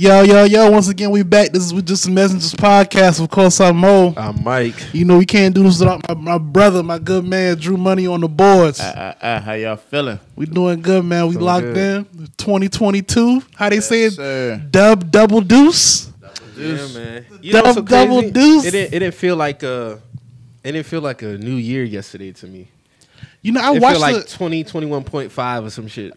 [0.00, 1.50] Yo, yo, yo, once again, we back.
[1.52, 3.22] This is with Just the Messengers podcast.
[3.22, 4.14] Of course, I'm Mo.
[4.16, 4.94] I'm Mike.
[4.94, 8.06] You know, we can't do this without my, my brother, my good man, Drew Money
[8.06, 8.80] on the boards.
[8.80, 10.18] Uh, uh, uh, how y'all feeling?
[10.36, 11.26] we doing good, man.
[11.26, 12.06] We Feeling locked good.
[12.16, 12.26] in.
[12.38, 13.42] 2022.
[13.54, 14.12] How they say it?
[14.14, 14.62] sir.
[14.70, 16.10] Dub double deuce.
[16.56, 17.26] Yeah, man.
[17.42, 18.64] You Dub- know so double deuce.
[18.64, 20.00] It didn't, it didn't feel like a.
[20.64, 22.68] It didn't feel like a new year yesterday to me.
[23.42, 26.14] You know, I it watched felt like the, 20, 21.5 or some shit.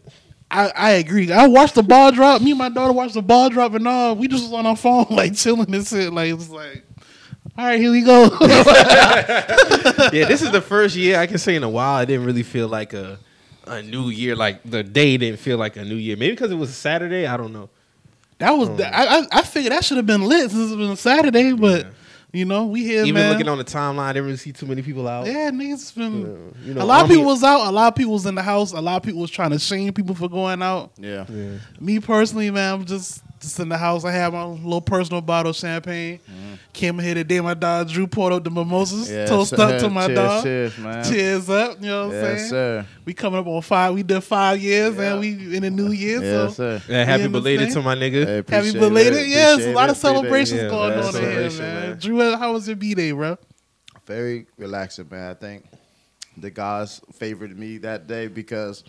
[0.54, 1.32] I, I agree.
[1.32, 2.42] I watched the ball drop.
[2.42, 4.76] Me and my daughter watched the ball drop, and all we just was on our
[4.76, 6.14] phone, like chilling and shit.
[6.14, 6.84] Like it's like,
[7.58, 8.26] all right, here we go.
[8.41, 12.44] yeah, this is the first year I can say in a while I didn't really
[12.44, 13.20] feel like a
[13.66, 14.36] a new year.
[14.36, 16.16] Like the day didn't feel like a new year.
[16.18, 17.26] Maybe because it was a Saturday.
[17.27, 17.70] I don't know.
[18.40, 18.70] that was.
[18.70, 21.54] Um, I, I I figured that should have been lit since it was a Saturday,
[21.54, 21.91] but Yeah.
[22.34, 23.32] You know we here, Even man.
[23.32, 25.26] looking on the timeline, I didn't really see too many people out.
[25.28, 26.22] Yeah, niggas been.
[26.22, 27.68] Yeah, you know, a lot of army- people was out.
[27.68, 28.74] A lot of people was in the house.
[28.74, 30.91] A lot of people was trying to shame people for going out.
[30.98, 31.26] Yeah.
[31.30, 31.58] Yeah.
[31.80, 34.04] Me personally, man, I'm just just in the house.
[34.06, 36.20] I have my little personal bottle of champagne.
[36.74, 37.40] Came in here today.
[37.40, 39.12] My dog Drew poured up the mimosas.
[39.12, 39.62] Yeah, toast sir.
[39.62, 40.44] up to my cheers, dog.
[40.44, 41.04] Cheers, man.
[41.04, 41.82] Cheers up.
[41.82, 42.50] You know what I'm Yes, saying?
[42.50, 42.85] sir.
[43.05, 43.94] We coming up on five.
[43.94, 45.12] We did five years, Yeah.
[45.12, 46.22] and we in the new year.
[46.24, 46.82] Yes, so sir.
[46.90, 48.26] Yeah, happy belated to my nigga.
[48.26, 49.13] Hey, happy belated.
[49.20, 49.27] it.
[49.27, 49.91] Yes, a lot it.
[49.91, 51.57] of celebrations Yeah, going on here, man.
[51.57, 51.98] man.
[52.00, 53.38] Drew, how was your b day, bro?
[54.07, 55.32] Very relaxing, man.
[55.32, 55.66] I think
[56.38, 58.84] the gods favored me that day because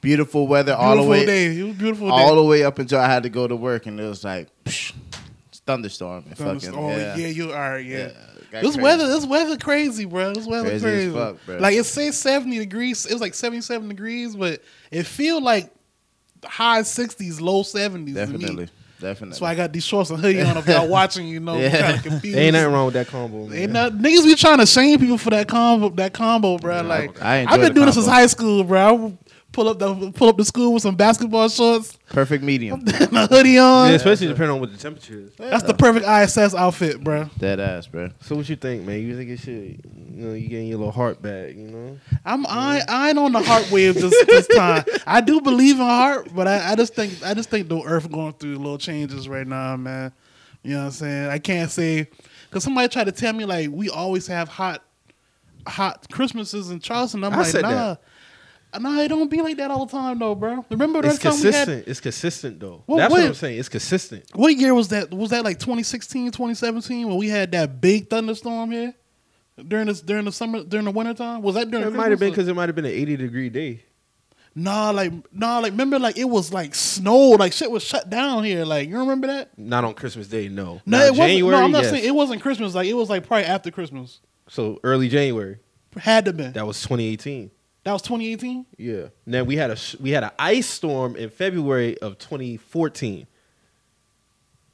[0.00, 1.58] beautiful weather all the Beautiful way, day.
[1.60, 2.34] It was beautiful all day.
[2.36, 4.92] the way up until I had to go to work, and it was like psh,
[5.66, 6.24] thunderstorm.
[6.28, 7.16] And fucking, oh yeah.
[7.16, 8.08] yeah, you are Yeah.
[8.50, 8.80] got This crazy.
[8.80, 10.34] weather, this weather crazy, bro.
[10.34, 11.08] This weather Crazy crazy.
[11.08, 11.58] as fuck, bro.
[11.58, 13.06] Like it says seventy degrees.
[13.06, 15.70] It was like seventy-seven degrees, but it feel like
[16.44, 18.14] high sixties, low seventies.
[18.14, 18.68] Definitely,
[19.00, 19.28] definitely.
[19.30, 20.56] That's why I got these shorts and hoodie on.
[20.56, 21.80] If y'all watching, you know, Yeah.
[21.82, 22.38] kind of confused.
[22.38, 23.58] Ain't nothing wrong with that combo, man.
[23.58, 26.82] Ain't not, niggas be trying to shame people for that combo, that combo, bro.
[26.82, 29.18] like I enjoy I've been the doing this since high school, bro.
[29.48, 32.84] I would pull up the pull up the school with some basketball shorts Perfect medium.
[33.10, 33.90] my hoodie on.
[33.90, 35.32] Yeah, especially depending on what the temperature is.
[35.36, 37.28] That's the perfect ISS outfit, bro.
[37.38, 38.10] Dead ass, bro.
[38.20, 39.00] So what you think, man?
[39.00, 41.98] You think it should, you know, you getting your little heart back, you know?
[42.24, 44.84] I'm I, I ain't on the heart wave this, this time.
[45.06, 48.10] I do believe in heart, but I, I just think I just think the earth
[48.10, 50.12] going through little changes right now, man.
[50.62, 51.28] You know what I'm saying?
[51.28, 52.08] I can't say
[52.48, 54.82] because somebody tried to tell me like we always have hot
[55.66, 57.22] hot Christmases in Charleston.
[57.22, 57.70] I'm I like, said nah.
[57.70, 58.02] that.
[58.78, 60.64] Nah, it don't be like that all the time though, bro.
[60.70, 61.88] Remember that It's time we had consistent.
[61.88, 62.84] It's consistent though.
[62.86, 63.20] Well, That's wait.
[63.20, 63.58] what I'm saying.
[63.58, 64.24] It's consistent.
[64.34, 65.12] what year was that?
[65.12, 68.94] Was that like 2016, 2017 when we had that big thunderstorm here?
[69.66, 71.42] During this during the summer during the winter time?
[71.42, 73.48] Was that during It might have been because it might have been an 80 degree
[73.48, 73.82] day.
[74.54, 78.44] Nah, like nah, like remember like it was like snow, like shit was shut down
[78.44, 78.64] here.
[78.64, 79.56] Like you remember that?
[79.58, 80.80] Not on Christmas Day, no.
[80.84, 81.46] No, it wasn't.
[81.46, 81.90] No, I'm not yes.
[81.90, 82.74] saying it wasn't Christmas.
[82.74, 84.20] Like it was like probably after Christmas.
[84.48, 85.58] So early January.
[85.96, 86.52] Had to been.
[86.52, 87.50] That was 2018.
[87.88, 88.66] That was 2018.
[88.76, 89.06] Yeah.
[89.24, 93.26] Now we had a sh- we had an ice storm in February of 2014,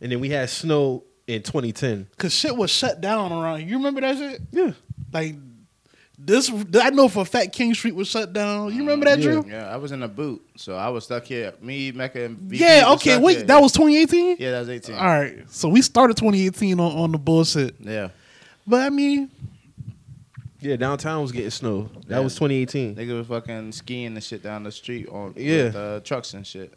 [0.01, 2.09] and then we had snow in 2010.
[2.19, 3.69] Cause shit was shut down around.
[3.69, 4.41] You remember that shit?
[4.51, 4.73] Yeah.
[5.13, 5.37] Like
[6.19, 8.73] this, I know for a fact King Street was shut down.
[8.75, 9.25] You remember that, Yeah.
[9.31, 9.45] Drew?
[9.49, 11.55] Yeah, I was in a boot, so I was stuck here.
[11.61, 12.91] Me, Mecca, and VP Yeah.
[12.95, 13.17] Okay.
[13.19, 13.47] Wait, here.
[13.47, 14.39] that was 2018.
[14.41, 14.97] yeah, that was eighteen.
[14.97, 15.49] All right.
[15.53, 17.77] So we started 2018 on, on the bullshit.
[17.79, 18.09] Yeah,
[18.67, 19.31] But I mean,
[20.65, 20.77] Yeah.
[20.77, 21.91] Downtown was getting snow.
[22.09, 22.21] That Yeah.
[22.21, 22.95] was 2018.
[22.97, 25.65] nigga was fucking skiing and shit down the street on Yeah.
[25.65, 26.73] with, uh, trucks and shit.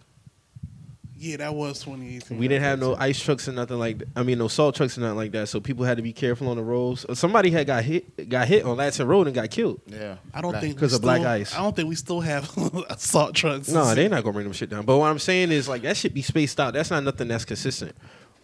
[1.19, 2.37] yeah, that was 2018.
[2.37, 3.97] We didn't have no ice trucks and nothing like.
[3.97, 4.07] that.
[4.15, 5.49] I mean, no salt trucks and nothing like that.
[5.49, 7.05] So people had to be careful on the roads.
[7.17, 9.81] Somebody had got hit, got hit on Latson Road and got killed.
[9.87, 11.55] Yeah, I don't Like- think 'Cause we of black still- ice.
[11.55, 12.51] I don't think we still have
[12.89, 13.67] assault trucks.
[13.69, 14.85] No, they're not gonna bring them shit down.
[14.85, 16.73] But what I'm saying is like that should be spaced out.
[16.75, 17.95] That's not nothing that's consistent.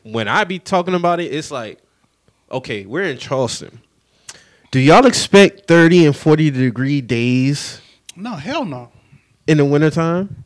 [0.01, 1.77] When I be talking about it, it's like,
[2.51, 3.81] okay, we're in Charleston.
[4.73, 7.79] Do y'all expect 30 and 40 degree days
[8.15, 8.91] No, hell no.
[9.45, 10.43] in the wintertime?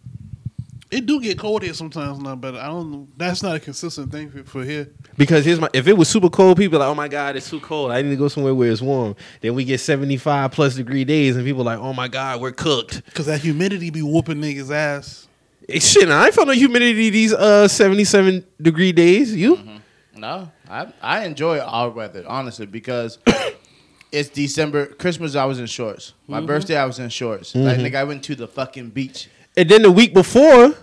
[0.91, 3.07] It do get cold here sometimes now, but I don't.
[3.17, 4.89] That's not a consistent thing for, for here.
[5.17, 7.49] Because here's my if it was super cold, people are like, oh my god, it's
[7.49, 7.89] too cold.
[7.93, 9.15] I need to go somewhere where it's warm.
[9.39, 12.51] Then we get 75 plus degree days, and people are like, oh my god, we're
[12.51, 13.01] cooked.
[13.13, 15.29] Cause that humidity be whooping niggas ass.
[15.69, 19.33] Hey, shit, I ain't felt no humidity these uh 77 degree days.
[19.33, 19.57] You?
[20.17, 23.19] no, I I enjoy our weather honestly because
[24.11, 24.87] it's December.
[24.87, 26.13] Christmas, I was in shorts.
[26.27, 26.47] My mm-hmm.
[26.47, 27.55] birthday, I was in shorts.
[27.55, 27.85] Like mm-hmm.
[27.85, 29.29] nigga, I went to the fucking beach.
[29.55, 30.75] And then the week before,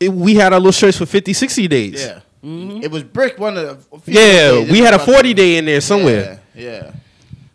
[0.00, 2.04] it, we had our little shirts for 50, 60 days.
[2.04, 2.82] Yeah, mm-hmm.
[2.82, 5.64] it was brick one of the few Yeah, days we had a 40 day in
[5.64, 6.40] there somewhere.
[6.54, 6.92] Yeah, yeah.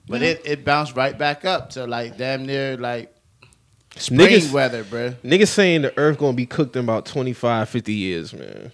[0.08, 3.14] but it it bounced right back up to like damn near like
[3.96, 5.16] spring Niggas, weather, bruh.
[5.24, 8.72] niggas saying the earth gonna be cooked in about 25, 50 years, man.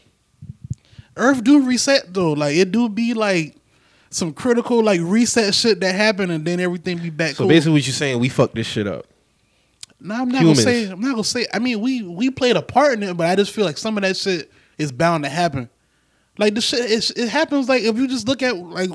[1.16, 2.34] Earth do reset though.
[2.34, 3.56] Like it do be like
[4.14, 7.32] some critical like reset shit that happened, and then everything be back.
[7.32, 7.48] So cool.
[7.48, 9.06] basically, what you're saying, we fucked this shit up.
[10.00, 10.64] No, I'm not Humans.
[10.64, 10.92] gonna say.
[10.92, 11.46] I'm not gonna say.
[11.54, 13.98] I mean, we we played a part in it, but I just feel like some
[13.98, 15.70] of that shit is bound to happen.
[16.38, 17.70] Like the shit, it, it happens.
[17.70, 18.90] Like if you just look at like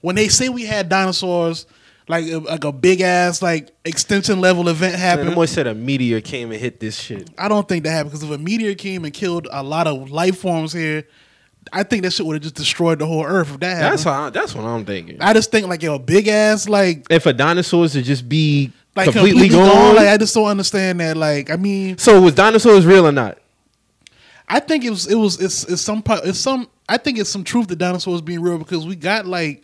[0.00, 1.66] when they say we had dinosaurs,
[2.08, 5.28] like a- like a big ass like extension level event happened.
[5.28, 7.30] the boy said a meteor came and hit this shit.
[7.38, 10.10] I don't think that happened because if a meteor came and killed a lot of
[10.10, 11.04] life forms here,
[11.72, 13.52] I think that shit would have just destroyed the whole Earth.
[13.54, 14.22] If that happened, That's how.
[14.24, 15.18] I, that's what I'm thinking.
[15.20, 19.06] I just think like yo, big ass like If a dinosaurs to just be like
[19.06, 19.68] completely, completely, gone.
[19.68, 19.96] gone.
[19.96, 21.16] Like I just don't understand that.
[21.16, 23.38] Like I mean, so was dinosaurs real or not?
[24.48, 27.30] I think it was it was it's it's some part it's some I think it's
[27.30, 29.62] some truth that dinosaurs being real because we got like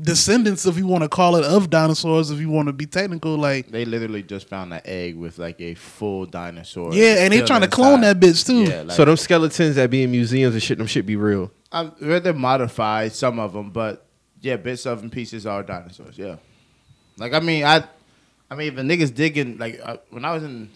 [0.00, 3.36] descendants if you want to call it of dinosaurs if you want to be technical
[3.36, 6.92] like They literally just found an egg with like a full dinosaur.
[6.92, 8.20] yeah and they're trying to clone inside.
[8.20, 8.64] that bitch too.
[8.64, 11.52] Yeah, like, so them skeletons that be in museums and shit, them shit be real.
[11.70, 14.04] I've read them modified some of them, but
[14.40, 16.18] yeah, bits of and pieces are dinosaurs.
[16.18, 16.36] Yeah,
[17.16, 17.84] like I mean, I,
[18.50, 20.70] I mean, if a niggas digging like uh, when I was in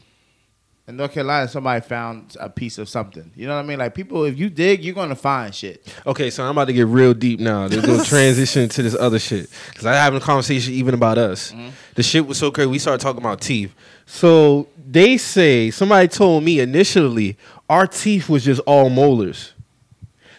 [0.88, 3.30] in North Carolina, somebody found a piece of something.
[3.36, 3.78] You know what I mean?
[3.78, 5.86] Like people, if you dig, you're gonna find shit.
[6.06, 7.68] Okay, so I'm about to get real deep now.
[7.68, 11.52] They're gonna transition to this other shit because I having a conversation even about us.
[11.52, 11.68] Mm-hmm.
[11.94, 12.68] The shit was so crazy.
[12.68, 13.74] We started talking about teeth.
[14.06, 17.36] So they say somebody told me initially
[17.68, 19.52] our teeth was just all molars.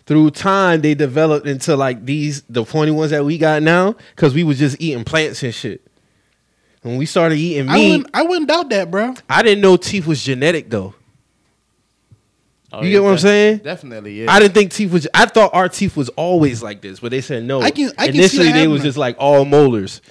[0.07, 4.33] Through time, they developed into like these the pointy ones that we got now because
[4.33, 5.85] we was just eating plants and shit.
[6.81, 9.13] When we started eating I meat, wouldn't I wouldn't doubt that, bro.
[9.29, 10.93] I didn't know teeth was genetic though.
[12.71, 13.57] Oh, You get what I'm saying?
[13.59, 14.31] Definitely, yeah.
[14.31, 15.07] I didn't think teeth was.
[15.13, 17.61] I thought our teeth was always like this, but they said no.
[17.61, 20.01] I can- I can Initially, that they was just like all molars.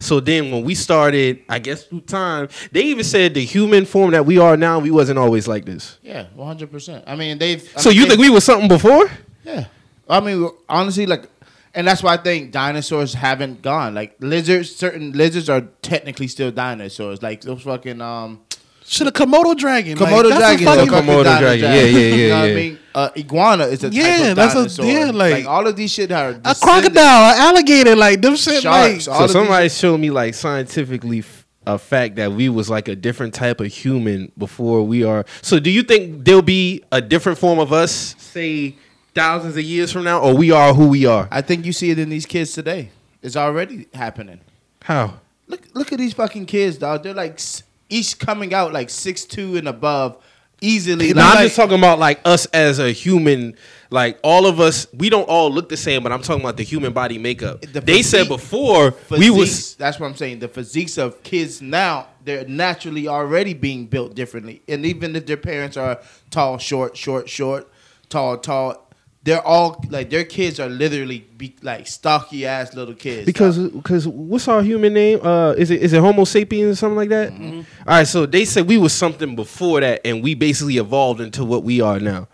[0.00, 4.12] So then, when we started, I guess through time, they even said the human form
[4.12, 5.98] that we are now, we wasn't always like this.
[6.02, 6.70] yeah, 100.
[6.70, 7.62] percent I mean, they've.
[7.76, 9.08] I so mean, you they- think we was something before?
[9.44, 9.66] Yeah.
[10.08, 11.28] I mean, honestly, like,
[11.74, 13.94] and that's why I think dinosaurs haven't gone.
[13.94, 17.22] Like lizards, certain lizards are technically still dinosaurs.
[17.22, 18.40] Like those fucking um
[18.86, 19.98] Should a Komodo dragon.
[19.98, 20.64] like, Komodo that's a dragon.
[20.66, 21.64] fucking- is a fucking Komodo dino- dragon.
[21.64, 22.52] Yeah, yeah, yeah, You know what yeah.
[22.52, 22.78] I mean?
[22.94, 24.86] Uh, iguana is a Yeah, type of that's a- dinosaur.
[24.86, 28.62] yeah, like- all of these shit are a crocodile, an alligator, like them shit.
[28.62, 31.22] Sharks, like so of these- somebody showed me like scientifically
[31.66, 35.26] a fact that we was like a different type of human before we are.
[35.42, 38.74] So do you think there'll be a different form of us, say
[39.18, 41.28] thousands of years from now, or we are who we are?
[41.30, 42.90] I think you see it in these kids today.
[43.22, 44.40] It's already happening.
[44.82, 45.14] How?
[45.48, 47.02] Look, look at these fucking kids, dog.
[47.02, 47.40] They're like
[47.88, 50.22] each coming out like six two and above,
[50.60, 51.12] easily.
[51.12, 53.56] No, like- I'm just talking about like us as a human.
[53.90, 56.62] Like all of us, we don't all look the same, but I'm talking about the
[56.62, 57.62] human body makeup.
[57.62, 60.40] The they said before we was that's what I'm saying.
[60.40, 64.60] The physiques of kids now, they're naturally already being built differently.
[64.68, 66.00] And even if their parents are
[66.30, 67.72] tall, short, short, short,
[68.10, 68.87] tall, tall,
[69.22, 73.26] they're all like their kids are literally be, like stocky ass little kids.
[73.26, 75.20] because because what's our human name?
[75.24, 77.32] Uh, is it is it Homo sapiens or something like that?
[77.32, 77.60] Mm-hmm.
[77.88, 81.44] All right, so they said we was something before that, and we basically evolved into
[81.44, 82.28] what we are now.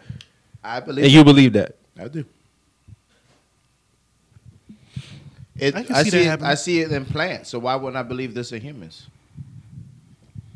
[0.62, 1.76] I believe And you believe that?
[1.98, 2.24] I do.
[5.56, 6.42] It, I I, see see it.
[6.42, 9.06] I see it in plants, so why wouldn't I believe this in humans?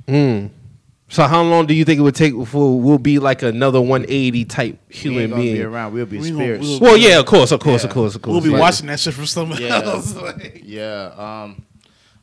[0.08, 0.46] Hmm.
[1.10, 4.44] So how long do you think it would take before we'll be like another 180
[4.44, 5.62] type we human ain't gonna be being?
[5.64, 5.92] around.
[5.94, 6.66] We'll be We gonna- spirits.
[6.66, 7.88] we'll- Well, yeah, of course, of course, Yeah.
[7.88, 8.32] of course, of course.
[8.34, 9.80] we'll be Like- watching that shit from someone Yeah.
[9.84, 10.14] else.
[10.22, 10.62] like.
[10.66, 11.10] yeah.
[11.16, 11.62] Um,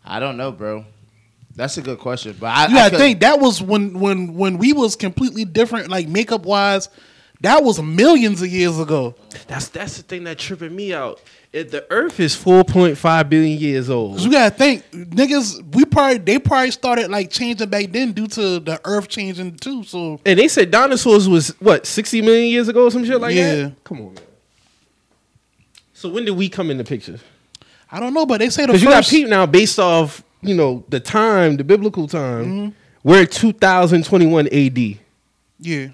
[0.06, 0.86] I don't know, bro.
[1.56, 4.58] That's a good question, but I, You I gotta think that was when when when
[4.60, 6.90] we was completely different, like makeup wise.
[7.42, 9.16] That was millions of years ago.
[9.48, 11.22] That's that's the thing that tripping me out.
[11.56, 14.18] If the Earth is 4.5 billion years old.
[14.18, 15.64] 'Cause you gotta think, niggas.
[15.74, 19.86] We probably they probably started like changing back then due to the Earth changing too.
[19.86, 23.36] So And they said dinosaurs was what 60 million years ago or some shit like
[23.36, 23.56] Yeah.
[23.56, 23.84] that.
[23.86, 24.24] Come on, man.
[25.94, 27.20] So when did we come in the picture?
[27.90, 29.12] I don't know, but they say the Because you got first.
[29.12, 32.46] people now based off you know the time, the biblical time.
[32.46, 32.70] Mm-hmm.
[33.04, 34.98] We're at 2021 AD.
[35.62, 35.88] yeah,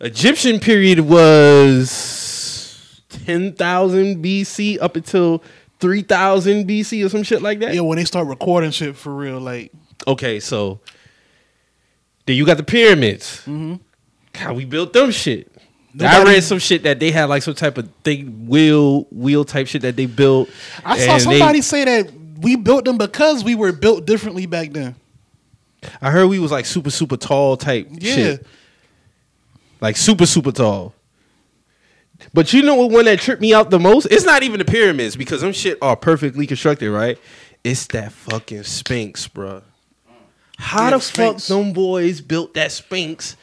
[0.00, 1.90] Egyptian period was
[3.10, 5.42] 10,000 BC up until
[5.80, 7.74] 3000 BC or some shit like that.
[7.74, 7.80] yeah.
[7.80, 9.72] When they start recording shit for real, like
[10.06, 10.80] Okay, so
[12.26, 13.38] then you got the pyramids.
[13.46, 13.74] Mm-hmm.
[14.34, 15.50] How we built them shit.
[16.00, 19.66] I read some shit that they had like some type of thing wheel wheel type
[19.66, 20.48] shit that they built.
[20.84, 24.70] I saw somebody they- say that we built them because we were built differently back
[24.72, 24.94] then.
[26.00, 28.46] I heard we was like super super tall type Yeah, shit,
[29.80, 30.94] like super super tall.
[32.34, 34.06] But you know what one that tripped me out the most?
[34.06, 37.18] It's not even the pyramids because them shit are perfectly constructed, right?
[37.64, 39.62] It's that fucking Sphinx, bruh.
[40.58, 41.48] How the the fuck Sphinx.
[41.48, 43.36] them boys built that Sphinx?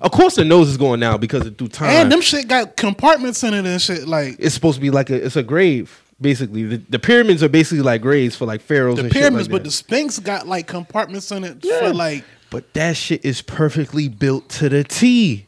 [0.00, 1.88] Of course, the nose is going now because of through time.
[1.90, 4.06] and them shit got compartments in it and shit.
[4.06, 6.64] Like it's supposed to be like a it's a grave basically.
[6.64, 8.96] The, the pyramids are basically like graves for like pharaohs.
[8.96, 9.70] the pyramids, shit but the.
[9.70, 11.78] Sphinx got like compartments in it Yeah.
[11.80, 12.24] for like.
[12.50, 15.45] but that shit is perfectly built to the T.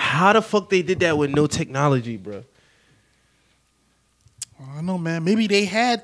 [0.00, 2.42] How the fuck they did that with no technology, bro?
[4.58, 5.22] Oh, I don't know, man.
[5.24, 6.02] Maybe they had.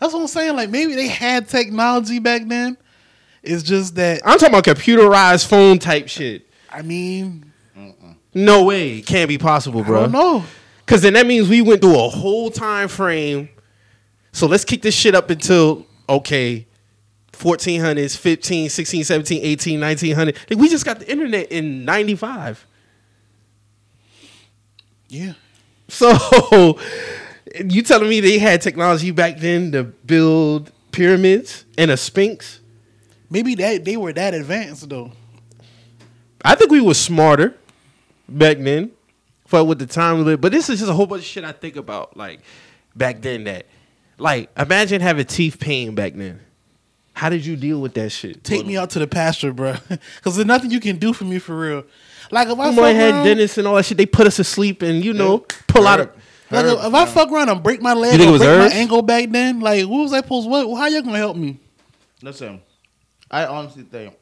[0.00, 0.56] That's what I'm saying.
[0.56, 2.76] Like maybe they had technology back then.
[3.44, 6.48] It's just that I'm talking about computerized phone type shit.
[6.70, 7.52] I mean,
[8.34, 10.08] No way, it can't be possible, I bro.
[10.08, 10.44] don't.
[10.84, 13.48] Because then that means we went through a whole time frame.
[14.32, 16.66] So let's kick this shit up until, okay,
[17.32, 20.36] 1400s, 15, 16, 17, 18, 1900.
[20.50, 22.66] Like, we just got the internet in 95.
[25.08, 25.32] Yeah,
[25.88, 26.78] So
[27.64, 32.60] you telling me they had technology back then to build pyramids and a sphinx?
[33.30, 35.12] maybe that they were that advanced though.
[36.44, 37.54] I think we were smarter
[38.28, 38.92] back then
[39.46, 40.42] for with the time we lived.
[40.42, 42.40] But this is just a whole bunch of shit I think about, like
[42.94, 43.44] back then.
[43.44, 43.66] That,
[44.18, 46.40] like, imagine having teeth pain back then.
[47.14, 48.44] How did you deal with that shit?
[48.44, 49.74] Take me out to the pasture, bro.
[49.88, 51.84] Because there's nothing you can do for me for real.
[52.30, 53.96] Like if I My fuck mom had around, dentists and all that shit.
[53.98, 56.00] They put us to sleep and you know pull out.
[56.00, 56.12] Herb.
[56.50, 58.32] A, like Herb, if I fuck around and break my leg You think or it
[58.32, 58.74] was break herbs?
[58.74, 60.48] my ankle back then, like what was I supposed?
[60.48, 60.76] What?
[60.76, 61.58] How you gonna help me?
[62.22, 62.60] Listen,
[63.30, 64.14] I honestly think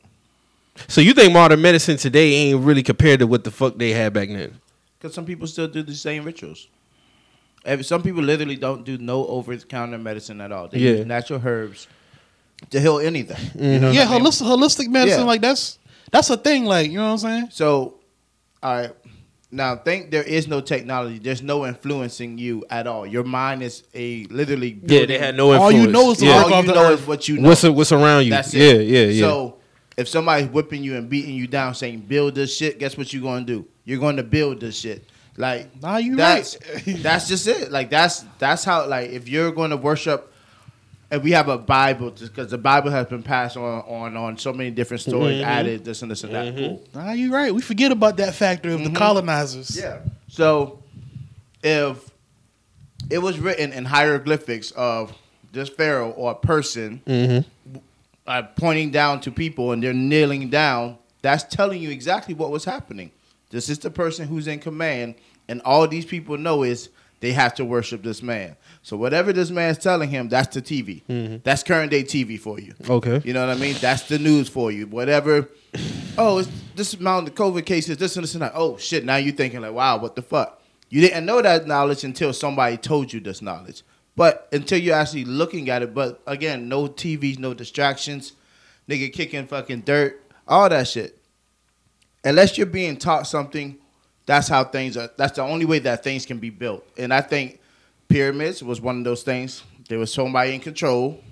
[0.88, 4.12] so you think modern medicine today ain't really compared to what the fuck they had
[4.12, 4.60] back then?
[4.98, 6.68] because some people still do the same rituals.
[7.82, 10.68] Some people literally don't do no over the counter medicine at all.
[10.68, 10.90] They Yeah.
[10.92, 11.88] use natural herbs
[12.70, 13.36] to heal anything.
[13.54, 13.82] You mm-hmm.
[13.82, 14.26] know yeah, what I mean?
[14.26, 15.26] holistic, holistic medicine, Yeah.
[15.26, 15.78] like that's
[16.12, 16.64] that's a thing.
[16.64, 17.48] Like you know what I'm saying?
[17.50, 17.95] So,
[18.66, 18.92] all right.
[19.52, 21.20] Now, think there is no technology.
[21.20, 23.06] There's no influencing you at all.
[23.06, 24.80] Your mind is a literally.
[24.82, 26.42] Yeah, they had no influence All you know is yeah.
[26.42, 27.48] All you know is what you know.
[27.48, 28.30] what's what's around you.
[28.30, 28.88] That's yeah, it.
[28.88, 29.20] yeah, yeah.
[29.20, 29.58] So
[29.96, 33.22] if somebody's whipping you and beating you down, saying build this shit, guess what you're
[33.22, 33.68] gonna do?
[33.84, 35.08] You're gonna build this shit.
[35.36, 36.96] Like Nah, you that's right.
[37.04, 37.70] that's just it.
[37.70, 40.32] Like that's that's how like if you're going to worship.
[41.10, 44.52] And we have a Bible because the Bible has been passed on on on so
[44.52, 45.48] many different stories, Mm-hmm.
[45.48, 46.54] added this and this and that.
[46.56, 46.82] Cool.
[46.94, 47.54] Nah, you're right.
[47.54, 49.68] We forget about that factor of the colonizers.
[49.68, 49.80] Mm-hmm.
[50.04, 50.10] Yeah.
[50.28, 50.82] So
[51.62, 52.10] if
[53.08, 55.12] it was written in hieroglyphics of
[55.52, 57.78] this pharaoh or a person Mm-hmm.
[58.26, 62.64] uh, pointing down to people and they're kneeling down, that's telling you exactly what was
[62.64, 63.12] happening.
[63.50, 65.14] This is the person who's in command,
[65.46, 66.88] and all these people know is
[67.20, 68.56] they have to worship this man.
[68.82, 71.02] So whatever this man's telling him, that's the TV.
[71.08, 71.36] Mm-hmm.
[71.42, 72.74] That's current day TV for you.
[72.88, 73.20] Okay.
[73.24, 73.74] You know what I mean?
[73.80, 74.86] That's the news for you.
[74.86, 75.48] Whatever.
[76.18, 78.52] Oh, it's this amount of COVID cases, this and this and that.
[78.54, 79.04] Oh shit!
[79.04, 80.62] Now you're thinking like, wow, what the fuck?
[80.88, 83.82] You didn't know that knowledge until somebody told you this knowledge.
[84.16, 88.32] But until you're actually looking at it, but again, no TVs, no distractions,
[88.88, 91.18] nigga kicking fucking dirt, all that shit.
[92.24, 93.76] Unless you're being taught something,
[94.26, 95.08] that's how things are.
[95.16, 96.86] That's the only way that things can be built.
[96.98, 97.60] And I think
[98.08, 99.62] pyramids was one of those things.
[99.88, 101.22] There was somebody in control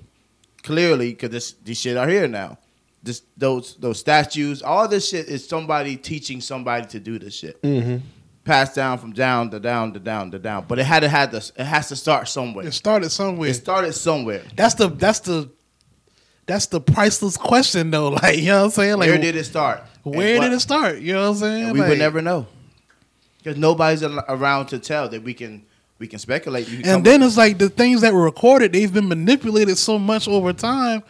[0.63, 2.57] clearly because this these shit are here now.
[3.03, 7.61] This those those statues, all this shit is somebody teaching somebody to do this shit.
[7.63, 7.99] Mm-hmm.
[8.45, 10.67] Passed down from down to down to down to down.
[10.69, 11.51] But it had to had this.
[11.57, 12.67] It has to start somewhere.
[12.67, 13.49] It started somewhere.
[13.51, 14.43] It started somewhere.
[14.55, 15.51] That's the that's the
[16.47, 18.09] that's the priceless question though.
[18.23, 18.99] Like you know what I'm saying?
[18.99, 19.83] Like where did it start?
[20.03, 20.99] Where what- did it start?
[20.99, 21.73] You know what I'm saying?
[21.73, 22.47] We Like, would never know
[23.45, 25.63] because nobody's around to tell that we can
[25.99, 26.67] we can speculate.
[26.67, 30.27] Can And then it's like the things that were recorded, they've been manipulated so much
[30.27, 31.03] over time.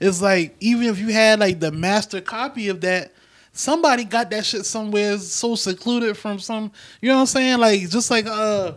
[0.00, 3.12] It's like even if you had like the master copy of that,
[3.52, 6.70] somebody got that shit somewhere so secluded from some.
[7.00, 7.58] You know what I'm saying?
[7.58, 8.72] Like just like uh.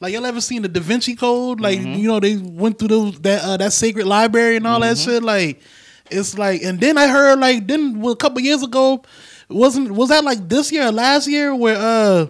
[0.00, 1.60] Like y'all ever seen the Da Vinci Code?
[1.60, 1.94] Like Mm-hmm.
[1.94, 5.10] you know they went through those that uh, that sacred library and all that Mm-hmm.
[5.10, 5.22] shit.
[5.24, 5.60] Like
[6.08, 9.02] it's like, and then I heard like then well, a couple years ago,
[9.48, 12.26] wasn't was that like this year or last year where uh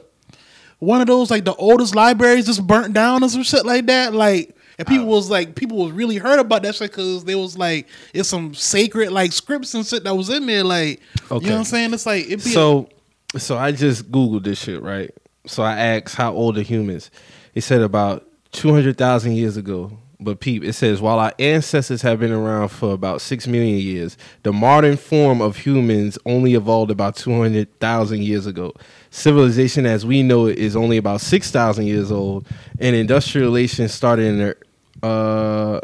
[0.78, 4.14] one of those like the oldest libraries just burnt down or some shit like that.
[4.14, 7.58] Like, and people was like, people was really hurt about that shit because there was
[7.58, 10.62] like, it's some sacred like scripts and shit that was in there.
[10.62, 11.94] Like, you know what I'm saying?
[11.94, 12.88] It's like, it be So,
[13.36, 15.10] so I just googled this shit, right?
[15.46, 17.10] So I asked how old are humans?
[17.54, 19.98] He said about two hundred thousand years ago.
[20.20, 24.18] But peep, it says while our ancestors have been around for about six million years,
[24.42, 28.72] the modern form of humans only evolved about two hundred thousand years ago.
[29.10, 32.48] Civilization, as we know it, is only about six thousand years old,
[32.80, 35.80] and industrialization started in the uh,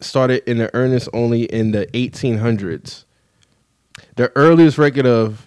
[0.00, 3.04] started in the earnest only in the eighteen hundreds.
[4.16, 5.46] The earliest record of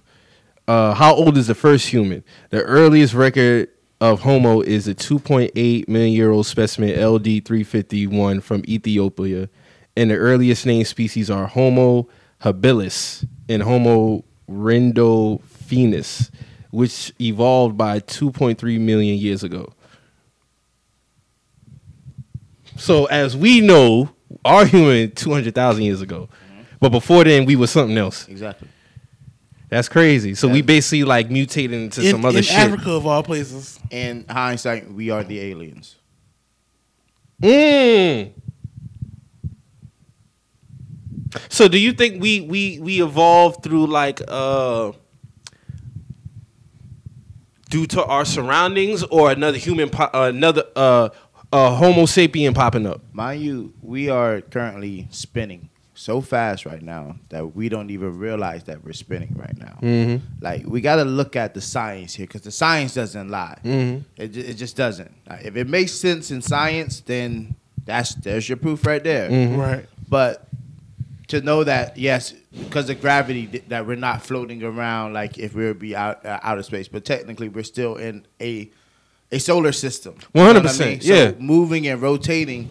[0.68, 2.24] uh, how old is the first human?
[2.52, 8.64] The earliest record of Homo is a 2.8 million year old specimen LD 351 from
[8.68, 9.50] Ethiopia,
[9.96, 12.08] and the earliest named species are Homo
[12.42, 16.30] habilis and Homo rindophoenus,
[16.72, 19.74] which evolved by 2.3 million years ago.
[22.78, 24.10] So, as we know,
[24.46, 26.62] our human 200,000 years ago, mm-hmm.
[26.80, 28.28] but before then, we were something else.
[28.28, 28.68] exactly.
[29.70, 30.34] That's crazy.
[30.34, 32.58] So we basically like mutated into in, some other in shit.
[32.58, 33.80] Africa of all places.
[33.92, 35.96] In hindsight, we are the aliens.
[37.42, 38.32] Mm.
[41.50, 44.94] So do you think we we we evolved through like uh
[47.70, 51.10] due to our surroundings or another human po- uh, another uh
[51.52, 53.02] uh homo sapien popping up?
[53.12, 58.64] Mind you, we are currently spinning so fast right now that we don't even realize
[58.66, 59.78] that we're spinning right now.
[59.82, 60.22] Mhm.
[60.42, 63.58] Like we got to look at the science here because the science doesn't lie.
[63.64, 64.04] Mhm.
[64.16, 65.12] It, it just doesn't.
[65.30, 69.30] Like, if it makes sense in science, then that's there's your proof right there.
[69.30, 69.58] Mhm.
[69.58, 69.86] Right.
[70.08, 70.48] But
[71.30, 75.66] to know that yes, because of gravity, that we're not floating around like if we
[75.66, 78.70] would be out uh, outer space, but technically we're still in a
[79.32, 80.16] a solar system.
[80.34, 81.02] You know what I 100%, mean?
[81.02, 81.32] So yeah.
[81.40, 82.70] moving and rotating,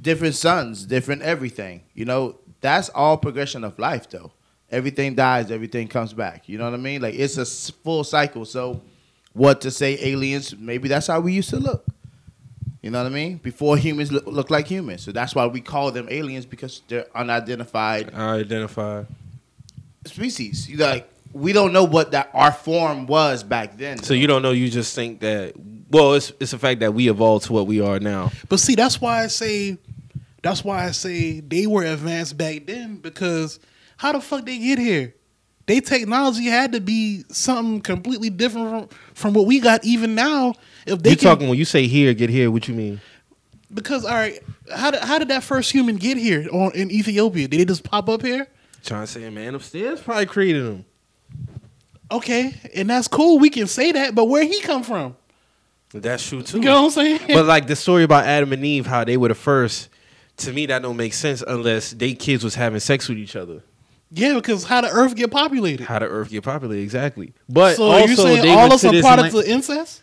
[0.00, 1.82] different suns, different everything.
[1.94, 4.32] You know, that's all progression of life, though.
[4.70, 6.48] Everything dies, everything comes back.
[6.48, 7.02] You know what I mean?
[7.02, 8.46] Like it's a full cycle.
[8.46, 8.80] So,
[9.34, 10.56] what to say, aliens?
[10.56, 11.84] Maybe that's how we used to look.
[12.80, 13.36] You know what I mean?
[13.36, 15.02] Before humans look, look like humans.
[15.02, 19.06] So that's why we call them aliens because they're unidentified unidentified
[20.04, 20.68] species.
[20.68, 24.02] You like we don't know what that our form was back then.
[24.02, 24.50] So you don't know.
[24.50, 25.54] You just think that.
[25.90, 28.32] Well, it's it's the fact that we evolved to what we are now.
[28.48, 29.78] But see, that's why I say,
[30.42, 33.58] that's why I say they were advanced back then because
[33.96, 35.14] how the fuck they get here?
[35.66, 40.54] They technology had to be something completely different from, from what we got even now.
[40.86, 42.50] If they You can, talking when you say here, get here.
[42.50, 43.00] What you mean?
[43.74, 44.38] because all right,
[44.74, 47.48] how did how did that first human get here on in Ethiopia?
[47.48, 48.46] Did they just pop up here?
[48.84, 50.84] Trying to say, a man upstairs probably created them.
[52.10, 53.38] Okay, and that's cool.
[53.38, 55.16] We can say that, but where he come from?
[55.94, 56.58] That's true too.
[56.58, 57.20] You know what I'm saying?
[57.28, 59.88] but like the story about Adam and Eve, how they were the first.
[60.44, 63.62] To me, that don't make sense unless they kids was having sex with each other.
[64.10, 65.84] yeah, because how the Earth get populated?
[65.84, 67.32] How the Earth get populated exactly.
[67.48, 70.02] But so also, you saying all of us are products of incest?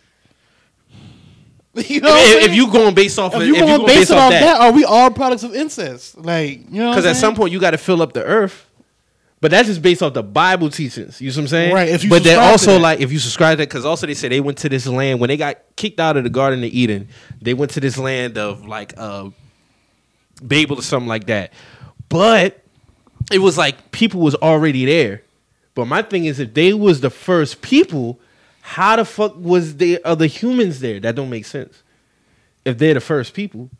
[1.74, 3.86] You know, if, if you going based off, if of, you if you going going
[3.86, 6.18] base based off that, that, are we all products of incest?
[6.18, 8.66] Like, you know, because at some point you got to fill up the Earth.
[9.40, 11.18] But that's just based off the Bible teachings.
[11.18, 11.74] You know what I'm saying?
[11.74, 14.12] Right, if you but to also like if you subscribe to that, because also they
[14.12, 16.70] say they went to this land when they got kicked out of the Garden of
[16.70, 17.08] Eden.
[17.40, 19.30] They went to this land of like uh,
[20.46, 21.52] Babel or something like that.
[22.08, 22.62] But
[23.30, 25.22] it was like people was already there.
[25.74, 28.18] But my thing is, if they was the first people,
[28.60, 31.00] how the fuck was the other humans there?
[31.00, 31.82] That don't make sense.
[32.64, 33.70] If they're the first people,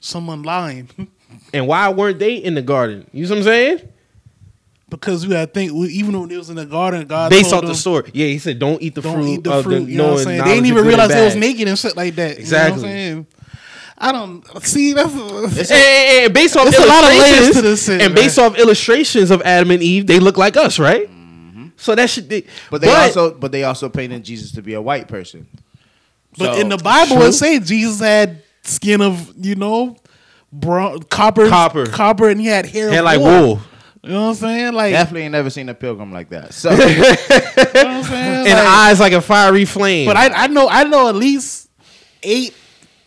[0.00, 0.88] someone lying
[1.52, 3.08] and why weren't they in the garden?
[3.12, 3.92] You know what I'm saying?
[4.88, 7.74] because you gotta think even when it was in the garden, God Based off the
[7.74, 8.10] story.
[8.14, 9.84] Yeah, he said, "Don't eat the Don't fruit." eat the of fruit.
[9.84, 10.44] The you know what I'm saying?
[10.44, 12.38] They didn't even realize they was naked and shit like that.
[12.38, 12.82] Exactly.
[12.82, 13.26] You know what I'm saying?
[13.98, 15.12] I don't see that's.
[15.14, 18.02] It's And, and- and based off There's a lot of layers illustrations, to this shit,
[18.02, 18.24] and man.
[18.24, 21.08] based off illustrations of Adam and Eve, they look like us, right?
[21.78, 22.28] So that should.
[22.28, 22.66] Be, Mm-hmm.
[22.70, 25.46] But they also but they also painted Jesus to be a white person.
[26.38, 27.26] But So- in the Bible, True.
[27.26, 29.96] it say Jesus had skin of you know,
[30.52, 31.86] brown, copper, Copper.
[31.86, 33.28] copper, and he had hair, hair like wool.
[33.56, 33.60] wool,
[34.02, 34.72] You know what I'm saying?
[34.74, 36.52] Like, Definitely ain't never seen a pilgrim like that.
[36.54, 38.46] So you know what I'm saying?
[38.46, 40.06] and Like- eyes like a fiery flame.
[40.06, 41.68] But I, I know I know at least
[42.22, 42.54] eight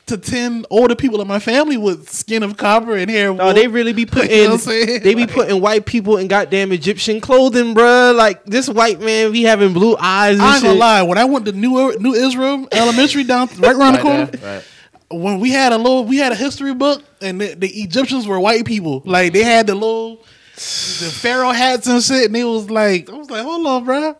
[0.10, 3.30] to ten older people in my family with skin of copper and hair.
[3.32, 3.54] of No, wool.
[3.54, 6.72] they really be You know putting what I'm they be putting white people in goddamn
[6.72, 8.16] Egyptian clothing, bruh.
[8.16, 10.40] Like this white man be having blue eyes.
[10.40, 11.02] I ain't gonna lie.
[11.04, 14.26] When I went to New er, New Israel Elementary down right around the right corner,
[14.28, 14.64] there, right.
[15.10, 18.40] when we had a little, we had a history book, and the, the Egyptians were
[18.40, 19.02] white people.
[19.06, 20.18] Like they had the little,
[20.56, 24.18] the pharaoh hats and shit, and it was like, I was like, hold on, bro,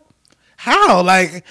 [0.56, 1.02] how?
[1.02, 1.44] Like,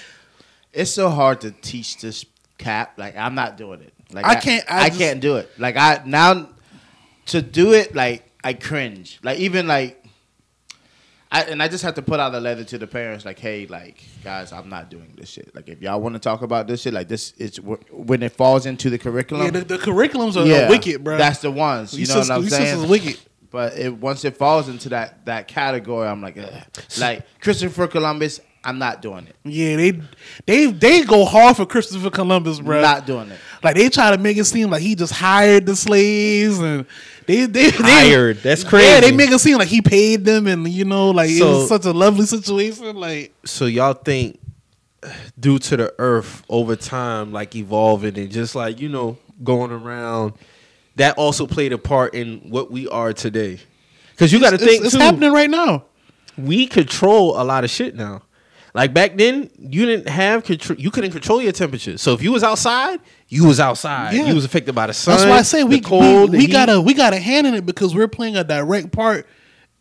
[0.72, 2.24] It's so hard to teach this
[2.58, 2.98] cap.
[2.98, 3.94] Like I'm not doing it.
[4.12, 5.50] Like I can't- I I, just- can't do it.
[5.58, 6.48] Like I now
[7.26, 7.94] to do it.
[7.94, 9.18] Like I cringe.
[9.22, 9.96] Like even like.
[11.32, 13.64] I, and I just have to put out a letter to the parents, like, "Hey,
[13.68, 15.54] like, guys, I'm not doing this shit.
[15.54, 18.66] Like, if y'all want to talk about this shit, like, this is when it falls
[18.66, 19.44] into the curriculum.
[19.44, 21.16] yeah, the, the curriculums are, are wicked, bro.
[21.18, 21.92] That's the ones.
[21.92, 22.66] You These know what I'm these saying?
[22.80, 23.20] sisters wicked.
[23.52, 26.50] But it, once it falls into that that category, I'm like, Ugh.
[26.98, 29.36] like Christopher Columbus, I'm not doing it.
[29.44, 30.00] Yeah, they
[30.44, 32.82] they they go hard for Christopher Columbus, bro.
[32.82, 33.38] Not doing it.
[33.62, 36.84] like they try to make it seem like he just hired the slaves and
[37.26, 38.38] they they, they Hired.
[38.38, 38.86] That's crazy.
[38.86, 41.68] Yeah, they make it seem like he paid them and you know like it was
[41.68, 42.96] such a lovely situation.
[42.96, 44.38] Like So y'all think
[45.38, 50.34] due to the earth over time like evolving and just like, you know, going around,
[50.96, 53.58] that also played a part in what we are today.
[54.18, 55.84] Cause you gotta it's, think it's too, happening right now.
[56.36, 58.20] we control a lot of shit now.
[58.74, 60.78] Like back then, you didn't have control.
[60.78, 61.98] You couldn't control your temperature.
[61.98, 64.14] So if you was outside, you was outside.
[64.14, 64.26] Yeah.
[64.26, 65.16] You was affected by the sun.
[65.16, 67.54] That's why I say we cold, we, we got a we got a hand in
[67.54, 69.26] it because we're playing a direct part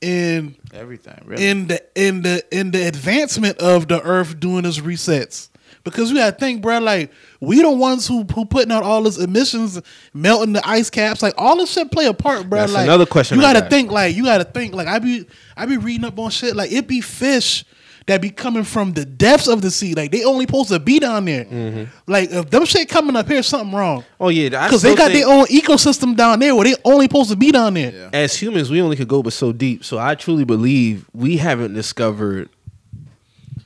[0.01, 1.45] in Everything, really.
[1.45, 5.49] in the in the in the advancement of the Earth doing its resets.
[5.83, 9.17] Because we gotta think, bro, like we the ones who who putting out all this
[9.17, 9.79] emissions,
[10.13, 12.59] melting the ice caps, like all this shit play a part, bro.
[12.59, 13.69] That's like another question You gotta got.
[13.69, 15.25] think, like you gotta think, like I be
[15.55, 17.65] I be reading up on shit, like it be fish
[18.09, 20.99] that be coming from the depths of the sea, like they only supposed to be
[20.99, 21.45] down there.
[21.45, 21.83] Mm-hmm.
[22.11, 24.03] Like if them shit coming up here, something wrong.
[24.19, 27.29] Oh yeah, Because they got think- their own ecosystem down there where they only supposed
[27.31, 27.91] to be down there.
[27.91, 28.09] Yeah.
[28.13, 29.83] as humans, we only could go but so deep.
[29.85, 32.49] So I truly believe we haven't discovered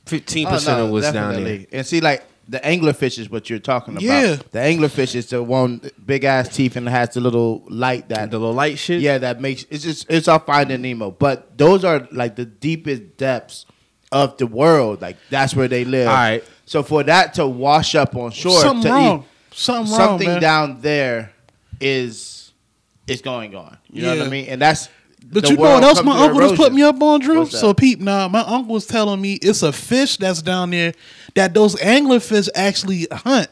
[0.06, 1.66] fifteen percent no, of what's down there.
[1.72, 4.02] And see, like the anglerfish is what you're talking about.
[4.02, 4.36] Yeah.
[4.50, 8.38] The anglerfish is the one big ass teeth and has the little light that The
[8.38, 9.00] little light shit.
[9.00, 11.10] yeah that makes it's just it's all Finding Nemo.
[11.10, 13.64] But those are like the deepest depths
[14.14, 15.02] of the world.
[15.02, 16.08] Like that's where they live.
[16.08, 16.44] All right.
[16.64, 19.18] So for that to wash up on shore, something to wrong.
[19.20, 20.40] eat something wrong, something man.
[20.40, 21.32] down there
[21.80, 22.52] is
[23.06, 23.76] is going on.
[23.90, 24.46] You know what I mean?
[24.46, 24.88] And that's
[25.30, 27.40] But the you know what else my to uncle just put me up on, Drew?
[27.40, 27.58] What's that?
[27.58, 30.94] So peep now, my uncle was telling me it's a fish that's down there
[31.34, 33.48] that those anglerfish actually hunt.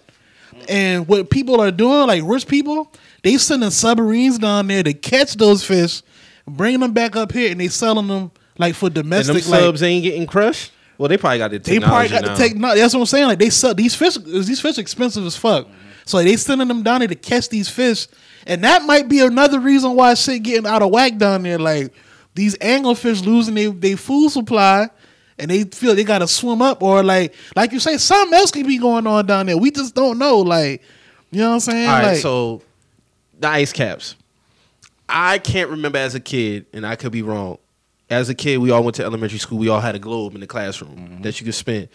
[0.68, 2.92] And what people are doing, like rich people,
[3.25, 6.03] they sending submarines down there to catch those fish,
[6.46, 9.43] bringing them back up here, and they selling them like for and domestic.
[9.43, 10.73] them like, subs ain't getting crushed.
[10.99, 12.35] Well, they probably got the they probably got now.
[12.35, 12.59] to take.
[12.61, 13.27] That's what I'm saying.
[13.27, 14.17] Like they sell these fish.
[14.17, 15.67] These fish expensive as fuck.
[16.05, 18.09] So like, they sending them down there to catch these fish,
[18.47, 21.59] and that might be another reason why shit getting out of whack down there.
[21.59, 21.93] Like
[22.35, 24.91] these anglerfish losing their they food supply,
[25.38, 28.51] and they feel they got to swim up, or like like you say, something else
[28.51, 29.57] could be going on down there.
[29.57, 30.38] We just don't know.
[30.38, 30.83] Like
[31.31, 31.88] you know what I'm saying?
[31.88, 32.62] All right, like, so
[33.38, 34.17] the ice caps.
[35.09, 37.59] I can't remember as a kid, and I could be wrong.
[38.12, 39.59] As a kid, we all went to elementary school.
[39.59, 41.22] We all had a globe in the classroom Mm-hmm.
[41.22, 41.88] that you could spin.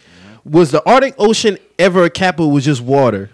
[0.43, 3.29] Was the Arctic Ocean ever a cap or was just water,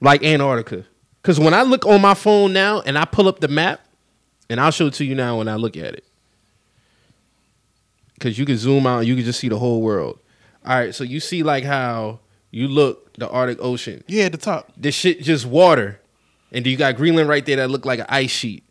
[0.00, 0.86] like Antarctica?
[1.20, 3.80] Because when I look on my phone now and I pull up the map,
[4.48, 6.04] and I'll show it to you now when I look at it,
[8.14, 10.18] because you can zoom out, and you can just see the whole world.
[10.64, 14.38] All right, so you see like how you look the Arctic Ocean yeah, at the
[14.38, 14.72] top.
[14.76, 16.00] this shit just water.
[16.52, 18.64] And you got Greenland right there that look like an ice sheet.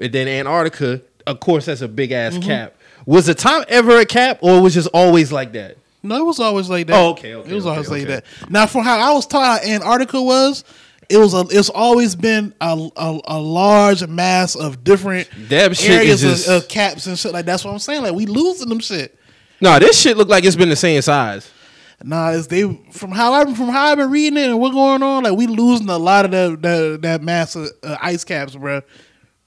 [0.00, 2.42] And then Antarctica, of course, that's a big ass Mm-hmm.
[2.48, 2.74] cap.
[3.06, 5.76] Was the top ever a cap or was just always like that?
[6.02, 6.94] No, it was always like that.
[6.96, 8.24] Oh, okay, okay, It was okay, always like that.
[8.48, 10.64] Now, from how I was taught, how Antarctica was.
[11.08, 11.44] It was a.
[11.50, 16.68] It's always been a, a, a large mass of different shit areas just- of, of
[16.68, 17.32] caps and shit.
[17.32, 18.02] Like that's what I'm saying.
[18.02, 19.16] Like we losing them shit.
[19.60, 21.48] No, this shit look like it's been the same size.
[22.02, 25.02] Nah, it's they from how I from how I've been reading it and what's going
[25.02, 25.22] on.
[25.22, 28.82] Like we losing a lot of that that, that mass of uh, ice caps, bro.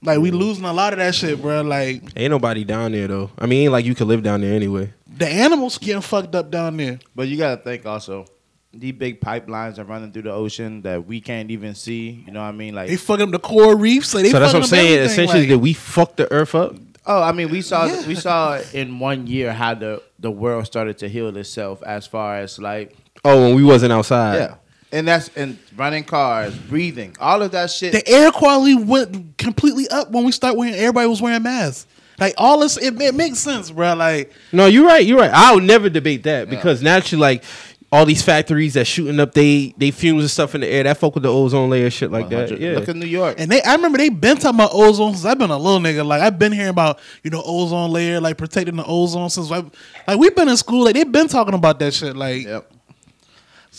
[0.02, 1.60] Like we losing a lot of that shit, bro.
[1.62, 3.30] Like Ain't nobody down there though.
[3.38, 4.92] I mean, ain't like you could live down there anyway.
[5.06, 6.98] the animals getting fucked up down there.
[7.14, 8.24] But you gotta think also,
[8.72, 12.22] these big pipelines are running through the ocean that we can't even see.
[12.26, 12.74] You know what I mean?
[12.74, 14.08] Like, They fucking up the coral reefs.
[14.10, 14.86] So they so that's what I'm up saying.
[14.94, 16.76] everything, Essentially, like- that we fucked the earth up.
[17.04, 18.06] oh, I mean, we saw Yeah.
[18.06, 22.36] we saw in one year how the the world started to heal itself as far
[22.38, 24.36] as like, Oh, when we wasn't outside.
[24.36, 24.54] yeah,
[24.92, 27.92] and that's and running cars, breathing, all of that shit.
[27.92, 30.74] the air quality went completely up when we start wearing.
[30.74, 31.86] Everybody was wearing masks.
[32.18, 33.94] Like all this, it, it makes sense, bro.
[33.94, 35.04] Like No, you're right.
[35.04, 35.30] You're right.
[35.32, 37.44] I'll never debate that because naturally, like
[37.92, 40.96] all these factories that shooting up they they fumes and stuff in the air that
[40.96, 42.58] fuck with the ozone layer, shit like that.
[42.60, 42.72] Yeah.
[42.72, 43.36] Look at New York.
[43.38, 46.06] And they, I remember they been talking about ozone since I've been a little nigga.
[46.06, 49.64] Like I've been hearing about you know ozone layer, like protecting the ozone since I,
[50.06, 50.84] like we've been in school.
[50.84, 52.16] Like they've been talking about that shit.
[52.16, 52.70] Like yep.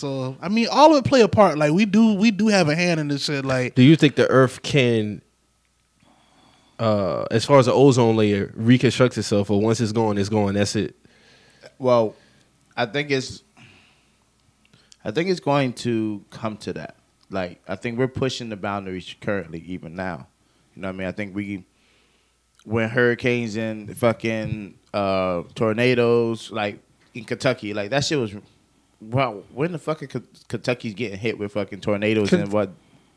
[0.02, 1.60] So, I mean, all of it play a part.
[1.60, 3.46] Like we do, we do have a hand in this shit.
[3.46, 5.22] Like Do you think the Earth can,
[6.80, 10.56] uh, as far as the ozone layer, reconstruct itself, or once it's gone, it's gone?
[10.56, 10.96] That's it.
[11.78, 12.16] Well,
[12.76, 13.44] I think it's
[15.06, 16.96] I think it's going to come to that.
[17.30, 20.28] Like I think we're pushing the boundaries currently, even now.
[20.76, 21.08] You know what I mean?
[21.08, 21.64] I think we
[22.66, 26.80] when hurricanes and fucking uh, tornadoes, like
[27.14, 28.34] in Kentucky, like that shit was.
[29.02, 32.72] Wow, when the fucking K- Kentucky's getting hit with fucking tornadoes Ken- in what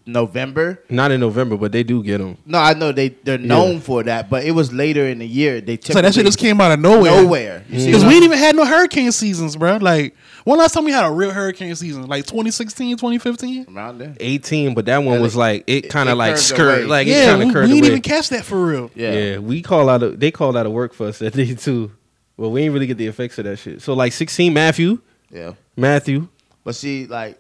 [0.06, 0.82] November?
[0.90, 2.36] Not in November, but they do get them.
[2.44, 5.60] No, I know they they're known for that, but it was later in the year.
[5.60, 7.22] They so that shit just came out of nowhere.
[7.22, 7.64] nowhere.
[7.70, 9.76] You see Because what we I'm- ain't even had no hurricane seasons, bro.
[9.78, 12.06] Like when last time we had a real hurricane season?
[12.06, 13.66] Like 2016, 2015.
[13.74, 14.14] around there.
[14.20, 16.84] 18, but that one Yeah, was like it it- kind of like curved skirt, away.
[16.86, 17.90] like it yeah, kind we, of curved we didn't away.
[17.92, 18.90] even catch that for real.
[18.94, 19.12] Yeah.
[19.12, 19.38] yeah.
[19.38, 20.02] we call out.
[20.02, 21.92] A, they called out of work for us that day too.
[22.36, 23.80] Well, we ain't really get the effects of that shit.
[23.80, 24.98] So like 16, Matthew,
[25.30, 25.52] yeah.
[25.76, 26.28] Matthew.
[26.64, 27.38] But see, like,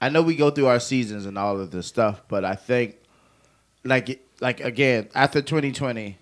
[0.00, 2.96] I know we go through our seasons and all of this stuff, but I think,
[3.84, 6.18] like, like again, after 2020,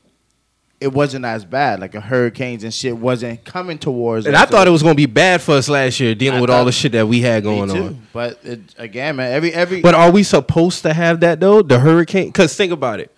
[0.80, 1.80] it wasn't as bad.
[1.80, 4.26] Like, the hurricanes and shit wasn't coming towards.
[4.26, 4.42] And us.
[4.42, 6.64] I thought it was gonna be bad for us last year, dealing I with all
[6.64, 7.84] the shit that we had going too.
[7.84, 8.06] on.
[8.12, 9.80] But it, again, man, every every.
[9.80, 11.62] But are we supposed to have that though?
[11.62, 12.28] The hurricane?
[12.28, 13.14] Because think about it.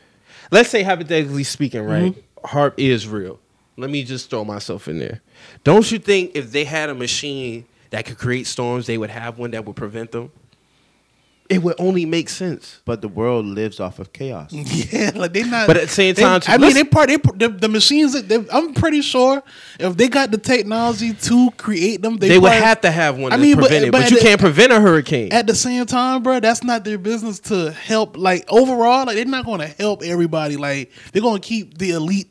[0.50, 2.12] Let's say hypothetically speaking, right?
[2.12, 2.56] Mm-hmm.
[2.56, 3.40] HAARP is real.
[3.76, 5.22] Let me just throw myself in there.
[5.64, 7.64] Don't you think if they had a machine
[7.94, 10.32] that could create storms, they would have one that would prevent them.
[11.48, 12.80] It would only make sense.
[12.86, 14.50] But the world lives off of chaos.
[14.52, 15.66] Yeah, like they not.
[15.68, 18.20] But at the same they- time, too, I mean, they part they, the, the machines.
[18.20, 19.42] They, I'm pretty sure
[19.78, 23.32] if they got the technology to create them, they, They, would have to have one
[23.32, 25.32] I to mean, but- it, but but, you the- can't prevent a hurricane.
[25.32, 28.16] At the same time, bro, that's not their business to help.
[28.16, 30.56] Like overall, like they're not going to help everybody.
[30.56, 32.30] Like they're going to keep the elite.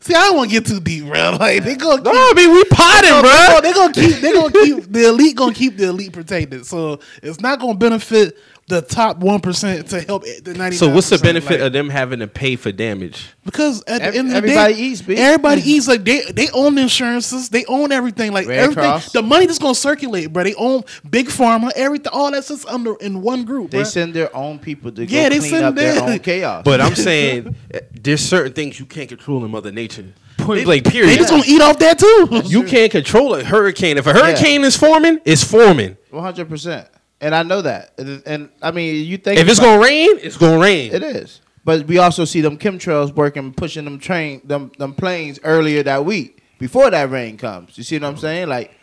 [0.00, 1.36] See, I don't want to get too deep, bro.
[1.38, 3.60] Like they going no, I mean we potting, bro.
[3.62, 4.20] They're gonna keep.
[4.20, 5.36] They're gonna keep the elite.
[5.36, 6.66] Gonna keep the elite protected.
[6.66, 8.36] So it's not gonna benefit
[8.68, 10.76] the top one percent to help the ninety.
[10.76, 13.26] So what's the benefit of them having to pay for damage?
[13.44, 15.16] Because at Ev- the end of the everybody day, eats, B.
[15.16, 15.88] everybody eats.
[15.88, 18.32] Like they they own the insurances, they own everything.
[18.32, 19.12] Like Red everything, Cross.
[19.12, 20.44] the money that's gonna circulate, bro.
[20.44, 22.12] They own big pharma, everything.
[22.12, 23.70] All that's just under in one group.
[23.70, 23.86] They bruh.
[23.86, 26.62] send their own people to Yeah, go they clean send up their their- own chaos.
[26.64, 30.04] But I'm saying eh, there's certain things you can't control in Mother Nature.
[30.36, 31.16] Point They- blank, They period.
[31.18, 32.42] just gonna eat off that too.
[32.44, 33.96] You can't control a hurricane.
[33.98, 35.96] If a hurricane is forming, it's forming.
[36.10, 36.86] One hundred percent,
[37.20, 37.94] and I know that.
[37.98, 40.92] And, and I mean, you think If it's gonna rain, it's gonna rain.
[40.92, 41.40] it is.
[41.64, 46.04] But we also see them chemtrails working, pushing them train, them them planes earlier that
[46.04, 47.76] week before that rain comes.
[47.76, 48.20] You see what I'm mm-hmm.
[48.20, 48.48] saying?
[48.48, 48.74] Like,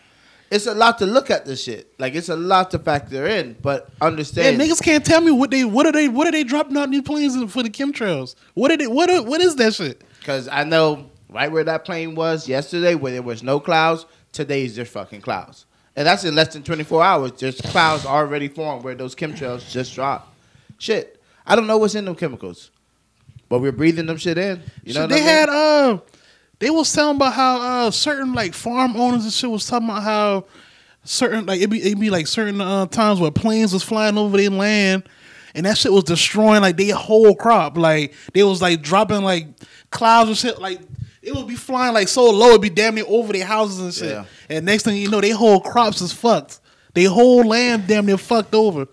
[0.51, 1.99] it's a lot to look at this shit.
[1.99, 3.57] Like, it's a lot to factor in.
[3.61, 6.43] But Yeah, understand, niggas can't tell me what they what are they what are they
[6.43, 8.35] dropping out in these planes for the chemtrails?
[8.53, 10.03] What are they what are, what is that shit?
[10.25, 14.07] because I know right where that plane was yesterday, where there was no clouds.
[14.31, 17.31] Today's just fucking clouds, and that's in less than 24 hours.
[17.33, 20.33] There's clouds already formed where those chemtrails just dropped.
[20.77, 22.71] Shit, I don't know what's in them chemicals,
[23.49, 24.61] but we're breathing them shit in.
[24.83, 25.27] You know So they I mean?
[25.27, 25.97] had uh
[26.59, 30.03] they was telling about how uh certain like farm owners and shit was talking about
[30.03, 30.45] how
[31.03, 34.37] certain like it be it be like certain uh times where planes was flying over
[34.37, 35.03] their land
[35.53, 37.77] and that shit was destroying like their whole crop.
[37.77, 39.47] Like they was like dropping like
[39.91, 40.79] clouds and shit like
[41.25, 43.93] it would be flying like so low it'd be damn near over their houses and
[43.93, 44.11] shit.
[44.11, 44.25] Yeah.
[44.47, 46.59] And next thing you know, their whole crops is fucked.
[46.93, 48.87] Their whole land damn near fucked over.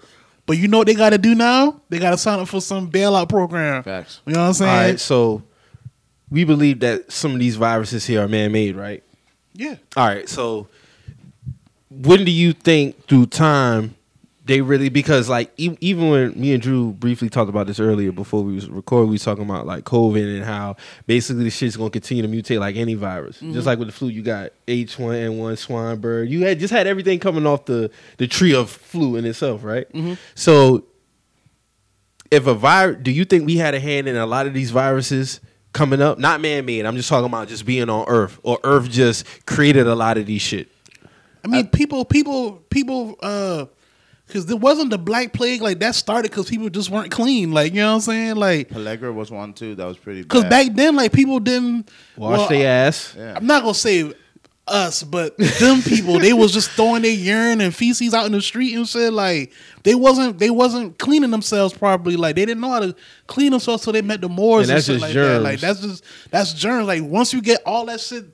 [0.46, 1.82] But you know what they gotta do now?
[1.90, 3.82] They gotta sign up for some bailout program.
[3.82, 4.22] Facts.
[4.26, 4.70] You know what I'm saying?
[4.70, 5.42] All right, so
[6.30, 9.04] we believe that some of these viruses here are man-made, right?
[9.52, 9.76] Yeah.
[9.96, 10.68] All right, so
[11.90, 13.94] when do you think through time
[14.44, 18.10] they really because like e- even when me and Drew briefly talked about this earlier
[18.10, 20.76] before we was recording, we was talking about like COVID and how
[21.06, 23.38] basically the shit's gonna continue to mutate like any virus.
[23.38, 26.28] Just like with the flu, you got H one N one swine bird.
[26.28, 29.86] You had just had everything coming off the the tree of flu in itself, right?
[30.34, 30.86] So
[32.30, 34.70] if a virus, do you think we had a hand in a lot of these
[34.70, 35.40] viruses
[35.72, 36.18] coming up?
[36.18, 36.84] Not man made.
[36.86, 40.26] I'm just talking about just being on Earth, or Earth just created a lot of
[40.26, 40.68] these shit.
[41.44, 43.66] I mean, people, people, people, uh,
[44.32, 47.52] because there wasn't the Black Plague like that started because people just weren't clean.
[47.52, 48.36] Like you know what I'm saying?
[48.36, 49.74] Like Pellagra was one too.
[49.74, 50.20] That was pretty.
[50.22, 50.28] Good.
[50.28, 53.14] because back then, like people didn't Wash well, their ass.
[53.16, 53.34] Yeah.
[53.36, 54.12] I'm not gonna say
[54.68, 58.40] us, but them people, they was just throwing their urine and feces out in the
[58.40, 59.12] street and shit.
[59.12, 62.16] Like they wasn't, they wasn't cleaning themselves properly.
[62.16, 62.94] Like they didn't know how to
[63.26, 65.38] clean themselves, so they met the Moors And and, shit like germs.
[65.38, 65.42] that.
[65.42, 66.86] Like that's just that's germs.
[66.86, 68.24] Like once you get all that shit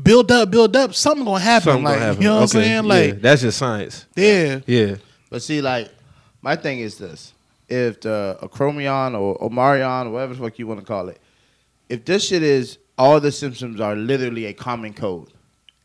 [0.00, 1.64] build up, build up, something gonna happen.
[1.64, 2.22] Something like gonna happen.
[2.22, 2.84] you know what I'm Okay, saying?
[2.84, 4.06] yeah, Like that's just science.
[4.14, 4.60] yeah.
[4.66, 4.96] Yeah.
[5.32, 5.90] But see, like,
[6.42, 7.32] my thing is this:
[7.66, 11.18] if the Acromion or Omarion or whatever the fuck you want to call it,
[11.88, 15.28] if this shit is all the symptoms are literally a common code,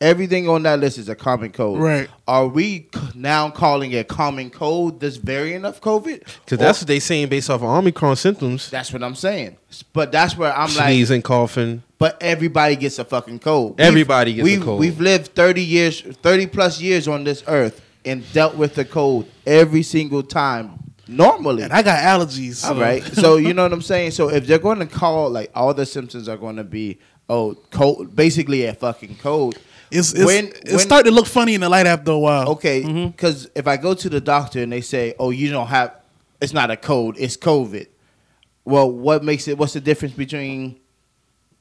[0.02, 1.80] everything on that list is a common code.
[1.80, 2.10] Right.
[2.28, 6.26] Are we now calling a common code this variant of COVID?
[6.44, 8.70] Because that's what they saying based off of Omicron symptoms.
[8.70, 9.56] that's what I'm saying.
[9.94, 11.84] But that's where I'm like, Sneezing, coughing.
[11.98, 13.80] but everybody gets a fucking code.
[13.80, 14.82] Everybody gets a we've, cold.
[14.82, 19.28] We've lived 30 years, 30 plus years on this earth and dealt with the cold
[19.46, 21.64] every single time normally.
[21.64, 22.56] And I got allergies.
[22.56, 22.74] So.
[22.74, 23.04] All right.
[23.04, 24.12] So you know what I'm saying?
[24.12, 27.56] So if they're going to call like all the symptoms are going to be oh
[27.72, 29.58] cold basically a fucking cold.
[29.90, 32.50] It's it's, When- it's when- starting to look funny in the light after a while.
[32.50, 33.08] Okay, Mm-hmm.
[33.08, 35.96] because if I go to the doctor and they say, "Oh, you don't have,"
[36.42, 37.88] it's not a cold, it's COVID.
[38.66, 39.58] Well, what makes it?
[39.58, 40.78] What's the difference between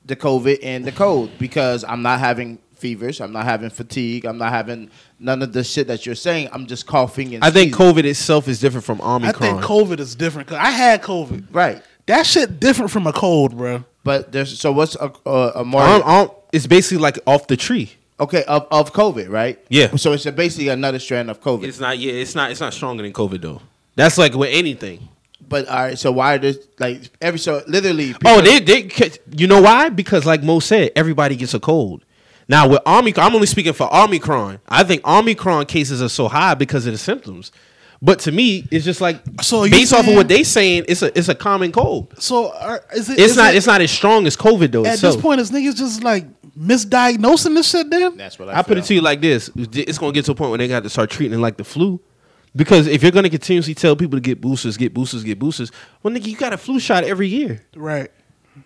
[0.04, 1.30] the COVID and the cold?
[1.38, 5.64] Because I'm not having fevers, I'm not having fatigue, I'm not having none of the
[5.64, 6.48] shit that you're saying.
[6.52, 7.44] I'm just coughing and.
[7.44, 7.94] I think sneezing.
[7.94, 9.24] COVID itself is different from Omicron.
[9.24, 9.78] I Omicron.
[9.78, 10.48] think COVID is different.
[10.48, 11.46] Cause I had COVID.
[11.52, 11.82] right.
[12.06, 13.84] That shit different from a cold, bro.
[14.04, 17.56] But there's so what's a, a, a more Om- Om- it's basically like off the
[17.56, 17.90] tree.
[18.20, 19.58] okay of, of COVID, right?
[19.68, 19.96] Yeah.
[19.96, 21.64] So it's a, basically another strand of COVID.
[21.64, 21.98] It's not.
[21.98, 22.52] Yeah, it's not.
[22.52, 23.60] It's not stronger than COVID though.
[23.96, 25.08] That's like with anything.
[25.48, 28.14] but all right, so why does like every so literally?
[28.24, 29.10] Oh, people- they they.
[29.36, 29.88] You know why?
[29.88, 32.04] Because like Mo said, everybody gets a cold.
[32.48, 34.60] Now with Omicron, I'm only speaking for Omicron.
[34.68, 37.50] I think Omicron cases are so high because of the symptoms.
[38.02, 41.02] But to me, it's just like So you based off of what they're saying, it's
[41.02, 42.14] a it's a common cold.
[42.22, 43.18] So are, is it?
[43.18, 45.14] It's is not It, it's not as strong as COVID though at itself.
[45.14, 47.88] this point, is niggas just like misdiagnosing this shit.
[47.90, 50.32] Then That's what I, I put it to you like this: it's gonna get to
[50.32, 52.00] a point where they got to start treating it like the flu.
[52.54, 56.12] Because if you're gonna continuously tell people to get boosters, get boosters, get boosters, well,
[56.14, 57.62] nigga, you got a flu shot every year.
[57.74, 58.10] right,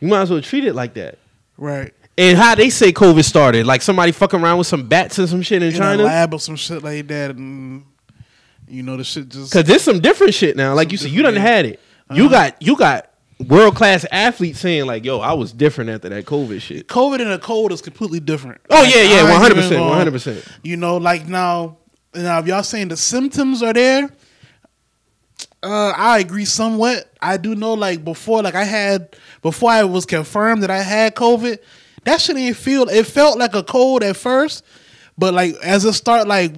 [0.01, 1.19] You might as well treat it like that.
[1.57, 1.93] right.
[2.19, 5.43] And how they say COVID started, like somebody fucking around with some bats and some
[5.43, 6.03] shit in, In a China.
[6.03, 7.85] lab or some shit like that, and
[8.69, 10.75] you know the shit just Cause there's some different shit now.
[10.75, 11.81] Like you said, you done different- had it.
[12.13, 12.33] You Uh-huh.
[12.51, 13.07] got you got
[13.47, 17.31] world class athletes saying like, "Yo, I was different after that COVID shit." COVID and
[17.31, 18.61] a cold is completely different.
[18.69, 20.45] Oh Like, yeah, yeah, one hundred percent, one hundred percent.
[20.63, 21.79] You know, like now,
[22.15, 24.11] now if y'all saying the symptoms are there,
[25.63, 27.11] uh, I agree somewhat.
[27.23, 31.15] I do know, like before, like I had before I was confirmed that I had
[31.15, 31.59] COVID.
[32.05, 32.89] That shit didn't feel.
[32.89, 34.65] It felt like a cold at first,
[35.19, 36.55] but like as it start like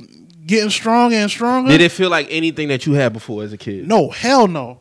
[0.46, 1.70] getting stronger and stronger.
[1.70, 3.86] Did it feel like anything that you had before as a kid?
[3.88, 4.80] No, hell no.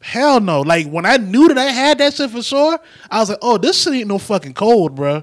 [0.00, 0.60] Hell no.
[0.62, 2.78] Like when I knew that I had that shit for sure,
[3.10, 5.22] I was like, oh, this shit ain't no fucking cold, bro.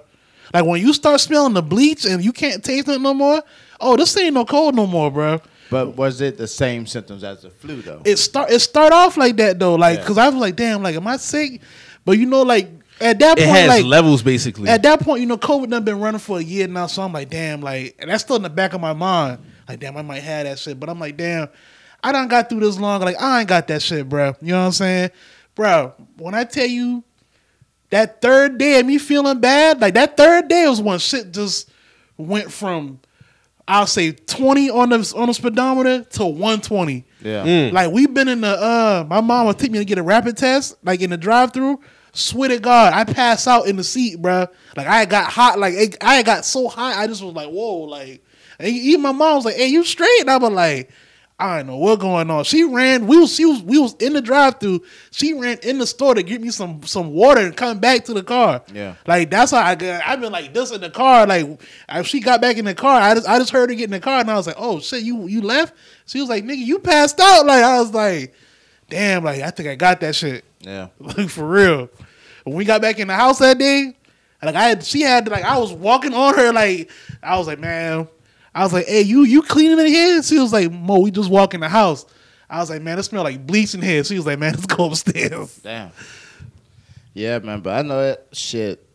[0.54, 3.44] Like when you start smelling the bleach and you can't taste it no more,
[3.80, 5.42] oh, this ain't no cold no more, bro.
[5.70, 8.02] But was it the same symptoms as the flu though?
[8.04, 10.02] It start it start off like that though, like Yeah.
[10.04, 11.62] because I was like, damn, like am I sick?
[12.06, 12.70] But you know, like
[13.02, 14.70] at that It point, has like levels basically.
[14.70, 17.14] at that point, you know, COVID done been running for a year now, so I'm
[17.14, 19.40] like, damn, like, and that's still in the back of my mind.
[19.68, 21.48] Like, damn, I might have that shit, but I'm like, damn,
[22.04, 23.02] I done got through this long.
[23.02, 24.34] Like, I ain't got that shit, bro.
[24.42, 25.12] You know what I'm saying,
[25.56, 25.94] bro?
[26.18, 27.04] When I tell you
[27.92, 31.70] that third day of me feeling bad, like that third day was when shit just
[32.18, 33.00] went from,
[33.68, 37.06] I'll say 20 on the on the speedometer to 120.
[37.22, 37.46] yeah.
[37.46, 37.72] Mm.
[37.72, 40.38] Like we've been in the uh my mom would take me to get a rapid
[40.38, 41.80] test, like in the drive through.
[42.14, 44.48] Swear to God, I passed out in the seat, bruh.
[44.76, 47.78] Like I got hot, like it, I got so hot, I just was like, whoa,
[47.82, 48.24] like.
[48.60, 50.92] And even my mom was like, "Hey, you straight?" And I was like,
[51.40, 53.08] "I don't know what's going on." She ran.
[53.08, 54.84] We was she was we was in the drive through.
[55.12, 58.14] She ran in the store to get me some some water and come back to
[58.14, 58.62] the car.
[58.74, 58.96] Yeah.
[59.08, 60.06] like that's how I got.
[60.06, 61.26] I've been like this in the car.
[61.26, 61.48] Like
[61.88, 63.92] if she got back in the car, I just I just heard her get in
[63.92, 65.74] the car, and I was like, "Oh shit, you you left?"
[66.06, 68.34] She was like, "Nigga, you passed out." Like I was like,
[68.90, 70.44] "Damn!" Like I think I got that shit.
[70.62, 70.90] Yeah.
[71.00, 71.90] Like for real.
[72.44, 73.96] When we got back in the house that day,
[74.42, 76.92] like I had, she had like I was walking on her like
[77.22, 78.08] I was like, man,
[78.54, 80.24] I was like, hey, you you cleaning in here?
[80.24, 82.06] She was like, Mo, we just walk in the house.
[82.50, 84.04] I was like, man, it smell like bleach in here.
[84.04, 85.58] She was like, man, let's go upstairs.
[85.58, 85.92] Damn.
[87.14, 88.86] Yeah, man, but I know that Shit.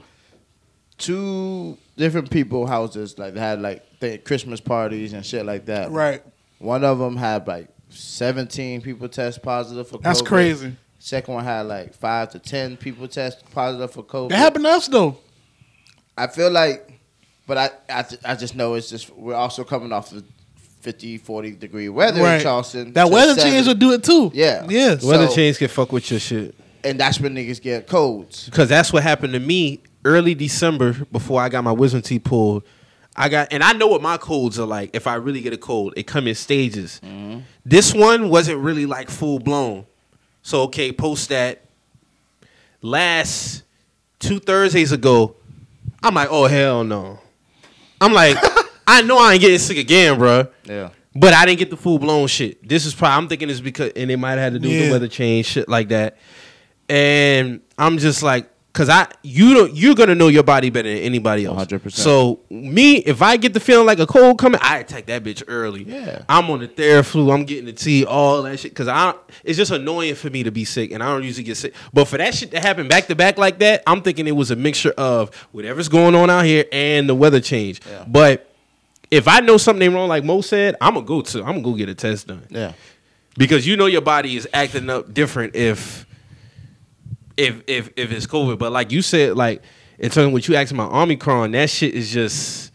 [0.96, 5.90] Two different people houses like had like th- Christmas parties and shit like that.
[5.90, 6.22] Right.
[6.58, 9.98] One of them had like seventeen people test positive for.
[9.98, 10.76] That's crazy.
[11.04, 14.30] Second one had like five to ten people test positive for COVID.
[14.30, 15.18] That happened to us though.
[16.16, 16.98] I feel like,
[17.46, 20.24] but I, I, ju- I just know it's just we're also coming off the
[20.80, 22.36] 50, 40 degree weather Right.
[22.36, 22.94] in Charleston.
[22.94, 23.50] That weather 70.
[23.54, 24.30] change will do it too.
[24.32, 24.64] Yeah.
[24.66, 25.04] Yes.
[25.04, 26.54] Weather So- change can fuck with your shit.
[26.82, 28.46] and that's when niggas get colds.
[28.46, 32.62] Because that's what happened to me early December before I got my wisdom teeth pulled.
[33.14, 34.90] I got, and I know what my colds are like.
[34.96, 36.98] If I really get a cold, it come in stages.
[37.04, 37.40] Mm-hmm.
[37.66, 39.84] This one wasn't really like full blown.
[40.44, 41.62] So okay, post that.
[42.82, 43.64] Last
[44.18, 45.36] two Thursdays ago,
[46.02, 47.18] I'm like, oh hell no.
[47.98, 48.36] I'm like,
[48.86, 50.46] I know I ain't getting sick again, bro.
[50.64, 50.90] Yeah.
[51.16, 52.68] But I didn't get the full blown shit.
[52.68, 54.84] This is probably I'm thinking it's because and it might have had to do with
[54.84, 56.18] the weather change, shit like that.
[56.90, 60.98] And I'm just like, cause I you don't you're gonna know your body better than
[60.98, 61.64] anybody else.
[61.66, 61.90] 100%.
[61.92, 65.42] So me, if I get the feeling like a cold coming, I attack that bitch
[65.48, 65.84] early.
[65.84, 66.24] Yeah.
[66.28, 67.32] I'm on the Theraflu.
[67.32, 68.74] I'm getting the tea, all that shit.
[68.74, 71.56] Cause I it's just annoying for me to be sick, and I don't usually get
[71.56, 71.72] sick.
[71.94, 74.50] But for that shit to happen back to back like that, I'm thinking it was
[74.50, 77.80] a mixture of whatever's going on out here and the weather change.
[77.88, 78.04] Yeah.
[78.06, 78.50] But
[79.10, 81.74] if I know something wrong, like Mo said, I'm gonna go to I'm gonna go
[81.74, 82.72] get a test done Yeah.
[83.38, 86.03] because you know your body is acting up different if
[87.36, 88.58] if if if it's COVID.
[88.58, 89.62] But like you said, like
[89.98, 92.72] in terms of what you asked about Omicron, that shit is just.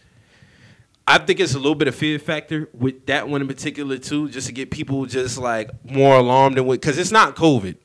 [1.07, 4.29] I think it's a little bit of fear factor with that one in particular too,
[4.29, 7.77] just to get people just like more alarmed what because it's not COVID.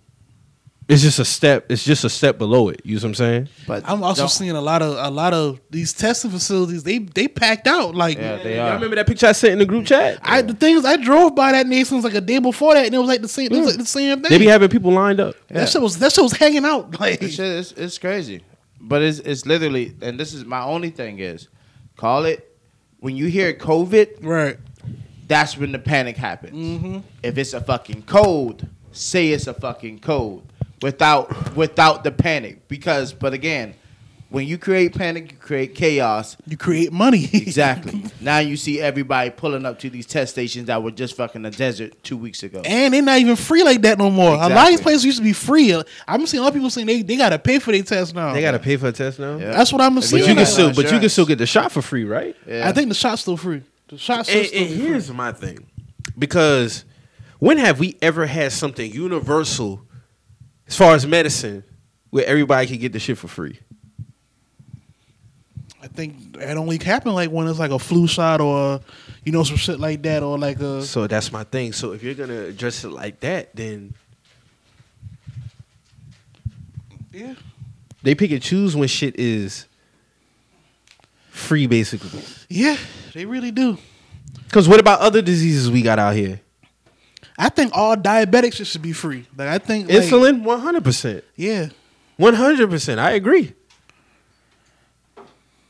[0.87, 1.67] It's just a step.
[1.71, 2.83] It's just a step below it.
[2.85, 3.49] You know what I'm saying?
[3.67, 6.83] But I'm also seeing a lot of a lot of these testing facilities.
[6.83, 7.95] They they packed out.
[7.95, 8.75] Like Yeah, they Y'all are.
[8.75, 10.19] remember that picture I sent in the group chat?
[10.23, 12.99] I the things I drove by that Nations like a day before that, and it
[12.99, 13.51] was like the same.
[13.51, 14.31] It was like the same thing.
[14.31, 15.37] They be having people lined up.
[15.49, 16.95] That shit was that shit was hanging out.
[17.05, 18.43] Like This shit is it's crazy.
[18.81, 21.49] But it's it's literally and this is my only thing is
[21.97, 22.57] call it
[23.01, 24.59] when you hear COVID, right.
[25.29, 26.55] that's when the panic happens.
[26.55, 26.99] Mm-hmm.
[27.23, 30.51] If it's a fucking cold, say it's a fucking cold
[30.85, 32.69] without without the panic.
[32.69, 33.75] Because but again,
[34.29, 36.37] when you create panic, you create chaos.
[36.47, 37.31] You create money.
[37.33, 38.03] Exactly.
[38.21, 41.51] now you see everybody pulling up to these test stations that were just fucking the
[41.51, 42.61] desert two weeks ago.
[42.65, 44.35] and they're not even free like that no more.
[44.35, 45.73] A lot of these places used to be free.
[46.07, 48.35] I'm seeing a lot of people saying they, they gotta pay for their test now.
[48.35, 49.39] They gotta pay for a test now.
[49.39, 49.53] Yeah.
[49.53, 50.23] That's what I'm saying.
[50.23, 52.37] But you can still, but you can still get the shot for free, right?
[52.47, 52.69] Yeah.
[52.69, 53.63] I think the shot's still free.
[53.89, 54.79] The shot's And, still and free.
[54.87, 55.67] here's my thing,
[56.19, 56.85] because
[57.39, 59.83] when have we ever had something universal
[60.67, 61.65] as far as medicine
[62.11, 63.59] where everybody can get the shit for free?
[65.83, 68.81] I think that only happened like when it's like a flu shot or
[69.25, 71.73] you know some shit like that or like a So that's my thing.
[71.75, 73.95] So if you're gonna address it like that, then
[77.13, 77.35] yeah.
[78.03, 79.67] they pick and choose when shit is
[81.31, 82.23] free, basically.
[82.49, 82.77] Yeah,
[83.13, 83.79] they really do.
[84.45, 86.41] Because what about other diseases we got out here?
[87.39, 89.27] I think all diabetics should- should be free.
[89.37, 91.69] Like I think like, Insulin, one hundred percent, Yeah,
[92.17, 93.01] one hundred percent.
[93.01, 93.55] I agree.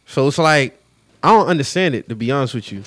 [0.06, 0.80] So it's like
[1.22, 2.82] I don't understand it to be honest with you.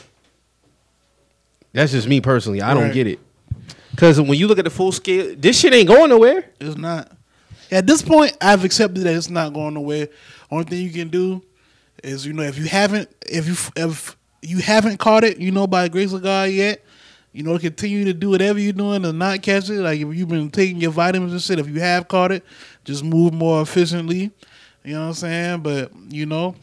[1.73, 2.61] That's just me personally.
[2.61, 2.93] I don't Right.
[2.93, 3.19] get it.
[3.91, 6.45] Because when you look at the full scale, this shit ain't going nowhere.
[6.59, 7.11] it's not.
[7.71, 10.07] At this point, I've accepted that it's not going nowhere.
[10.49, 11.43] Only thing you can do
[12.03, 15.65] is you know if you haven't if you if you haven't caught it, you know
[15.67, 16.83] by the grace of God yet.
[17.33, 19.79] You know, continue to do whatever you're doing and not catch it.
[19.79, 22.43] Like if you've been taking your vitamins and shit, if you have caught it,
[22.83, 24.31] just move more efficiently.
[24.83, 25.59] You know what I'm saying?
[25.61, 26.55] But you know,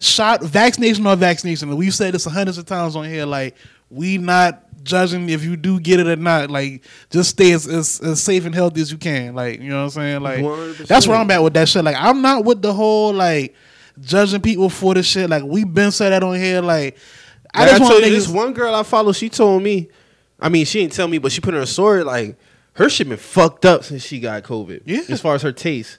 [0.00, 1.76] shot vaccination or vaccination.
[1.76, 3.26] We've said this hundreds of times on here.
[3.26, 3.54] Like
[3.90, 6.50] we not judging if you do get it or not.
[6.50, 9.34] Like just stay as, as, as safe and healthy as you can.
[9.34, 10.22] Like you know what I'm saying?
[10.22, 10.86] Like 100%.
[10.86, 11.84] that's where I'm at with that shit.
[11.84, 13.54] Like I'm not with the whole like
[14.00, 15.28] judging people for the shit.
[15.28, 16.62] Like we've been said that on here.
[16.62, 16.96] Like
[17.54, 19.12] I Like, just want told you this one girl I follow.
[19.12, 19.88] She told me,
[20.38, 22.36] I mean, she didn't tell me, but she put in her story like
[22.74, 24.82] her shit been fucked up since she got COVID.
[24.84, 25.00] Yeah.
[25.08, 25.98] as far as her taste,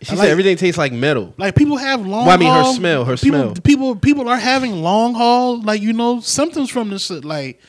[0.00, 1.34] she I said everything tastes like metal.
[1.36, 2.26] Like people have long.
[2.26, 3.54] Well, I mean, her haul- smell, her people, smell.
[3.62, 7.24] People, people are having long haul, like you know, symptoms from this shit.
[7.24, 7.60] Like,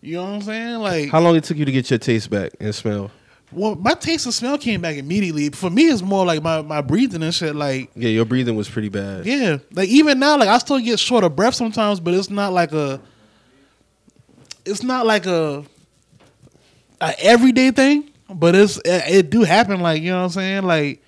[0.00, 0.76] you know what I'm saying?
[0.80, 3.10] Like, How long it took you to get your taste back and smell?
[3.52, 5.48] Well, my taste and smell came back immediately.
[5.50, 7.54] For me, it's more like my my breathing and shit.
[7.54, 9.26] Like, Yeah, your breathing was pretty bad.
[9.26, 12.52] yeah, like even now, like I still get short of breath sometimes, but it's not
[12.52, 13.00] like a.
[14.64, 15.64] It's not like a.
[17.00, 19.80] A everyday thing, but it's it, it do happen.
[19.80, 21.02] Like you know what I'm saying, like.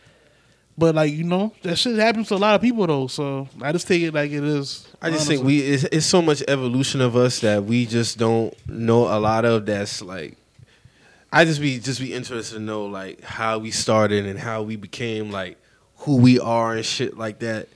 [0.77, 3.07] But like you know, that shit happens to a lot of people though.
[3.07, 4.89] So I just take it like it is.
[5.01, 8.53] I just think we it's, it's so much evolution of us that we just don't
[8.69, 9.67] know a lot of.
[9.67, 10.37] That's like,
[11.35, 14.77] I just be just be interested to know like how we started and how we
[14.77, 15.59] became like
[15.97, 17.69] who we are and shit like that.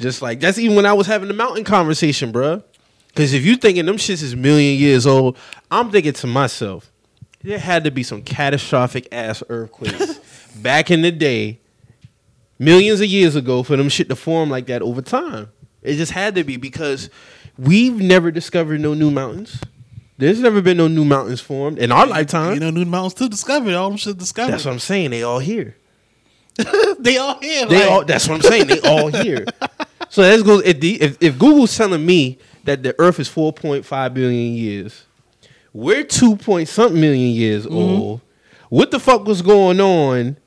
[0.00, 2.64] Just like that's even when I was having the mountain conversation, bruh.
[3.06, 5.38] Because if you thinking them shits is million years old,
[5.70, 6.90] I'm thinking to myself,
[7.42, 10.18] there had to be some catastrophic ass earthquakes
[10.56, 11.60] back in the day,
[12.58, 15.52] millions of years ago, for them shit to form like that over time.
[15.82, 17.10] It just had to be because
[17.56, 19.60] we've never discovered no new mountains.
[20.18, 22.54] There's never been no new mountains formed in our lifetime.
[22.54, 23.74] You know, new mountains to discover.
[23.76, 24.52] All them shit discovered.
[24.52, 25.10] that's what I'm saying.
[25.10, 25.76] They all here.
[26.98, 27.66] they all here.
[27.66, 28.04] They like- all.
[28.04, 28.66] That's what I'm saying.
[28.66, 29.44] They all here.
[30.10, 30.60] So let's go.
[30.60, 35.04] If, the, if if Google's telling me that the Earth is 4.5 billion years,
[35.74, 37.74] we're two point something million years Mm-hmm.
[37.76, 38.20] old.
[38.70, 40.38] What the fuck was going on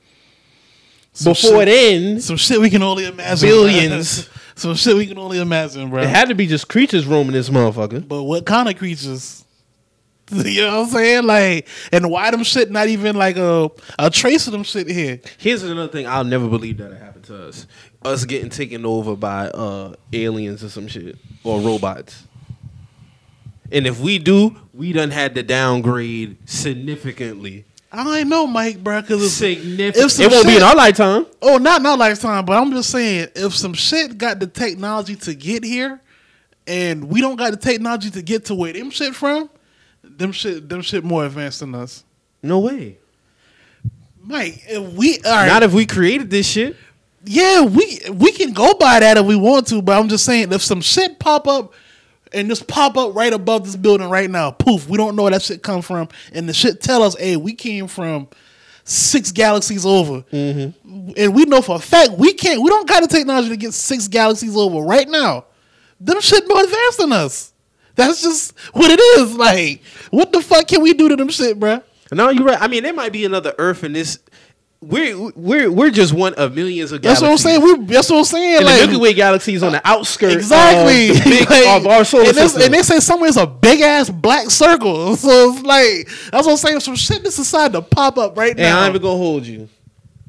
[1.13, 2.21] Some before shit- then?
[2.21, 3.47] Some shit we can only imagine.
[3.47, 4.27] Billions.
[4.55, 6.01] some shit we can only imagine, bro.
[6.01, 8.07] It had to be just creatures roaming this motherfucker.
[8.07, 9.45] but what kind of creatures?
[10.51, 11.25] You know what I'm saying?
[11.25, 13.69] Like, and why them shit not even like a
[13.99, 15.19] a trace of them shit here?
[15.37, 17.67] Here's another thing I'll never believe that it happened to us.
[18.03, 21.17] Us getting taken over by uh aliens or some shit.
[21.43, 22.27] Or robots.
[23.71, 27.65] And if we do, we done had to downgrade significantly.
[27.91, 29.01] I don't know, Mike, bro.
[29.01, 30.19] Because if Significant.
[30.19, 31.25] It won't be in our lifetime.
[31.41, 35.15] oh, not in our lifetime, but I'm just saying, if some shit got the technology
[35.17, 35.99] to get here,
[36.67, 39.49] and we don't got the technology to get to where them shit from,
[40.21, 42.03] them shit them shit more advanced than us.
[42.43, 42.97] No way.
[44.23, 46.75] Mike, if we are Not if we created this shit.
[47.25, 50.51] yeah, we we can go by that if we want to, but I'm just saying
[50.51, 51.73] if some shit pop up
[52.33, 55.31] and just pop up right above this building right now, poof, we don't know where
[55.31, 58.27] that shit come from, and the shit tell us, hey, we came from
[58.83, 61.11] six galaxies over, Mm-hmm.
[61.17, 63.73] and we know for a fact we can't, we don't got the technology to get
[63.73, 65.45] six galaxies over right now.
[65.99, 67.53] Them shit more advanced than us.
[67.95, 69.35] That's just what it is.
[69.35, 69.81] Like,
[70.11, 71.83] what the fuck can we do to them shit, bruh?
[72.11, 72.61] No, you're right.
[72.61, 74.19] I mean, there might be another Earth in this.
[74.83, 77.21] We're we're we're just one of millions of galaxies.
[77.21, 77.79] That's what I'm saying.
[77.81, 78.55] We, that's what I'm saying.
[78.57, 81.09] And like, the Milky Way galaxy is on the outskirts Exactly.
[81.11, 82.63] of, big, Like, of our solar and, system.
[82.63, 85.15] and they say somewhere it's a big ass black circle.
[85.21, 86.79] So it's like that's what I'm saying.
[86.79, 88.81] Some shit just decided to pop up right And now.
[88.81, 89.69] I'm even gonna hold you.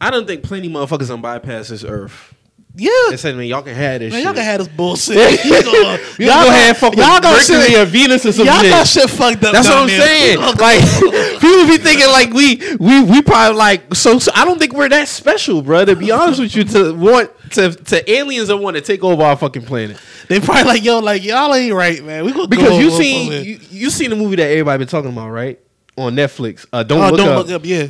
[0.02, 2.34] I don't think plenty motherfuckers on bypass this Earth.
[2.74, 2.90] Yeah.
[3.10, 5.16] They said, "Man, y'all can have this Man, shit." y'all can have this bullshit.
[5.44, 8.24] You know, We gonna go ahead and fuck with y'all got Mercury shit, or Venus
[8.24, 8.70] or some y'all shit.
[8.70, 9.52] got shit fucked up.
[9.52, 10.00] That's what I'm there.
[10.00, 10.38] saying.
[10.40, 10.80] Like
[11.40, 14.88] people be thinking like we we we probably like so, so I don't think we're
[14.88, 15.84] that special, bro.
[15.84, 19.22] To be honest with you, to want to to aliens that want to take over
[19.22, 19.98] our fucking planet
[20.28, 22.24] they probably like, yo, like y'all ain't right, man.
[22.24, 25.28] We gonna because you seen you, you seen the movie that everybody been talking about,
[25.30, 25.58] right?
[25.96, 26.64] On Netflix.
[26.72, 27.46] Uh, don't oh, look don't up.
[27.46, 27.88] look up, yeah.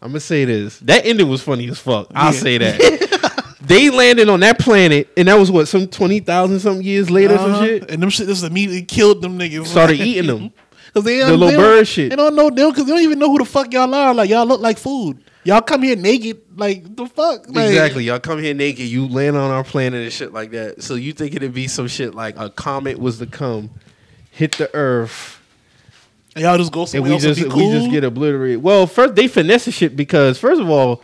[0.00, 0.78] I'm gonna say this.
[0.80, 2.08] That ending was funny as fuck.
[2.14, 2.40] I'll Yeah.
[2.40, 3.42] say that.
[3.66, 7.34] They landed on that planet, and that was what some twenty thousand something years later,
[7.34, 7.56] Uh-huh.
[7.56, 7.90] some shit.
[7.90, 9.66] And them shit just immediately killed them niggas.
[9.66, 10.52] Started eating them.
[10.94, 12.10] Cause they The little they bird shit.
[12.10, 14.14] They don't know them because they don't even know who the fuck y'all are.
[14.14, 15.22] Like y'all look like food.
[15.44, 16.40] Y'all come here naked.
[16.56, 17.48] Like the fuck.
[17.48, 18.04] Like, Exactly.
[18.04, 18.86] Y'all come here naked.
[18.86, 20.82] You land on our planet and shit like that.
[20.82, 23.70] So you think it'd be some shit like a comet was to come,
[24.30, 25.38] hit the Earth,
[26.34, 27.70] And y'all just go and somewhere we else just and be cool.
[27.72, 28.62] we just get obliterated.
[28.62, 31.02] Well, first they finesse the shit because first of all,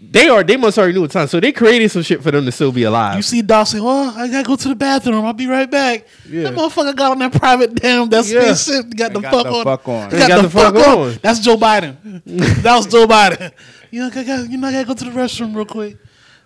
[0.00, 1.26] they are they must already knew what time.
[1.26, 3.16] So they created some shit for them to still be alive.
[3.16, 5.24] You see Doc say, "Well, I gotta go to the bathroom.
[5.24, 6.44] I'll be right back." Yeah.
[6.44, 8.54] That motherfucker got on that private damn that Yeah.
[8.54, 8.94] spaceship.
[8.96, 9.64] Got the got fuck the on.
[9.64, 10.10] fuck on.
[10.10, 11.18] He Got, the, fuck, on.
[11.20, 12.22] That's Joe Biden.
[12.62, 13.52] that was Joe Biden.
[13.90, 15.96] You know, I got, you know, I gotta go to the restroom real quick.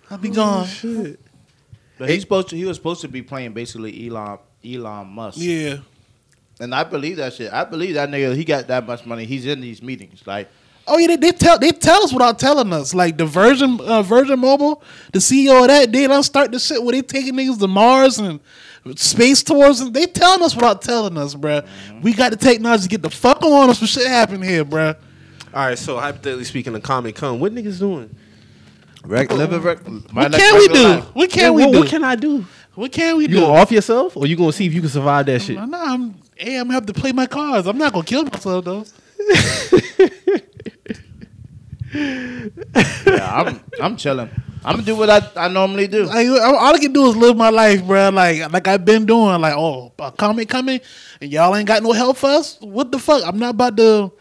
[0.09, 0.67] I'll be oh, gone.
[0.67, 1.19] shit.
[1.99, 2.55] But he's supposed to.
[2.55, 5.37] He was supposed to be playing basically Elon Elon Musk.
[5.39, 5.77] Yeah.
[6.59, 7.51] And I believe that shit.
[7.53, 8.35] I believe that nigga.
[8.35, 9.25] He got that much money.
[9.25, 10.23] He's in these meetings.
[10.25, 10.49] Like
[10.85, 12.93] Oh yeah, they, they tell they tell us without telling us.
[12.93, 16.83] Like the Virgin uh, Virgin Mobile, the CEO of that, they don't start the shit
[16.83, 18.39] where they taking niggas to Mars and
[18.95, 21.65] space tours, and they telling us without telling us, bruh.
[22.01, 24.97] We got the technology to get the fuck on us for shit happen here, bruh.
[25.53, 25.77] All right.
[25.77, 27.39] So hypothetically speaking, the comet come.
[27.39, 28.13] What niggas doing?
[29.05, 29.79] reg- live a reg-
[30.11, 30.83] What can we do?
[30.83, 31.05] life.
[31.13, 31.79] What can what, we do?
[31.79, 32.45] what can I do?
[32.75, 33.39] what can we You do?
[33.41, 35.55] gonna off yourself, or you gonna see if you can survive that shit?
[35.55, 37.67] Nah, nah, I'm, hey, I'm gonna have to play my cards.
[37.67, 38.85] I'm not gonna kill myself though.
[41.93, 44.29] Yeah, I'm I'm chilling.
[44.65, 46.05] I'm gonna do what I, I normally do.
[46.05, 48.13] Like, all I can do is live my life, bruh.
[48.13, 49.41] Like, like I've been doing.
[49.41, 50.79] Like, oh, a comment coming,
[51.21, 52.57] and y'all ain't got no help for us.
[52.61, 53.23] What the fuck?
[53.25, 54.11] I'm not about to.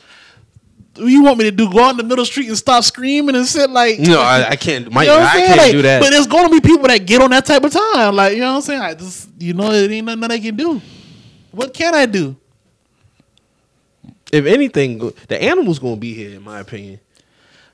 [0.96, 1.70] What you want me to do?
[1.70, 3.98] Go out in the middle of the street and start screaming and shit like?
[3.98, 4.92] No, I, I can't.
[4.92, 5.46] My, You know what I'm saying?
[5.46, 6.02] can't Like, do that.
[6.02, 8.14] But there's going to be people that get on that type of time.
[8.14, 8.82] Like, you know what I'm saying?
[8.82, 10.82] I just, you know, it ain't nothing I can do.
[11.50, 12.36] What can I do?
[14.32, 14.98] if anything,
[15.28, 16.98] the animals gonna be here, in my opinion.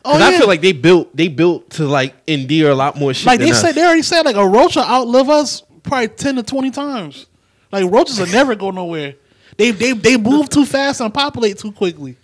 [0.09, 3.13] Oh, Because I feel like they built, they built to like endear a lot more
[3.15, 3.27] shit.
[3.27, 3.61] like than they us.
[3.61, 7.27] said, they already said like a roach will outlive us probably ten to twenty times.
[7.71, 9.15] Like roaches will never go nowhere.
[9.57, 12.17] They they they move too fast and populate too quickly.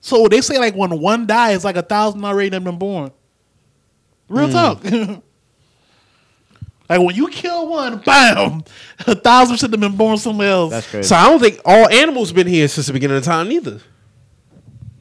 [0.00, 3.10] So they say like when one dies, like a thousand already have been born.
[4.28, 4.52] Real Hmm.
[4.52, 4.84] talk.
[6.88, 8.62] like when you kill one, bam,
[9.06, 10.70] a thousand should have been born somewhere else.
[10.70, 11.08] That's crazy.
[11.08, 13.80] So I don't think all animals been here since the beginning of time either.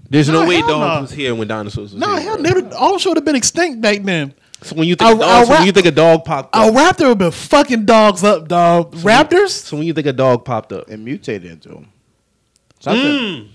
[0.09, 1.01] There's no, No, way hell dogs no.
[1.01, 2.21] was here when dinosaurs was no, here.
[2.23, 2.43] hell, bro.
[2.43, 4.33] they would- all should have been extinct back then.
[4.61, 6.53] So when you think, A- a dog, a so when you think a dog popped
[6.55, 8.93] up, A raptor would have been fucking dogs up, dog.
[8.95, 9.49] Raptors?
[9.51, 11.87] so when you think a dog popped up, and mutated into him.
[12.79, 13.05] Something.
[13.05, 13.47] Mm.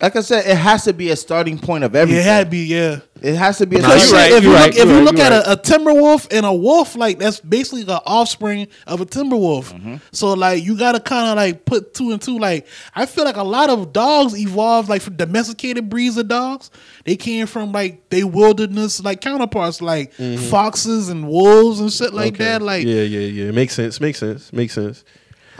[0.00, 2.20] Like I said, it has to be a starting point of Yeah, everything.
[2.20, 3.00] it had to be, yeah.
[3.20, 4.68] It has to be a Nah, Because you're starting shit, right, if you look, right,
[4.68, 5.46] if you're right, look at right.
[5.48, 9.34] a, a timber wolf and a wolf, like that's basically the offspring of a timber
[9.34, 9.72] wolf.
[9.74, 9.96] Mm-hmm.
[10.12, 12.38] So like you gotta kind of like put two and two.
[12.38, 16.70] Like I feel like a lot of dogs evolved like from domesticated breeds of dogs.
[17.04, 20.12] They came from like they wilderness like counterparts, like
[20.48, 22.42] foxes and wolves and shit like Mm-hmm.
[22.42, 22.44] Okay.
[22.52, 22.62] that.
[22.62, 25.02] Like yeah, yeah, yeah, It makes sense, makes sense, makes sense.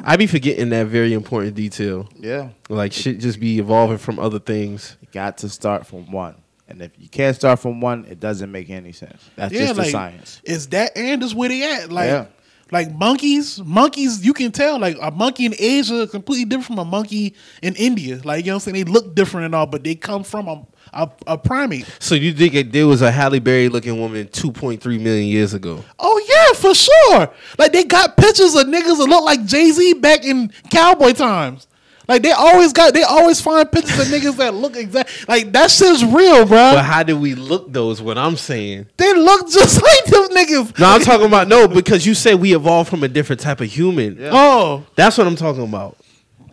[0.05, 2.09] I be forgetting that very important detail.
[2.17, 2.51] Yeah.
[2.69, 4.97] Like shit, just be evolving from other things.
[5.01, 6.37] You got to start from one.
[6.69, 9.23] And if you can't start from one, it doesn't make any sense.
[9.37, 10.41] That's yeah, just the like science.
[10.45, 11.91] it's that and is where they at.
[11.91, 12.27] Like Yeah.
[12.71, 16.79] Like monkeys, monkeys, you can tell like a monkey in Asia is completely different from
[16.79, 18.21] a monkey in India.
[18.25, 18.85] Like you know what I'm saying?
[18.85, 21.87] They look different and all, but they come from a a, a primate.
[21.99, 25.85] So you think it, there was a Halle Berry looking woman 2.3 million years ago?
[25.99, 27.31] Oh yeah, for sure.
[27.59, 31.68] Like they got pictures of niggas that look like Jay Z back in cowboy times.
[32.09, 35.29] Like they always got, they always find pictures of niggas that look exact.
[35.29, 36.73] Like that shit's real, bro.
[36.75, 38.01] But how do we look those?
[38.01, 38.87] what I'm saying.
[38.97, 40.79] they look just like them niggas.
[40.79, 43.71] No, I'm talking about no, because you say we evolved from a different type of
[43.71, 44.17] human.
[44.23, 45.97] Oh, That's what I'm talking about.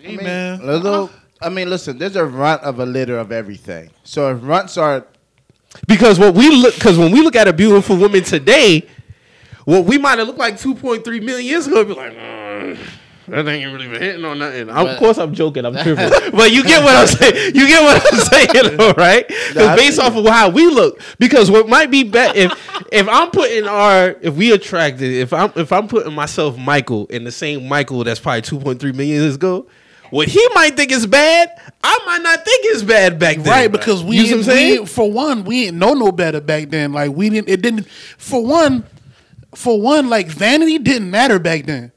[0.01, 0.65] hey, I mean, man.
[0.65, 1.09] little-
[1.41, 3.91] I mean, listen, there's a runt of a litter of everything.
[4.03, 5.05] So if runts are
[5.87, 8.87] Because what we look, because when we look at a beautiful woman today,
[9.65, 12.75] what we might have looked like 2.3 million years ago, be like, "Uh,
[13.27, 14.69] that ain't really been hitting on nothing.
[14.69, 15.65] of course, I'm joking.
[15.65, 17.55] I'm tripping, but you get what I'm saying.
[17.55, 18.19] You get what I'm
[18.53, 19.25] saying, all right?
[19.29, 22.87] Nah, I Because based off of how we look, because what might be better if
[22.91, 27.23] if I'm putting our if we attracted if I'm if I'm putting myself Michael in
[27.23, 29.67] the same Michael that's probably 2.3 million years ago.
[30.11, 31.49] what he might think is bad,
[31.83, 33.47] I might not think is bad back then.
[33.47, 34.85] Right, because we, you see what I'm we saying?
[34.85, 36.93] for one, we didn't know no better back then.
[36.93, 38.85] Like we didn't it didn't for one
[39.55, 41.91] for one, like vanity didn't matter back then.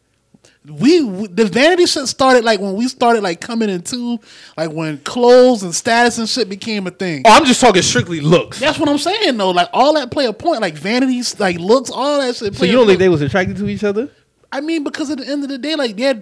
[0.69, 4.19] We the vanity shit started like when we started like coming into
[4.57, 7.23] like when clothes and status and shit became a thing.
[7.25, 8.61] Oh, I'm just talking strictly looks.
[8.61, 9.51] That's what I'm saying though.
[9.51, 10.61] Like all that play a point.
[10.61, 12.55] Like vanities, like looks, all that shit.
[12.55, 14.11] So you don't think they was attracted to each other?
[14.53, 16.15] I mean, because at the end of the day, like yeah,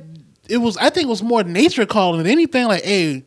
[0.49, 0.76] it was.
[0.76, 2.66] I think it was more nature calling than anything.
[2.66, 3.24] Like, hey,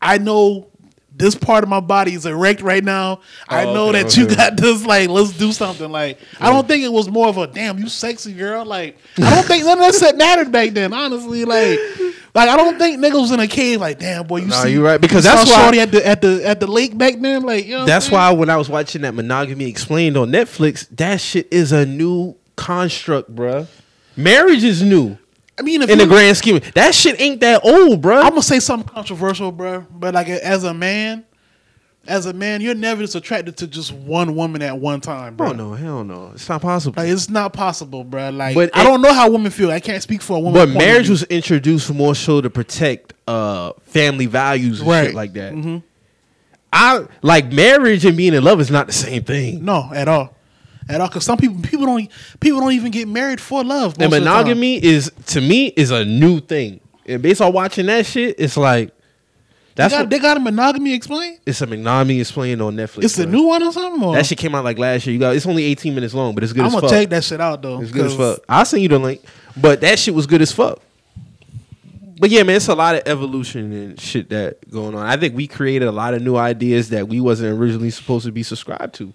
[0.00, 0.70] I know
[1.18, 3.20] this part of my body is erect right now.
[3.48, 4.84] I Oh, know okay, that you got this.
[4.86, 5.90] Like, let's do something.
[5.90, 8.64] Like, I don't think it was more of a damn you sexy girl.
[8.64, 10.92] Like, I don't think none of that shit mattered back then.
[10.92, 11.78] Honestly, like.
[12.34, 14.70] Like I don't think niggas was in a cave like damn boy you Nah, see
[14.72, 17.18] you right, because you that's why- Shorty at the at the at the lake back
[17.18, 20.86] then like you know That's why when I was watching that monogamy explained on Netflix,
[20.98, 23.66] that shit is a new construct, bruh.
[24.16, 25.16] Marriage is new
[25.58, 26.60] I mean if in the grand scheme.
[26.74, 28.18] That shit ain't that old, bro.
[28.18, 29.86] I'm gonna say something controversial, bro.
[29.90, 31.24] But like as a man,
[32.06, 35.48] as a man, you're never just attracted to just one woman at one time, bro.
[35.48, 37.02] Oh no, hell no, it's not possible.
[37.02, 38.30] Like it's not possible, bro.
[38.30, 39.70] Like But I it- don't know how women feel.
[39.70, 40.54] I can't speak for a woman.
[40.54, 45.06] But marriage was introduced more so to protect uh family values and Right.
[45.06, 45.82] shit like that.
[46.72, 49.64] I like marriage and being in love is not the same thing.
[49.64, 50.34] no at all,
[50.88, 51.08] at all.
[51.08, 52.10] Because some people people don't
[52.40, 53.94] people don't even get married for love.
[53.94, 54.24] And most of the time.
[54.24, 56.80] monogamy is to me is a new thing.
[57.06, 58.92] And based on watching that shit, it's like
[59.74, 61.40] They got, what, they got a monogamy explained.
[61.46, 63.04] it's a monogamy explained on Netflix.
[63.04, 64.02] It's a new one or something.
[64.02, 64.14] Or?
[64.14, 65.14] That shit came out like last year.
[65.14, 66.64] You got it's only 18 minutes long, but it's good.
[66.64, 66.90] I'm gonna fuck.
[66.90, 67.80] check that shit out though.
[67.80, 68.40] It's good as fuck.
[68.48, 69.22] I'll send you the link.
[69.56, 70.80] But that shit was good as fuck.
[72.20, 75.06] But yeah, man, it's a lot of evolution and shit that going on.
[75.06, 78.32] I think we created a lot of new ideas that we wasn't originally supposed to
[78.32, 79.14] be subscribed to.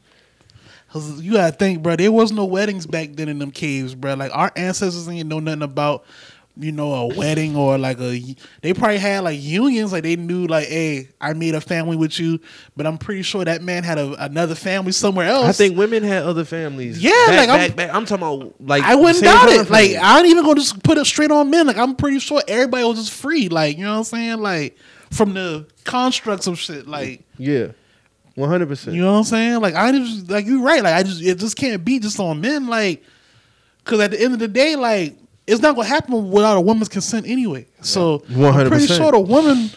[0.93, 1.95] 'Cause you gotta think, bro.
[1.95, 4.13] There was no weddings back then in them caves, bro.
[4.13, 6.03] Like our ancestors didn't know nothing about,
[6.55, 8.21] you know, a wedding or like a.
[8.61, 9.91] They probably had like unions.
[9.91, 12.39] Like they knew, like, hey, I made a family with you,
[12.77, 15.47] but I'm pretty sure that man had a, another family somewhere else.
[15.47, 17.01] I think women had other families.
[17.03, 19.69] Yeah, Back- like, I'm- back- back- I'm talking about like I wouldn't doubt it.
[19.71, 19.95] Like.
[19.95, 21.65] I ain't even gonna just put it straight on men.
[21.65, 23.49] Like I'm pretty sure everybody was just free.
[23.49, 24.39] Like you know what I'm saying?
[24.41, 24.77] Like
[25.09, 26.87] from the constructs of shit.
[26.87, 27.69] Like yeah,
[28.35, 28.95] one hundred percent.
[28.95, 29.61] You know what I'm saying?
[29.61, 30.83] Like I just like you're right.
[30.83, 32.67] Like I just it just can't be just on men.
[32.67, 33.03] Like
[33.83, 35.15] because at the end of the day, like
[35.45, 37.67] it's not gonna happen without a woman's consent anyway.
[37.81, 39.69] So I'm pretty sure the woman.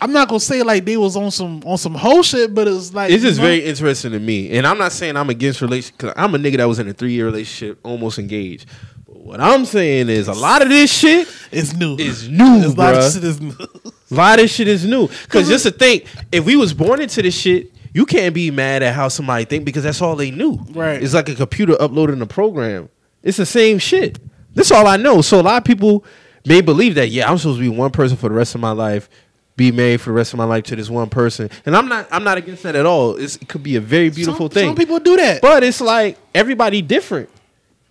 [0.00, 2.94] I'm not gonna say like they was on some on some whole shit, but it's
[2.94, 5.98] like It's just know, very interesting to me, and I'm not saying I'm against relationship
[5.98, 8.66] because I'm a nigga that was in a three year relationship, almost engaged.
[9.06, 11.96] But what I'm saying is a lot of this shit is new.
[11.96, 13.56] is new, It's a lot of shit is new.
[14.10, 15.08] A lot of this shit is new.
[15.28, 18.82] Cause just to think, if we was born into this shit, you can't be mad
[18.82, 20.58] at how somebody think because that's all they knew.
[20.70, 21.02] Right.
[21.02, 22.88] It's like a computer uploading a program.
[23.22, 24.18] It's the same shit.
[24.54, 25.20] That's all I know.
[25.20, 26.04] So a lot of people
[26.46, 28.70] may believe that, yeah, I'm supposed to be one person for the rest of my
[28.70, 29.08] life,
[29.56, 31.50] be married for the rest of my life to this one person.
[31.66, 33.16] And I'm not I'm not against that at all.
[33.16, 34.68] It's, it could be a very beautiful some, thing.
[34.68, 35.42] Some people do that.
[35.42, 37.28] but it's like everybody different.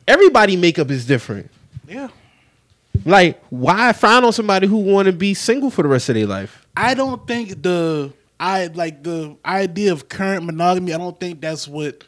[0.07, 1.51] Everybody makeup is different.
[1.87, 2.07] yeah.
[3.05, 6.27] Like, why frown on somebody who want to be single for the rest of their
[6.27, 6.65] life?
[6.75, 10.93] I don't think the I like the idea of current monogamy.
[10.93, 12.03] I don't think that's what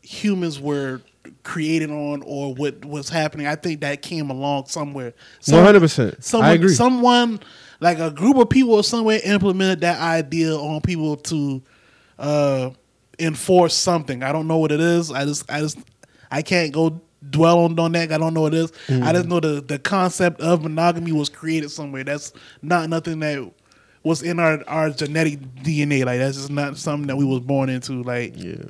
[0.00, 1.02] humans were
[1.42, 3.46] created on or what was happening.
[3.46, 5.14] I think that came along somewhere.
[5.48, 6.24] One hundred percent.
[6.24, 6.74] Someone, I agree.
[6.74, 7.40] someone
[7.80, 11.62] like a group of people somewhere implemented that idea on people to
[12.18, 12.70] uh,
[13.18, 14.22] enforce something.
[14.22, 15.10] I don't know what it is.
[15.12, 15.78] I just, I just,
[16.30, 17.00] I can't go
[17.32, 18.12] dwell on, on that.
[18.12, 18.72] I don't know what it is.
[18.88, 19.28] I just mm-hmm.
[19.28, 22.04] know the the concept of monogamy was created somewhere.
[22.04, 23.52] That's not nothing that
[24.04, 26.04] was in our our genetic DNA.
[26.04, 28.02] Like that's just not something that we was born into.
[28.02, 28.62] Like Yeah.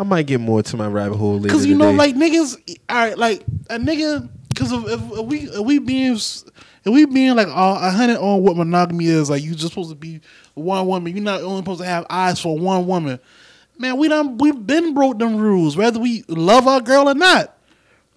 [0.00, 1.48] I might get more to my rabbit hole later.
[1.48, 1.96] Because you know, today.
[1.96, 4.28] like niggas, all right, like a nigga.
[4.48, 6.46] Because if, if, if we if we being if
[6.84, 10.20] we being like a hundred on what monogamy is, like you just supposed to be
[10.54, 11.14] one woman.
[11.14, 13.18] You're not only supposed to have eyes for one woman.
[13.76, 17.57] Man, we done we've been broke them rules, whether we love our girl or not.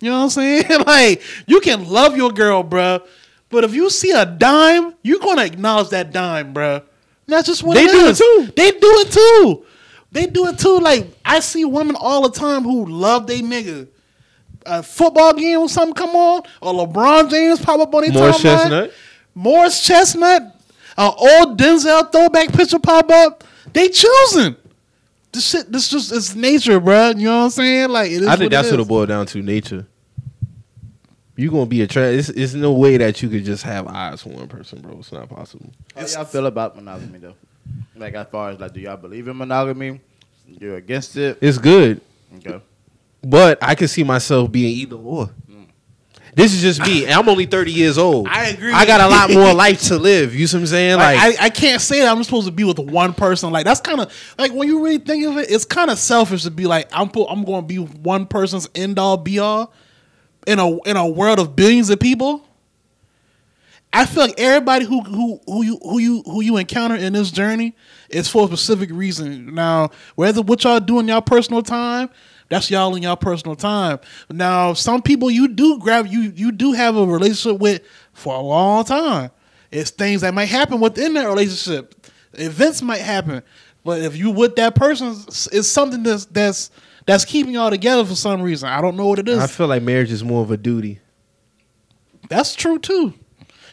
[0.02, 0.66] You know what I'm saying?
[0.88, 3.06] like you can love your girl, bruh,
[3.50, 6.84] but if you see a dime, you're gonna acknowledge that dime, bruh.
[7.28, 8.18] That's just what They it do it is.
[8.18, 8.54] too.
[8.56, 9.66] They do it too.
[10.12, 10.80] They do it too.
[10.80, 13.88] Like I see women all the time who love they nigga.
[14.66, 18.38] A football game or something come on, or LeBron James pop up on their Morris
[18.38, 18.42] timeline.
[18.42, 18.94] Chestnut.
[19.34, 20.42] Morris Chestnut,
[20.98, 23.44] an old Denzel throwback picture pop up.
[23.74, 24.56] They choosing.
[25.32, 27.18] This shit, this just it's nature, bruh.
[27.18, 27.90] You know what I'm saying?
[27.90, 28.86] Like it is I think that's it what is.
[28.86, 29.42] it boiled down to.
[29.42, 29.88] Nature.
[31.36, 32.20] You gonna be attracted?
[32.20, 34.98] It's, it's no way that you could just have eyes for one person, bro.
[35.00, 35.72] It's not possible.
[35.96, 37.36] How y'all feel about monogamy though?
[37.96, 40.02] Like as far as like, do y'all believe in monogamy?
[40.48, 41.38] You're against it?
[41.42, 42.02] It's good,
[42.38, 42.60] Okay.
[43.24, 45.30] but I can see myself being either or.
[45.50, 45.68] Mm.
[46.36, 47.06] This is just me.
[47.06, 48.28] and I'm only 30 years old.
[48.28, 48.72] I agree.
[48.74, 50.36] I got a lot more life to live.
[50.36, 50.98] You see what I'm saying?
[50.98, 53.52] Like, Like, I, I can't say that I'm supposed to be with one person.
[53.52, 56.44] Like that's kind of like when you really think of it, it's kind of selfish
[56.44, 59.72] to be like I'm pu- I'm going to be one person's end all be all
[60.48, 62.46] in a in a world of billions of people.
[63.94, 67.30] I feel like everybody who who who you who you who you encounter in this
[67.30, 67.76] journey
[68.10, 69.54] is for a specific reason.
[69.54, 72.10] Now, whether what y'all do in y'all personal time,
[72.48, 74.00] that's y'all in y'all personal time.
[74.30, 77.82] Now, some people you do grab you you do have a relationship with
[78.14, 79.32] for a long time.
[79.72, 81.96] It's things that might happen within that relationship.
[82.34, 83.44] Events might happen,
[83.84, 85.16] but if you with that person,
[85.52, 86.72] it's something that's that's
[87.12, 88.70] that's keeping y'all together for some reason.
[88.70, 89.40] I don't know what it is.
[89.40, 91.00] I feel like marriage is more of a duty.
[92.30, 93.14] that's true too.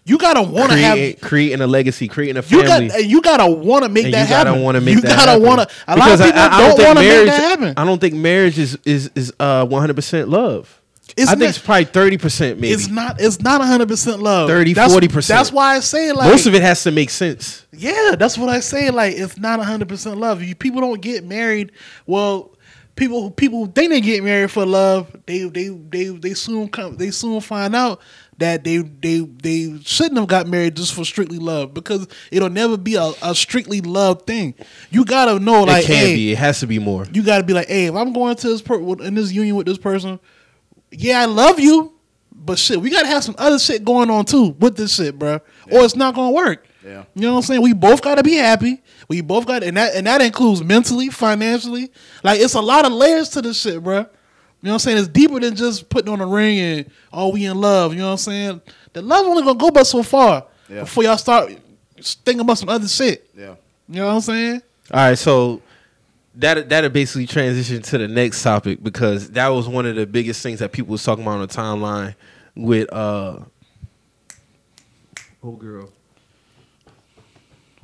[0.04, 2.88] You gotta want to have Create, creating a legacy, creating a You family.
[2.88, 4.62] got you gotta want to make and that you gotta happen.
[4.62, 5.46] want to make you that gotta happen.
[5.46, 5.76] want to.
[5.86, 7.74] A lot of people I, I don't, don't want to make that happen.
[7.76, 10.80] I don't think marriage is is is uh 100 percent love.
[11.16, 12.72] It's I think it's probably 30 percent, maybe.
[12.72, 13.20] It's not.
[13.20, 14.48] It's not hundred percent love.
[14.48, 15.36] 30 40 percent.
[15.38, 17.66] That's why I say like Most of it has to make sense.
[17.72, 18.90] Yeah, that's what I say.
[18.90, 20.42] Like it's not hundred percent love.
[20.42, 21.72] You people don't get married.
[22.06, 22.56] Well,
[22.98, 25.16] people people think they get married for love.
[25.24, 26.96] They they they they soon come.
[26.96, 28.00] They soon find out
[28.38, 32.76] that they they they shouldn't have got married just for strictly love because it'll never
[32.76, 34.54] be a, a strictly love thing.
[34.90, 36.32] You gotta know like it can hey, be.
[36.32, 37.06] It has to be more.
[37.12, 39.56] you got to be like, hey, if I'm going to this per- in this union
[39.56, 40.20] with this person,
[40.90, 41.94] yeah, I love you,
[42.32, 45.18] but shit, we got to have some other shit going on too with this shit,
[45.18, 45.34] bro,
[45.70, 46.67] or it's not gonna work.
[46.88, 47.04] Yeah.
[47.14, 47.62] you know what I'm saying.
[47.62, 48.82] We both got to be happy.
[49.08, 51.92] We both got, and that and that includes mentally, financially.
[52.22, 53.98] Like it's a lot of layers to this shit, bro.
[53.98, 54.04] You
[54.62, 54.98] know what I'm saying?
[54.98, 57.92] It's deeper than just putting on a ring and oh, we in love.
[57.92, 58.60] You know what I'm saying?
[58.94, 60.80] The love only gonna go but so far Yeah.
[60.80, 61.52] before y'all start
[62.24, 63.28] thinking about some other shit.
[63.36, 63.54] Yeah.
[63.88, 64.62] You know what I'm saying?
[64.90, 65.60] All right, so
[66.36, 70.42] that that'll basically transition to the next topic because that was one of the biggest
[70.42, 72.14] things that people was talking about on the timeline
[72.56, 73.38] with uh
[75.42, 75.90] oh girl.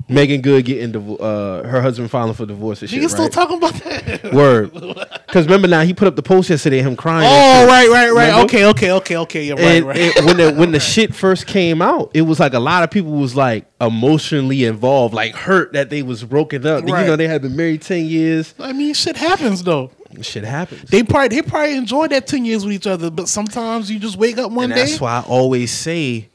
[0.07, 3.01] Meagan Good getting divo- uh her husband filing for divorce and shit.
[3.01, 3.31] Niggas still right?
[3.31, 4.33] talking about that.
[4.33, 4.71] Word.
[5.35, 7.27] Because remember now he put up the post yesterday, him crying.
[7.29, 8.27] Oh right, right, right.
[8.29, 8.45] Remember?
[8.45, 9.43] Okay, okay, okay, okay.
[9.47, 10.23] You're right, And right.
[10.23, 13.11] when the when the shit first came out, it was like a lot of people
[13.11, 16.85] was like emotionally involved, like hurt that they was broken up.
[16.85, 17.01] Right.
[17.01, 18.53] You know, they had been married ten years.
[18.59, 19.91] I mean, shit happens though.
[20.21, 20.89] Shit happens.
[20.89, 24.15] They probably they probably enjoyed that ten years with each other, but sometimes you just
[24.15, 24.85] wake up one and day.
[24.85, 26.29] that's why I always say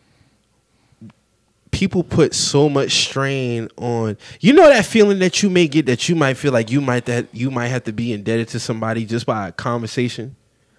[1.70, 6.08] people put so much strain on you know that feeling that you may get that
[6.08, 9.04] you might feel like you might that you might have to be indebted to somebody
[9.06, 10.34] just by a conversation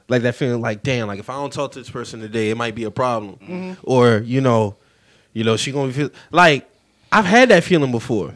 [0.10, 2.58] like that feeling like damn like if i don't talk to this person today it
[2.58, 3.74] might be a problem Mm-hmm.
[3.84, 4.76] or you know
[5.34, 6.70] you know she gonna feel like
[7.12, 8.36] i've had that feeling before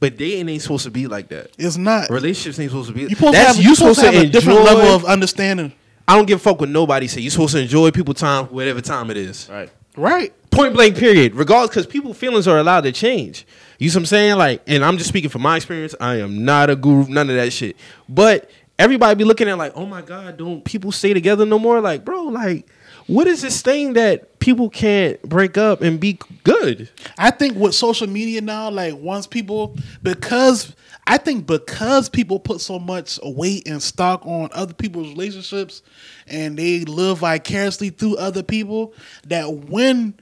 [0.00, 2.10] but dating ain't supposed to be like that It's not.
[2.10, 4.14] relationships ain't supposed to be You supposed that's to have, you you supposed to have
[4.16, 5.72] a different enjoy- level of understanding.
[6.06, 8.82] i don't give a fuck what nobody say you're supposed to enjoy people time whatever
[8.82, 9.70] time it is Right.
[9.96, 10.34] Right.
[10.50, 13.46] Point blank period regardless because people feelings are allowed to change.
[13.78, 14.36] You see what i'm saying?
[14.36, 15.94] Like and i'm just speaking from my experience.
[16.00, 17.76] I am not a guru none of that shit.
[18.08, 21.80] But everybody be looking at like oh my god don't people stay together no more?
[21.80, 22.66] Like bro like
[23.10, 26.88] what is this thing that people can't break up and be good?
[27.18, 30.76] I think with social media now, like once people because
[31.08, 35.82] I think because people put so much weight and stock on other people's relationships
[36.28, 38.94] and they live vicariously through other people,
[39.26, 40.14] that when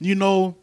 [0.00, 0.56] you know,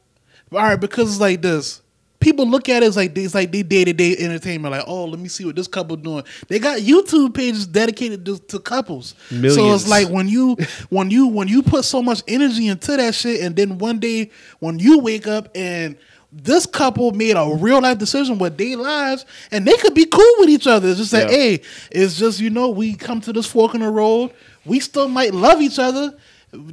[0.52, 1.82] all right, because it's like this.
[2.20, 4.72] People look at it as like it's like they day to day entertainment.
[4.72, 6.24] Like, oh, let me see what this couple doing.
[6.48, 9.14] They got YouTube pages dedicated to, to couples.
[9.30, 10.56] So it's like when you
[10.90, 14.32] when you when you put so much energy into that shit, and then one day
[14.60, 15.98] when you wake up and
[16.32, 20.34] this couple made a real life decision with their lives, and they could be cool
[20.40, 20.88] with each other.
[20.88, 21.36] It's just like, Yeah.
[21.36, 21.62] hey,
[21.92, 24.32] it's just you know we come to this fork in the road.
[24.66, 26.16] We still might love each other.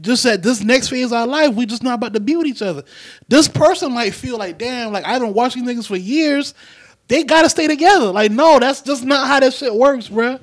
[0.01, 2.47] Just at this next phase of our life, we just not about to be with
[2.47, 2.83] each other.
[3.29, 6.55] This person might feel like, damn, like I don't watch these niggas for years.
[7.09, 8.07] They gotta stay together.
[8.07, 10.41] Like, no, that's just not how that shit works, bruh.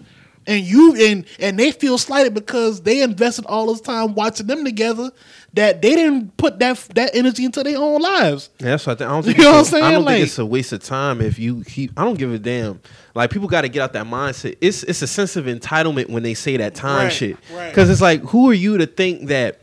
[0.48, 4.64] And you and and they feel slighted because they invested all this time watching them
[4.64, 5.12] together
[5.54, 8.50] that they didn't put that that energy into their own lives.
[8.60, 9.10] Yeah, that's what I think.
[9.10, 10.08] I don't think, You know it's what a- I'm I don't saying?
[10.08, 11.92] think Like- it's a waste of time if you keep.
[11.98, 12.80] I don't give a damn.
[13.14, 14.58] Like people got to get out that mindset.
[14.62, 17.38] It's it's a sense of entitlement when they say that time Right, shit.
[17.54, 17.70] right.
[17.70, 19.60] Because it's like, who are you to think that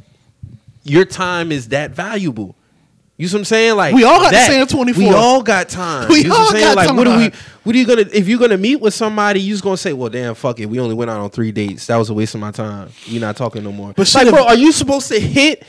[0.83, 2.57] your time is that valuable?
[3.17, 3.77] You see what I'm saying?
[3.77, 4.99] Like We all got the that- same 24.
[5.03, 6.09] We all got time.
[6.11, 6.65] We you what all saying?
[6.65, 7.31] got like what are we?
[7.31, 7.41] time.
[7.63, 8.05] What are you gonna?
[8.13, 10.67] If you're gonna meet with somebody, you just gonna say, "Well, damn, fuck it.
[10.67, 11.87] We only went out on three dates.
[11.87, 12.91] That was a waste of my time.
[13.05, 15.65] You're not talking no more." But like, bro, are you supposed to hit?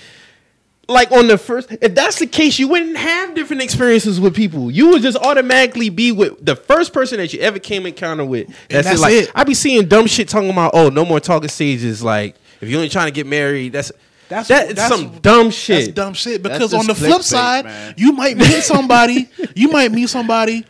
[0.87, 4.69] like on the first if that's the case you wouldn't have different experiences with people
[4.69, 8.47] you would just automatically be with the first person that you ever came encounter with
[8.69, 9.31] that's, that's it like it.
[9.33, 12.79] i be seeing dumb shit talking about oh no more talking stages like if you
[12.79, 13.91] ain't trying to get married that's
[14.30, 15.86] That's That's that's some dumb shit.
[15.86, 16.41] That's dumb shit.
[16.41, 17.93] Because on the flip clickbait, side, man.
[17.97, 19.30] you might meet somebody.
[19.55, 20.65] you might meet somebody.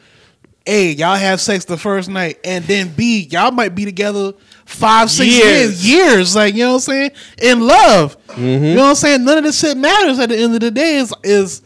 [0.67, 4.33] A, y'all have sex the first night, and then B, y'all might be together
[4.65, 5.87] five, six years, Years.
[5.87, 6.35] years.
[6.35, 8.17] Like you know what I'm saying, in love.
[8.29, 8.41] Mm-hmm.
[8.41, 9.23] You know what I'm saying.
[9.25, 10.95] None of this shit matters at the end of the day.
[10.95, 11.61] Is is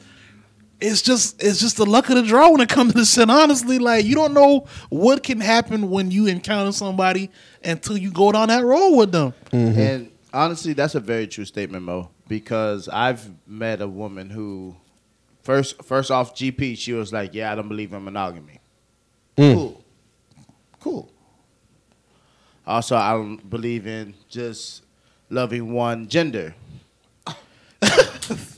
[0.81, 3.29] it's just it's just the luck of the draw when it comes to this shit.
[3.29, 7.31] Honestly, like you don't know what can happen when you encounter somebody
[7.63, 9.33] until you go down that road with them.
[9.53, 12.09] And honestly, that's a very true statement, Mo.
[12.27, 14.75] Because I've met a woman who,
[15.41, 18.59] first first off GP, she was like, "Yeah, I don't believe in monogamy."
[19.37, 19.53] Mm.
[19.53, 19.83] Cool,
[20.79, 21.11] cool.
[22.67, 24.83] Also, I don't believe in just
[25.29, 26.53] loving one gender.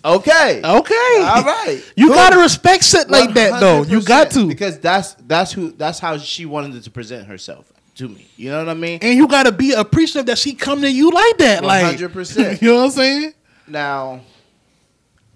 [0.03, 0.61] okay.
[0.63, 1.81] Okay, All right.
[1.95, 2.15] You Cool.
[2.15, 3.83] gotta respect shit like that, though.
[3.83, 8.09] You got to because that's that's who that's how she wanted to present herself to
[8.09, 8.27] me.
[8.35, 8.99] You know what I mean?
[9.01, 11.63] and you gotta be appreciative that she come to you like that.
[11.63, 12.61] Like 100%.
[12.61, 13.33] You know what I'm saying?
[13.67, 14.21] Now,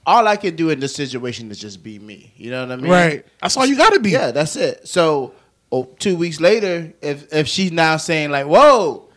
[0.05, 2.31] all I can do in this situation is just be me.
[2.35, 2.91] You know what I mean?
[2.91, 3.25] Right.
[3.41, 4.11] That's all you gotta be.
[4.11, 4.87] Yeah, that's it.
[4.87, 5.33] So,
[5.71, 9.07] oh, two weeks later, if if she's now saying like, "Whoa,"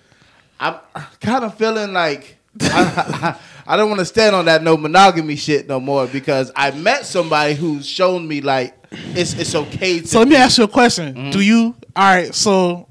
[0.61, 0.77] I'm
[1.21, 3.37] kind of feeling like I,
[3.67, 6.71] I, I don't want to stand on that no monogamy shit no more because I
[6.71, 10.01] met somebody who's shown me like it's it's okay.
[10.01, 11.15] To So let me ask you a question.
[11.15, 11.31] Mm-hmm.
[11.31, 12.88] Do you all right, so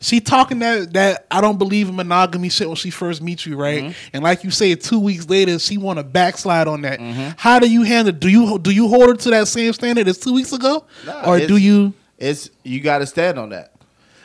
[0.00, 3.56] she talking that that I don't believe in monogamy shit when she first meets you,
[3.56, 3.84] right?
[3.84, 4.08] Mm-hmm.
[4.14, 6.98] And like you say, two weeks later she want to backslide on that.
[6.98, 7.30] Mm-hmm.
[7.36, 8.12] How do you handle?
[8.12, 11.30] Do you do you hold her to that same standard as two weeks ago, Nah,
[11.30, 11.94] or do you?
[12.18, 13.72] It's you got to stand on that.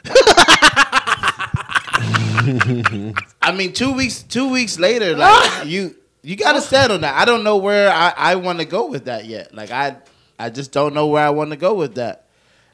[3.42, 4.24] I mean, two weeks.
[4.24, 7.16] Two weeks later, like you, you got to stand on that.
[7.16, 9.54] I don't know where I, I want to go with that yet.
[9.54, 9.98] Like I,
[10.38, 12.28] I just don't know where I want to go with that.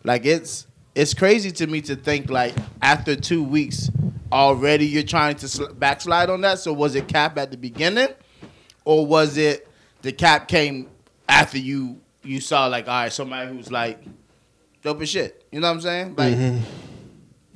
[0.03, 3.89] Like it's it's crazy to me to think like after two weeks
[4.31, 6.59] already you're trying to sl- backslide on that.
[6.59, 8.09] So was it cap at the beginning,
[8.85, 9.67] or was it
[10.01, 10.89] the cap came
[11.27, 14.03] after you you saw like all right somebody who's like
[14.81, 15.45] dope as shit.
[15.51, 16.15] You know what I'm saying?
[16.15, 16.63] Like mm-hmm.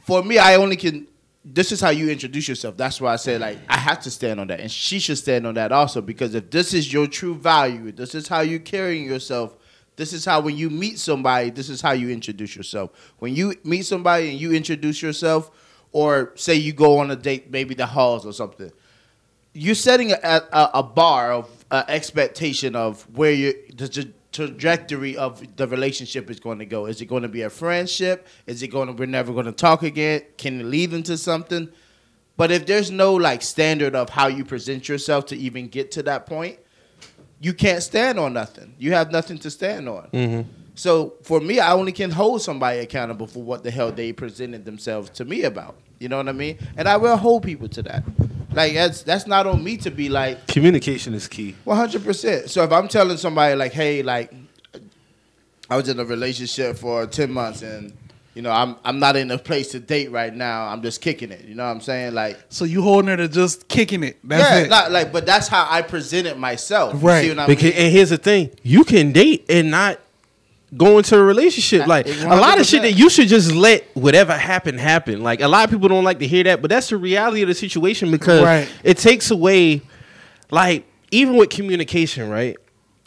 [0.03, 1.07] for me, I only can.
[1.47, 2.75] This is how you introduce yourself.
[2.75, 5.45] That's why I said like I have to stand on that, and she should stand
[5.45, 9.05] on that also because if this is your true value, this is how you carrying
[9.05, 9.55] yourself.
[9.95, 13.13] This is how when you meet somebody, this is how you introduce yourself.
[13.19, 15.51] When you meet somebody and you introduce yourself,
[15.91, 18.71] or say you go on a date, maybe the halls or something,
[19.53, 20.17] you're setting a,
[20.51, 26.41] a, a bar of uh, expectation of where the tra- trajectory of the relationship is
[26.41, 26.87] going to go.
[26.87, 28.27] Is it going to be a friendship?
[28.45, 30.23] Is it going to we're never going to talk again?
[30.37, 31.69] Can it lead into something?
[32.35, 36.03] But if there's no like standard of how you present yourself to even get to
[36.03, 36.59] that point,
[37.45, 38.73] you can't stand on nothing.
[38.79, 40.09] You have nothing to stand on.
[40.11, 40.49] Mm-hmm.
[40.73, 44.65] So for me, I only can hold somebody accountable for what the hell they presented
[44.65, 45.75] themselves to me about.
[45.99, 46.57] You know what I mean?
[46.75, 48.03] And I will hold people to that.
[48.51, 51.55] Like that's that's not on me to be like Communication is key.
[51.65, 52.49] one hundred percent.
[52.49, 54.33] So if I'm telling somebody like, hey, like
[55.69, 57.93] I was in a relationship for ten months and
[58.36, 60.67] you know I'm I'm not in a place to date right now.
[60.67, 61.45] I'm just kicking it.
[61.45, 62.13] You know what I'm saying?
[62.13, 64.17] Like So you holding her to just kicking it?
[64.23, 64.69] That's yeah, it.
[64.69, 66.93] not like, but that's how I presented myself.
[66.93, 67.21] You Right.
[67.23, 67.73] See what I Because, mean?
[67.73, 69.99] and here's the thing: you can date and not
[70.75, 71.88] go into a relationship.
[71.88, 72.83] Like a lot of shit 100%.
[72.83, 75.23] that you should just let whatever happen happen.
[75.23, 77.47] Like a lot of people don't like to hear that, but that's the reality of
[77.47, 78.67] the situation because Right.
[78.83, 79.81] it takes away,
[80.51, 82.57] like even with communication, right?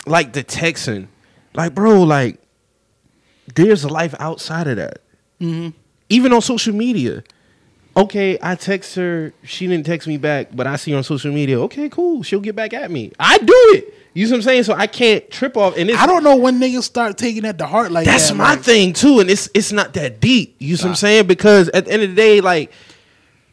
[0.06, 1.08] Like the texting,
[1.52, 2.38] like bro, like
[3.54, 5.00] there's a life outside of that.
[5.40, 5.70] Mm-hmm.
[6.08, 7.22] Even on social media.
[7.96, 9.32] Okay, I text her.
[9.42, 11.60] She didn't text me back, but I see her on social media.
[11.62, 12.22] Okay, cool.
[12.22, 13.12] She'll get back at me.
[13.18, 13.94] I do it.
[14.14, 14.62] You see what I'm saying?
[14.64, 15.76] So I can't trip off.
[15.76, 18.34] And I don't know when niggas start taking that to heart like that's that.
[18.34, 20.56] my like, thing too, and it's it's not that deep.
[20.58, 21.26] You see what I'm saying?
[21.26, 22.72] Because at the end of the day, like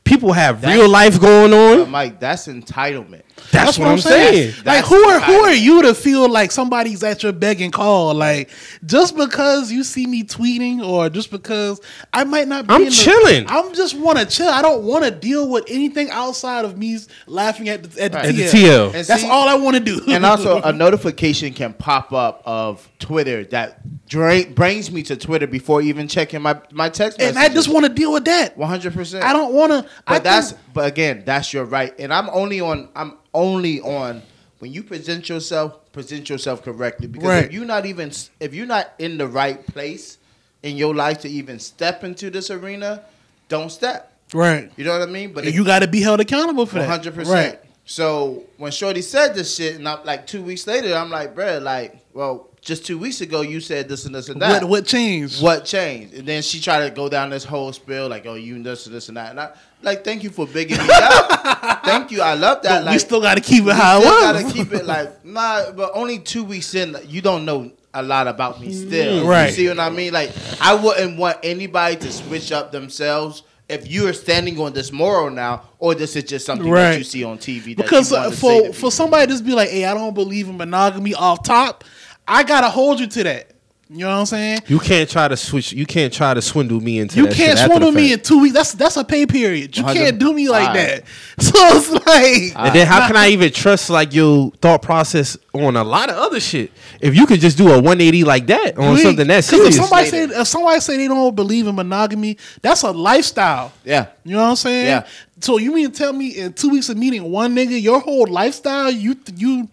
[0.05, 1.91] people have That's- real life going But on.
[1.91, 3.23] Mike, that's entitlement.
[3.51, 4.53] That's, what, I'm saying.
[4.63, 8.13] Like who are who are you to feel like somebody's at your beck and call?
[8.13, 8.49] Like
[8.85, 11.81] just because you see me tweeting or just because
[12.13, 13.45] I might not be I'm in the- chilling.
[13.49, 14.47] I'm just want to chill.
[14.47, 16.97] I don't want to deal with anything outside of me
[17.27, 18.25] laughing at the at the, Right.
[18.29, 18.51] At the TL.
[18.51, 18.85] TL.
[18.95, 20.01] And That's see- all I want to do.
[20.07, 25.45] and also a notification can pop up of Twitter that dra- brings me to Twitter
[25.47, 27.37] before even checking my my text and.
[27.37, 28.57] I just want to deal with that.
[28.57, 29.23] one hundred percent.
[29.25, 29.85] I don't want to.
[30.07, 31.93] But that's but again, that's your right.
[31.99, 34.21] And I'm only on I'm only on
[34.59, 37.07] when you present yourself, present yourself correctly.
[37.07, 37.45] Because Right.
[37.45, 40.17] if you're not even if you're not in the right place
[40.63, 43.03] in your life to even step into this arena,
[43.49, 44.11] don't step.
[44.33, 44.71] right.
[44.77, 45.33] You know what I mean?
[45.33, 46.91] But And you got to be held accountable for one that.
[46.91, 47.25] hundred Right.
[47.25, 47.59] percent.
[47.85, 51.61] So when Shorty said this shit, and I'm like two weeks later, I'm like, bruh,
[51.61, 54.63] like, well, just two weeks ago you said this and this and that.
[54.63, 55.41] What what changed?
[55.41, 56.15] What changed?
[56.15, 58.95] And then she tried to go down this whole spiel, like, oh, you this and
[58.95, 59.29] this and that.
[59.29, 59.51] And I
[59.83, 61.83] like, thank you for bigging me out.
[61.85, 62.21] thank you.
[62.21, 62.83] I love that.
[62.83, 64.43] But we still got to keep it how it still was.
[64.43, 68.27] gotta keep it like nah, but only two weeks in, you don't know a lot
[68.27, 69.27] about me still.
[69.27, 69.45] Right.
[69.49, 70.11] You see what I mean?
[70.11, 74.91] Like I wouldn't want anybody to switch up themselves if you are standing on this
[74.91, 76.97] moral now, or this is just something that Right.
[76.97, 77.75] you see on TV.
[77.75, 78.91] That because uh, for to for people.
[78.91, 81.83] somebody to just be like, "Hey, I don't believe in monogamy," off top,
[82.27, 83.51] I gotta hold you to that.
[83.87, 84.59] You know what I'm saying?
[84.65, 85.71] You can't try to switch.
[85.71, 87.17] You can't try to swindle me into.
[87.17, 88.55] You that can't shit swindle me in two weeks.
[88.55, 89.77] That's that's a pay period.
[89.77, 91.03] You 100 can't do me like Alright.
[91.03, 91.03] that.
[91.39, 95.75] So it's like, And then how can I even trust like your thought process on
[95.75, 98.93] a lot of other shit if you could just do a 180 like that on
[98.93, 99.75] you something ain't- that's 'cause serious?
[99.77, 103.71] If somebody say if somebody say they don't believe in monogamy, that's a lifestyle.
[103.83, 104.85] yeah, You know what I'm saying?
[104.87, 105.05] Yeah.
[105.41, 108.25] So you mean to tell me in two weeks of meeting one nigga, your whole
[108.25, 109.69] lifestyle, you you,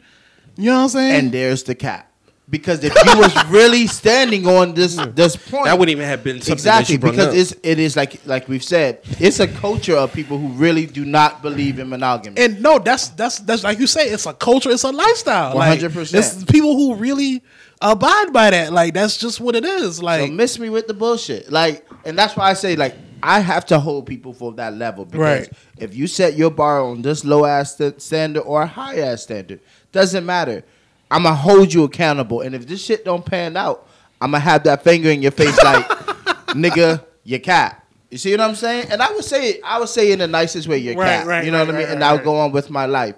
[0.59, 1.15] you know what I'm saying?
[1.15, 2.11] and there's the cap.
[2.53, 6.37] Because if you was really standing on this this point, that wouldn't even have been
[6.37, 7.35] something exactly that you because up.
[7.35, 11.07] it's it is like like we've said, it's a culture of people who really do
[11.07, 12.39] not believe in monogamy.
[12.39, 15.57] And no, that's that's that's like you say, it's a culture, it's a lifestyle.
[15.57, 16.15] 100%.
[16.15, 17.43] It's people who really
[17.81, 18.71] abide by that.
[18.71, 20.03] Like that's just what it is.
[20.03, 21.51] Like So miss me with the bullshit.
[21.51, 25.07] Like, and that's why I say, like, I have to hold people for that level
[25.07, 25.53] because Right.
[25.79, 29.61] if you set your bar on this low ass standard or a high ass standard,
[29.91, 30.65] doesn't matter.
[31.13, 33.87] I'm gonna hold you accountable, and if this shit don't pan out,
[34.21, 35.87] I'm gonna have that finger in your face, like,
[36.49, 37.85] nigga, you cat.
[38.11, 38.87] You see what I'm saying?
[38.91, 39.61] And I would say it.
[39.65, 41.27] I would say it in the nicest way, you Right, cat.
[41.27, 41.89] right, you know right, what I mean?
[41.89, 43.17] and I'll go on with my life.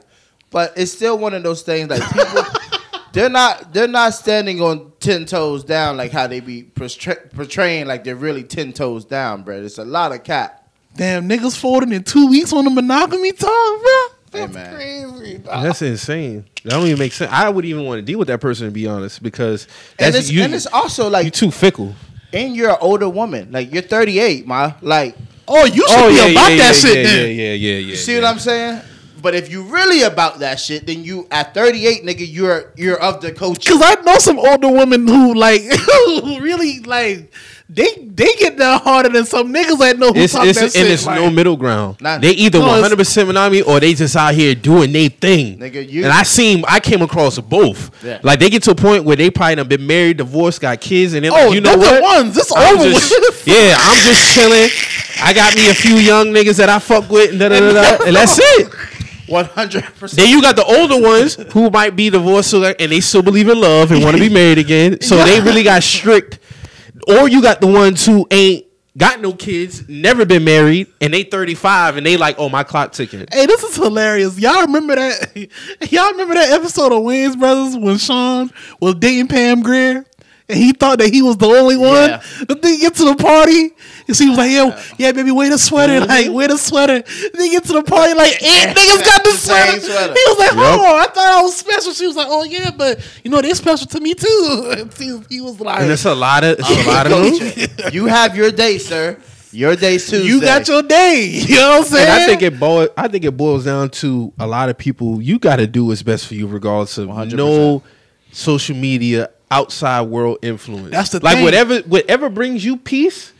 [0.50, 2.42] But it's still one of those things like people.
[3.12, 7.86] they're not they're not standing on ten toes down like how they be portray- portraying
[7.86, 9.62] like they're really ten toes down, bro.
[9.64, 10.68] It's a lot of cat.
[10.96, 14.13] damn niggas folding in two weeks on the monogamy talk, bro.
[14.34, 14.74] Hey, That's man.
[14.74, 15.38] crazy.
[15.38, 15.62] dog.
[15.64, 16.44] That's insane.
[16.64, 17.30] That don't even make sense.
[17.32, 19.66] I wouldn't even want to deal with that person to be honest, because
[19.98, 20.42] And that's it's, you.
[20.42, 21.94] and it's also like you're too fickle.
[22.32, 23.52] and you're an older woman.
[23.52, 24.72] Like you're 38, ma.
[24.82, 25.16] Like
[25.46, 27.28] Oh, you should oh, be about that yeah, shit yeah, then.
[27.36, 27.78] Yeah, yeah, yeah, yeah.
[27.90, 28.80] you see what I'm saying?
[29.20, 33.20] But if you really about that shit, then you at 38, nigga, you're you're of
[33.22, 33.72] the culture.
[33.72, 35.62] Cause I know some older women who like
[36.06, 37.30] who really like
[37.68, 40.64] they they get down harder than some niggas that know who It's, talk it's that
[40.64, 40.90] and shit.
[40.90, 41.96] it's like, no middle ground.
[42.00, 42.18] Nah.
[42.18, 45.08] They either No, one it's- hundred percent monogamy or they just out here doing their
[45.08, 45.58] thing.
[45.58, 47.90] Nigga, you- and I seen I came across both.
[48.04, 48.18] Yeah.
[48.22, 51.14] Like they get to a point where they probably done been married, divorced, got kids,
[51.14, 52.16] and they're Oh, like, you know they're the what?
[52.24, 52.36] ones.
[52.36, 53.46] It's I'm over just- with.
[53.46, 54.68] Yeah, I'm just chilling.
[55.22, 57.72] I got me a few young niggas that I fuck with, and da da da
[57.98, 58.68] da, and that's it.
[59.26, 59.84] 100.
[59.98, 63.48] percent Then you got the older ones who might be divorced and they still believe
[63.48, 65.00] in love and want to be married again.
[65.00, 66.38] So they really got strict.
[67.08, 71.24] Or you got the ones who ain't got no kids, never been married, and they
[71.24, 73.26] 35 and they like, oh, my clock ticking.
[73.32, 74.38] Hey, this is hilarious.
[74.38, 75.36] Y'all remember that?
[75.90, 78.50] Y'all remember that episode of Wayans Brothers when Sean
[78.80, 80.04] was dating Pam Grier?
[80.46, 82.10] And he thought that he was the only one.
[82.10, 82.22] Yeah.
[82.46, 83.70] But then he get to the party,
[84.06, 86.08] and she was like, "Yo, yeah, baby, wear the sweater, Mm-hmm.
[86.08, 87.00] like wear the sweater."
[87.32, 89.80] Then he get to the party, like eight niggas got the The sweater.
[89.80, 90.12] sweater.
[90.12, 90.90] He was like, "Hold Yep.
[90.92, 93.54] on, I thought I was special." She was like, "Oh yeah, but you know they're
[93.54, 96.68] special to me too." And he, he was like, And it's a lot of, it's
[96.70, 97.12] a lot of
[97.78, 97.92] them.
[97.94, 99.16] You have your day, sir.
[99.50, 100.26] Your day's Tuesday.
[100.28, 102.06] "You got your day." You know what I'm saying?
[102.08, 102.90] And I think it boils.
[102.98, 105.22] I think it boils down to a lot of people.
[105.22, 107.32] You got to do what's best for you, regardless of 100%.
[107.32, 107.82] no
[108.30, 110.90] social media outside world influence.
[110.90, 111.44] That's the like thing.
[111.44, 113.32] whatever whatever brings you peace.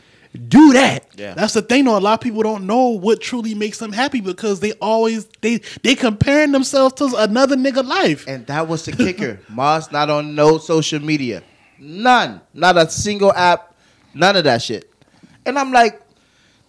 [0.49, 1.07] Do that.
[1.15, 1.33] Yeah.
[1.33, 1.97] That's the thing though.
[1.97, 5.61] A lot of people don't know what truly makes them happy because they always they
[5.81, 8.25] they comparing themselves to another nigga life.
[8.27, 9.39] And that was the kicker.
[9.49, 11.41] Moss not on no social media.
[11.79, 12.41] None.
[12.53, 13.73] Not a single app.
[14.13, 14.91] None of that shit.
[15.45, 16.01] And I'm like,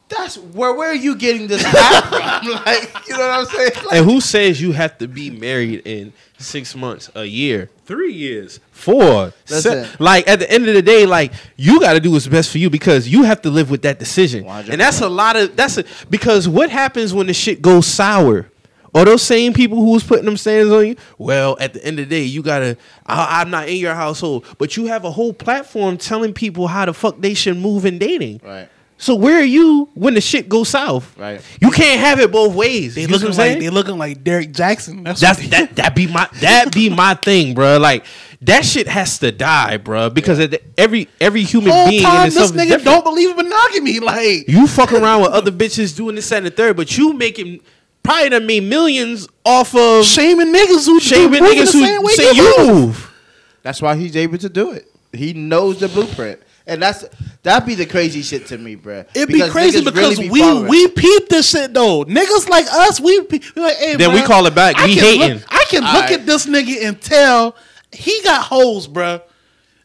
[0.09, 2.51] that's where where are you getting this app from?
[2.67, 3.71] like, you know what I'm saying?
[3.87, 8.13] Like, And who says you have to be married in six months, a year, three
[8.13, 9.33] years, four?
[9.49, 9.85] Listen.
[9.85, 12.51] se- like at the end of the day, like you got to do what's best
[12.53, 14.45] for you because you have to live with that decision.
[14.45, 14.69] 100%.
[14.69, 18.49] And that's a lot of that's a because what happens when the shit goes sour?
[18.95, 20.97] Or those same people who was putting them stands on you?
[21.19, 22.79] Well, at the end of the day, you gotta.
[23.05, 26.87] I, I'm not in your household, but you have a whole platform telling people how
[26.87, 28.41] the fuck they should move in dating.
[28.43, 28.71] right.
[28.99, 31.17] So where are you when the shit goes south?
[31.19, 31.41] Right.
[31.61, 32.95] You can't have it both ways.
[32.95, 33.59] They You looking like saying?
[33.61, 35.05] they looking like Derrick Jaxn.
[35.05, 37.77] That's, That's what that that be my that be my thing, bro.
[37.79, 38.07] Like
[38.43, 40.09] that shit has to die, bro.
[40.09, 42.85] Because at the, every every human whole being in time this itself is nigga different.
[42.85, 44.01] don't believe in monogamy.
[44.01, 47.61] Like You fuck around with other bitches doing this and the third, but you making
[48.03, 52.23] probably done made millions off of shaming niggas who shaming niggas the same way who
[52.23, 53.13] say you move.
[53.63, 54.87] That's why he's able to do it.
[55.13, 56.41] He knows the blueprint.
[56.69, 57.05] And that's
[57.45, 59.05] that'd be the crazy shit to me, bro.
[59.15, 60.69] It'd be crazy because really be we following.
[60.69, 62.05] we peep this shit though.
[62.05, 64.77] Niggas like us, we pe- we like, hey, Then we call it back.
[64.77, 65.37] I We can hating.
[65.39, 66.11] Look, I can look Alright.
[66.13, 67.55] at this nigga and tell
[67.93, 69.23] he got holes, bruh.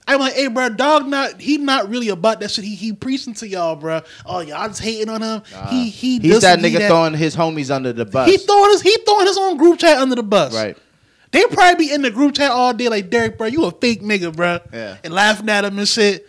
[0.08, 2.66] I'm like, hey, bro, dog, not he not really about that shit.
[2.66, 4.02] He he preaching to y'all, bro.
[4.26, 5.44] Oh, y'all just hating on him.
[5.70, 8.28] he he He's that and he nigga throwing his homies under the bus.
[8.28, 10.56] He throwing his he throwing his own group chat under the bus.
[10.56, 10.76] right.
[11.32, 13.48] They probably be in the group chat all day like Derrick, bro.
[13.48, 14.60] You a fake nigga, bro.
[14.74, 14.98] Yeah.
[15.04, 16.28] And laughing at him and shit.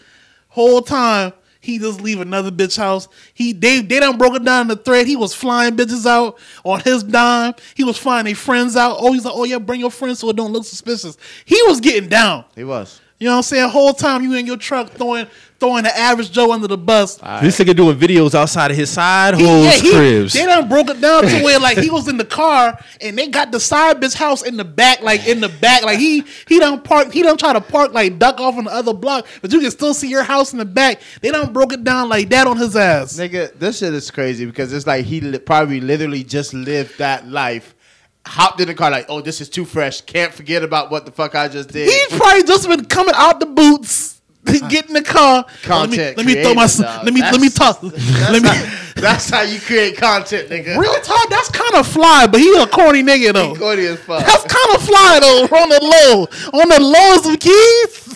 [0.52, 1.32] Whole time
[1.62, 3.08] he just leave another bitch house.
[3.32, 5.06] He they they done broke it down the thread.
[5.06, 7.54] He was flying bitches out on his dime.
[7.74, 8.96] He was flying their friends out.
[8.98, 11.16] Oh, he's like, oh yeah, bring your friends so it don't look suspicious.
[11.44, 12.44] He was getting down.
[12.56, 13.00] He was.
[13.18, 13.70] You know what I'm saying?
[13.70, 15.28] Whole time you in your truck throwing
[15.62, 17.18] throwing the average Joe under the bus.
[17.40, 20.32] This nigga doing videos outside of his side He- hoes yeah, he- cribs.
[20.32, 23.28] They done broke it down to where like he was in the car and they
[23.28, 25.84] got the side bitch house in the back, like in the back.
[25.84, 28.72] Like he he don't park, he don't try to park like duck off on the
[28.72, 31.00] other block, but you can still see your house in the back.
[31.20, 33.16] They done broke it down like that on his ass.
[33.16, 37.28] Nigga, this shit is crazy because it's like he li- probably literally just lived that
[37.28, 37.76] life.
[38.24, 40.00] Hopped in the car like, oh, this is too fresh.
[40.00, 41.88] Can't forget about what the fuck I just did.
[41.88, 44.21] He's probably just been coming out the boots.
[44.44, 45.44] Get in the car.
[45.62, 46.66] Content Let me, let me throw my.
[46.66, 47.04] dog.
[47.04, 47.82] Let me let me talk.
[47.82, 48.48] Let me.
[48.48, 50.76] how, that's how you create content, nigga.
[50.78, 51.28] Real talk.
[51.30, 53.54] That's kind of fly, but he a corny nigga though.
[53.54, 54.26] Corny as fuck.
[54.26, 55.56] That's kind of fly though.
[55.56, 58.12] On the low, on the lowest of keys.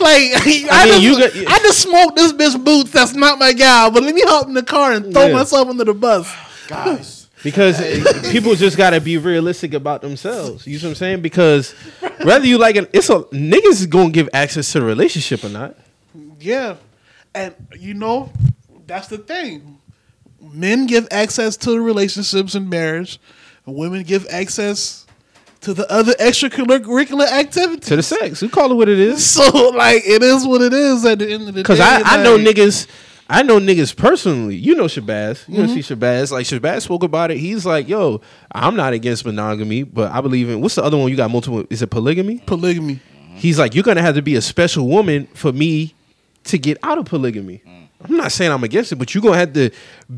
[0.00, 2.90] like I, mean, just, you got- I just smoked this bitch boots.
[2.92, 3.90] That's not my guy.
[3.90, 5.34] But let me hop in the car and throw Yeah.
[5.34, 6.32] myself under the bus.
[6.68, 7.15] Guys.
[7.46, 7.78] Because
[8.32, 10.66] people just gotta be realistic about themselves.
[10.66, 11.22] You know what I'm saying?
[11.22, 11.70] Because
[12.24, 15.50] whether you like it, it's a niggas is gonna give access to the relationship or
[15.50, 15.76] not.
[16.40, 16.74] Yeah,
[17.36, 18.32] and you know
[18.84, 19.78] that's the thing.
[20.40, 23.20] Men give access to the relationships and marriage,
[23.64, 25.06] and women give access
[25.60, 27.88] to the other extracurricular activities.
[27.88, 28.42] To the sex.
[28.42, 29.24] We call it what it is.
[29.36, 31.62] So like it is what it is at the end of the day.
[31.62, 32.88] Cause I, I know niggas
[33.28, 34.56] I know niggas personally.
[34.56, 35.48] You know Shabazz.
[35.48, 35.80] You know Mm-hmm.
[35.80, 36.30] see Shabazz.
[36.30, 37.38] Like Shabazz spoke about it.
[37.38, 38.20] He's like, yo,
[38.52, 41.10] I'm not against monogamy, but I believe in what's the other one?
[41.10, 42.38] You got multiple is it polygamy?
[42.46, 43.00] polygamy.
[43.34, 45.94] He's like, you're gonna have to be a special woman for me
[46.44, 47.62] to get out of polygamy.
[48.02, 49.70] I'm not saying I'm against it, but you're gonna have to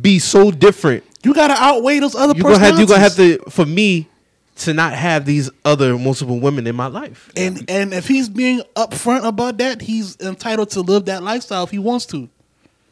[0.02, 1.04] be so different.
[1.22, 4.08] You gotta outweigh those other You're gonna have you're gonna have to for me
[4.56, 7.30] to not have these other multiple women in my life.
[7.36, 11.70] And and if he's being upfront about that, he's entitled to live that lifestyle if
[11.70, 12.28] he wants to.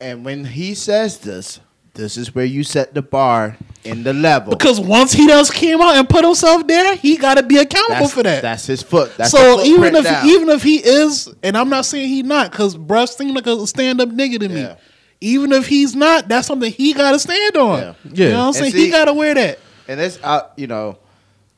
[0.00, 1.60] And when he says this,
[1.94, 4.50] this is where you set the bar in the level.
[4.54, 8.00] Because once he does came out and put himself there, he got to be accountable
[8.00, 8.42] that's, for that.
[8.42, 9.16] That's his foot.
[9.16, 10.26] That's so even if down.
[10.26, 13.66] even if he is, and I'm not saying he not, because bruh seem like a
[13.66, 14.60] stand up nigga to me.
[14.60, 14.76] Yeah.
[15.22, 17.78] Even if he's not, that's something he got to stand on.
[17.78, 17.94] Yeah.
[18.12, 18.72] You know what I'm And saying?
[18.72, 19.58] see- he got to wear that.
[19.88, 20.98] and it's out, you know,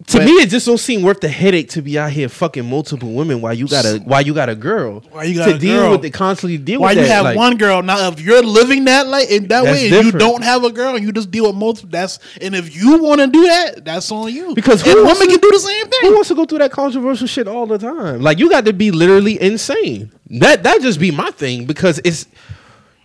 [0.06, 2.64] To But- me, it just don't seem worth the headache to be out here fucking
[2.64, 5.02] multiple women while you got a while you got a girl.
[5.10, 5.90] Why you got to a deal girl?
[5.90, 6.82] with it constantly deal with.
[6.82, 7.14] Why with you that.
[7.14, 8.06] have like- one girl now?
[8.08, 11.04] If you're living that like in that way, and you don't have a girl, and
[11.04, 11.90] you just deal with multiple.
[11.90, 14.54] That's and if you want to do that, that's on you.
[14.54, 16.00] Because and who women wants can do the same thing.
[16.02, 18.22] Who wants to go through that controversial shit all the time?
[18.22, 20.12] Like you got to be literally insane.
[20.30, 22.24] That that just be my thing because it's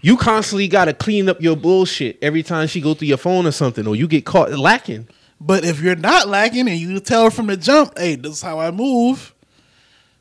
[0.01, 3.47] you constantly got to clean up your bullshit every time she go through your phone
[3.47, 5.07] or something, or you get caught lacking.
[5.45, 8.41] But if you're not lacking, and you tell her from the jump, hey, this is
[8.41, 9.33] how I move.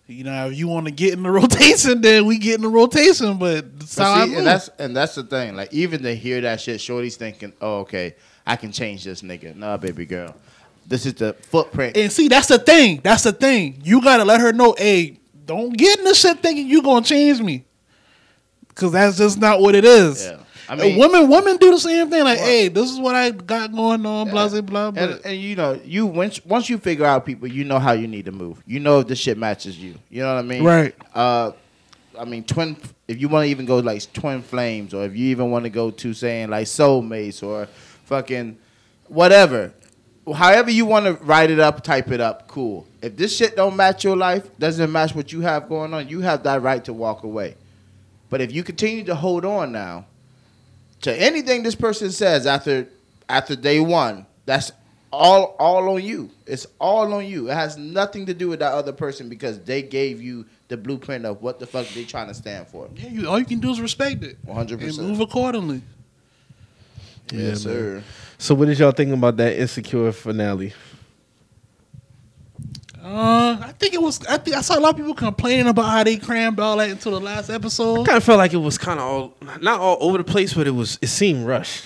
[0.08, 2.68] You know, if you want to get in the rotation, then we get in the
[2.68, 3.38] rotation.
[3.38, 4.38] But that's But how I move.
[4.38, 5.54] and that's and that's the thing.
[5.54, 8.16] Like even to hear that shit, Shorty's thinking, "Oh, okay,
[8.46, 10.34] I can change this nigga." Nah, baby girl,
[10.86, 11.96] this is the footprint.
[11.96, 13.00] And see, that's the thing.
[13.04, 13.80] That's the thing.
[13.84, 17.40] You gotta let her know, hey, don't get in this shit thinking you gonna change
[17.40, 17.64] me.
[18.74, 20.24] Cause that's just not what it is.
[20.26, 20.38] Yeah.
[20.72, 22.24] I mean- women, women do the same thing.
[22.24, 24.30] Like, hey, this is what I got going on.
[24.30, 24.92] Blah blah blah.
[24.96, 28.06] and, and you know, you once once you figure out people, you know how you
[28.08, 28.62] need to move.
[28.66, 29.94] You know if this shit matches you.
[30.08, 30.64] You know what I mean?
[30.64, 30.94] Right.
[31.14, 31.52] Uh,
[32.18, 32.76] I mean, twin.
[33.06, 35.70] If you want to even go like twin flames, or if you even want to
[35.70, 37.66] go to saying like soulmates or
[38.04, 38.56] fucking
[39.08, 39.74] whatever,
[40.34, 42.86] however you want to write it up, type it up, cool.
[43.02, 46.20] If this shit don't match your life, doesn't match what you have going on, you
[46.20, 47.56] have that right to walk away.
[48.30, 50.06] But if you continue to hold on now
[51.02, 52.88] to anything this person says after
[53.28, 54.72] after day one, that's
[55.12, 56.30] all all on you.
[56.46, 57.50] It's all on you.
[57.50, 61.26] It has nothing to do with that other person because they gave you the blueprint
[61.26, 62.88] of what the fuck they trying to stand for.
[62.96, 64.98] yeah, you, all you can do is respect it 100%.
[64.98, 65.82] and move accordingly.
[67.30, 68.02] Yeah, Yes, sir.
[68.38, 70.72] So what did y'all think about that insecure finale?
[73.02, 74.24] Uh, I think it was.
[74.26, 76.88] I think I saw a lot of people complaining about how they crammed all that
[76.88, 78.02] into the last episode.
[78.02, 80.54] I kind of felt like it was kind of all not all over the place,
[80.54, 81.84] but it was it seemed rushed.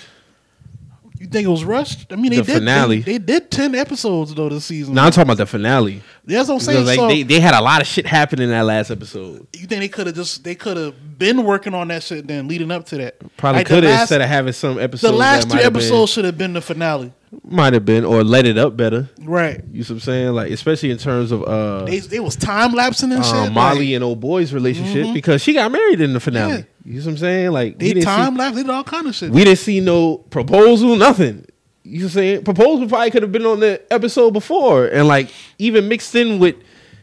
[1.19, 2.13] You think it was rushed?
[2.13, 2.59] I mean, they The did.
[2.59, 3.01] finale.
[3.01, 4.93] They, they did ten episodes though this season.
[4.93, 6.03] Now I'm talking about the finale.
[6.27, 6.85] That's what I'm saying.
[6.85, 9.47] Like so, they, they had a lot of shit happen in that last episode.
[9.55, 12.47] You think they could have just they could have been working on that shit then
[12.47, 13.17] leading up to that?
[13.39, 15.11] Probably Like, could have instead of having some episodes.
[15.11, 17.15] The last that three might have been- episodes should have been the finale.
[17.45, 19.09] Might have been, or let it up better.
[19.21, 19.63] Right.
[19.71, 20.33] You see what I'm saying?
[20.33, 23.53] Like, especially in terms of uh, They they was time lapsing and uh, shit.
[23.53, 26.53] Molly like, and old boy's relationship because she got married in the finale.
[26.53, 26.63] Yeah.
[26.85, 27.51] You see what I'm saying?
[27.53, 28.57] Like, we they time lapse.
[28.57, 29.31] They did all kind of shit.
[29.31, 31.47] we didn't see no proposal, nothing.
[31.85, 32.45] You know what I'm saying?
[32.45, 36.57] Proposal probably could have been on the episode before, and like even mixed in with,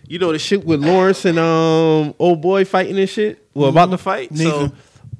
[0.07, 3.45] you know, the shit with Lawrence and um old boy fighting and shit.
[3.53, 4.35] Well, about to fight.
[4.35, 4.73] So, Nigga.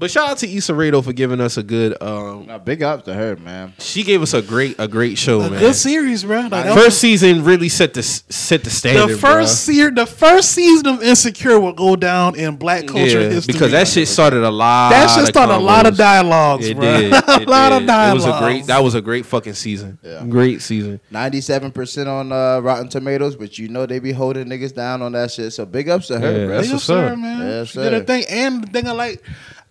[0.03, 1.95] But shout out to Issa Rae for giving us a good.
[2.03, 3.73] um Now, big up to her, man.
[3.79, 5.59] She gave us a great a great show, a man.
[5.59, 6.41] good series, bro.
[6.51, 9.15] Like, First was- season really set the set the standard.
[9.15, 13.29] the first se- the first season of Insecure will go down in Black culture yeah,
[13.29, 14.89] history because that shit started a lot.
[14.89, 16.83] That shit of started a lot of dialogues, It bro.
[16.99, 17.13] did.
[17.27, 17.81] a It lot did.
[17.83, 18.25] of dialogues.
[18.25, 18.65] It was a great.
[18.67, 19.97] That was a great fucking season.
[20.03, 20.25] Yeah.
[20.27, 20.99] Great season.
[21.11, 25.13] Ninety-seven percent on uh, Rotten Tomatoes, but you know they be holding niggas down on
[25.13, 25.53] that shit.
[25.53, 26.55] So big ups to her, Yeah, bro.
[26.55, 27.17] that's Yes, what's sir, up.
[27.19, 27.39] man.
[27.47, 29.23] Yes, she did her thing, and the thing I like,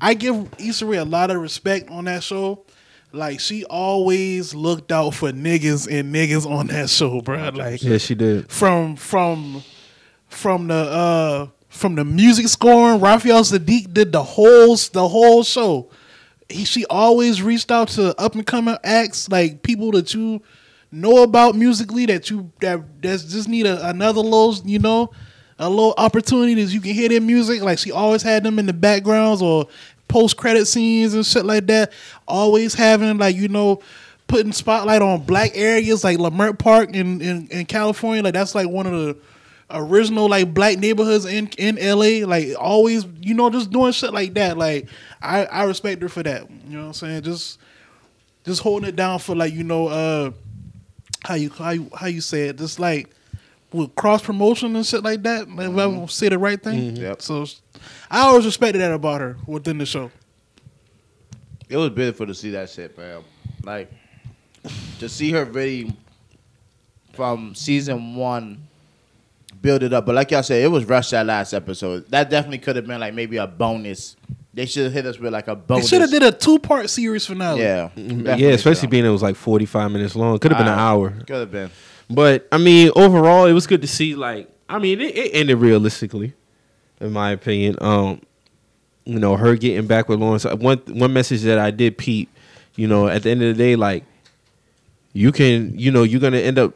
[0.02, 2.64] I give Issa Rae a lot of respect on that show.
[3.12, 7.50] Like she always looked out for niggas and niggas on that show, bro.
[7.54, 8.50] Like Yeah, she did.
[8.50, 9.62] from from
[10.28, 15.90] from the uh from the music scoring, Raphael Saadiq did the whole the whole show.
[16.48, 20.42] He she always reached out to up and coming acts, like people that you
[20.90, 25.10] know about musically that you that that's just need a, another little you know
[25.58, 27.62] a little opportunity that you can hear their music.
[27.62, 29.66] Like she always had them in the backgrounds or
[30.12, 31.90] post credit scenes and shit like that.
[32.28, 33.80] Always having like you know
[34.28, 38.22] putting spotlight on black areas like Leimert Park in, in in California.
[38.22, 39.16] Like that's like one of the
[39.70, 42.26] original like black neighborhoods in in LA.
[42.26, 44.58] Like always, you know, just doing shit like that.
[44.58, 44.88] Like
[45.22, 46.48] I I respect her for that.
[46.50, 47.22] You know what I'm saying?
[47.22, 47.58] Just
[48.44, 50.30] just holding it down for like you know uh
[51.24, 52.58] how you how you how you say it.
[52.58, 53.08] Just like
[53.72, 55.42] with cross promotion and shit like that.
[55.42, 56.06] If I mm-hmm.
[56.06, 56.94] say the right thing.
[56.94, 57.02] Mm-hmm.
[57.02, 57.22] Yep.
[57.22, 57.46] So
[58.10, 60.10] I always respected that about her within the show.
[61.68, 63.22] It was beautiful to see that shit, man.
[63.62, 63.90] Like
[64.98, 65.96] to see her really
[67.12, 68.68] from season one
[69.60, 70.04] build it up.
[70.04, 72.10] But like y'all said, it was rushed that last episode.
[72.10, 74.16] That definitely could have been like maybe a bonus.
[74.54, 75.66] They should have hit us with like a bonus.
[75.90, 76.10] They bonus.
[76.10, 77.62] should have did a two part series finale.
[77.62, 78.26] Yeah, mm-hmm.
[78.38, 80.38] yeah, especially being it was like 45 minutes long.
[80.38, 81.10] Could have been an hour.
[81.10, 81.70] Could have been.
[82.14, 84.14] But I mean, overall, it was good to see.
[84.14, 86.34] Like, I mean, it, it ended realistically,
[87.00, 87.76] in my opinion.
[87.80, 88.20] Um,
[89.04, 90.44] you know, her getting back with Lawrence.
[90.46, 92.28] Uh, One one message that I did peep,
[92.76, 94.04] you know, at the end of the day, like,
[95.12, 96.74] you can, you know, you're gonna end up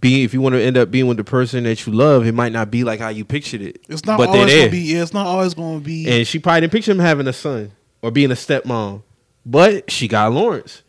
[0.00, 2.32] being if you want to end up being with the person that you love, it
[2.32, 3.80] might not be like how you pictured it.
[3.88, 4.78] It's not but always gonna be.
[4.78, 6.08] Yeah, it's not always gonna be.
[6.08, 7.72] And she probably didn't picture him having a son
[8.02, 9.02] or being a stepmom,
[9.44, 10.82] but she got Lawrence,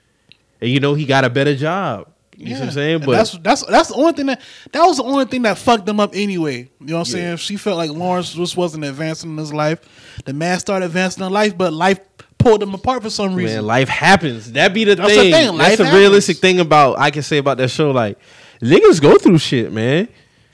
[0.61, 2.07] and you know he got a better job.
[2.37, 2.95] You see what I'm saying?
[2.95, 4.41] And But that's that's that's the only thing that
[4.71, 6.69] that was the only thing that fucked them up anyway.
[6.79, 7.37] You know what I'm saying?
[7.37, 10.21] She felt like Lawrence just wasn't advancing in his life.
[10.25, 11.99] The man started advancing in life, but life
[12.37, 13.57] pulled them apart for some reason.
[13.57, 14.51] Man, life happens.
[14.51, 15.33] That be the That's the thing.
[15.33, 17.89] thing, life That's the realistic thing about I can say about that show.
[17.89, 18.19] Like
[18.61, 20.07] niggas go through shit, man.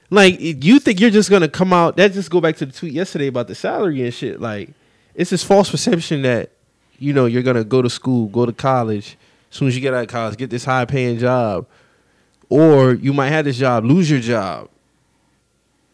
[0.09, 1.97] Like you think you're just gonna come out?
[1.97, 4.39] That just go back to the tweet yesterday about the salary and shit.
[4.39, 4.69] Like
[5.15, 6.51] it's this false perception that
[6.97, 9.17] you know you're gonna go to school, go to college.
[9.53, 11.67] As soon as you get out of college, get this high paying job,
[12.49, 14.67] or you might have this job, lose your job.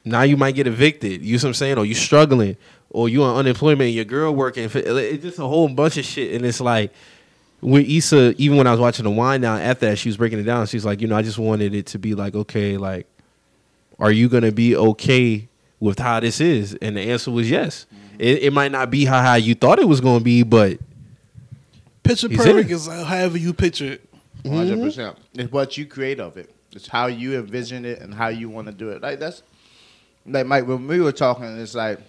[0.06, 1.22] Now you might get evicted.
[1.22, 1.78] You know what I'm saying?
[1.78, 2.56] Or you struggling,
[2.90, 3.92] or you on unemployment.
[3.92, 4.70] Your girl working.
[4.74, 6.94] It's just a whole bunch of shit, and it's like
[7.60, 10.40] with Issa, even when I was watching the wine down after that, she was breaking
[10.40, 10.66] it down.
[10.68, 13.08] She's like, you know, I just wanted it to be like, okay, like,
[14.00, 15.50] are you gonna be okay
[15.82, 16.76] with how this is?
[16.76, 17.88] And the answer was yes.
[18.20, 20.80] It, it might not be how, how you thought it was gonna be, but
[22.10, 24.10] Picture He's perfect is however you picture it.
[24.42, 25.18] 100 percent.
[25.34, 26.52] It's what you create of it.
[26.72, 29.04] It's how you envision it and how you want to do it.
[29.04, 29.44] Like that's
[30.26, 30.68] like Mike.
[30.68, 32.00] When we were talking, it's like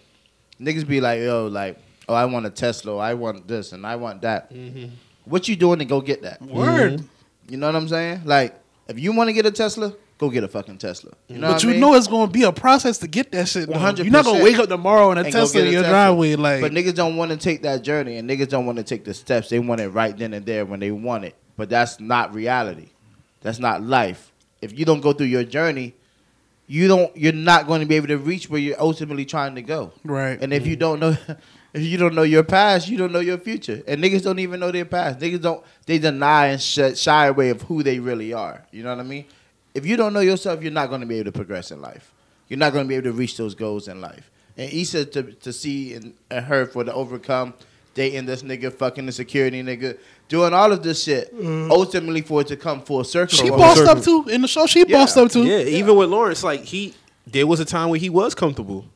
[0.59, 1.79] niggas be like, "Yo, like,
[2.09, 2.97] oh, I want a Tesla.
[2.97, 4.95] I want this and I want that." Mm-hmm.
[5.27, 6.41] What you doing to go get that?
[6.41, 6.95] Word.
[6.95, 7.51] Mm-hmm.
[7.51, 8.23] You know what I'm saying?
[8.25, 8.59] Like,
[8.89, 11.13] if you want to get a Tesla, go get a fucking Tesla.
[11.29, 11.81] You know but you I mean?
[11.81, 13.67] know it's gonna be a process to get that shit.
[13.69, 13.73] though.
[13.73, 13.97] 100%.
[14.05, 15.91] You're not gonna wake up tomorrow and a And Tesla in your Tesla.
[15.97, 16.37] driveway.
[16.37, 19.05] Like, But niggas don't want to take that journey, and niggas don't want to take
[19.05, 19.49] the steps.
[19.49, 21.35] They want it right then and there when they want it.
[21.57, 22.91] But that's not reality.
[23.41, 24.31] That's not life.
[24.61, 25.95] If you don't go through your journey,
[26.67, 27.17] you don't.
[27.17, 29.93] You're not going to be able to reach where you're ultimately trying to go.
[30.05, 30.39] right.
[30.41, 31.17] And if you don't know,
[31.73, 33.83] if you don't know your past, you don't know your future.
[33.89, 35.19] And niggas don't even know their past.
[35.19, 35.65] Niggas don't.
[35.87, 38.65] They deny and sh- shy away of who they really are.
[38.71, 39.25] You know what I mean?
[39.75, 42.13] If you don't know yourself, you're not going to be able to progress in life.
[42.49, 44.31] You're not going to be able to reach those goals in life.
[44.57, 47.55] And Issa to to see and, and her for the overcome,
[47.95, 49.97] dating this nigga, fucking the security nigga,
[50.29, 51.71] doing all of this shit, mm.
[51.71, 53.39] ultimately for it to come full circle.
[53.39, 53.99] she bossed circle.
[53.99, 54.67] up too in the show.
[54.67, 54.99] She Yeah.
[54.99, 55.45] bossed up too.
[55.45, 56.95] yeah, even with Lawrence, like he,
[57.27, 58.87] there was a time where he was comfortable.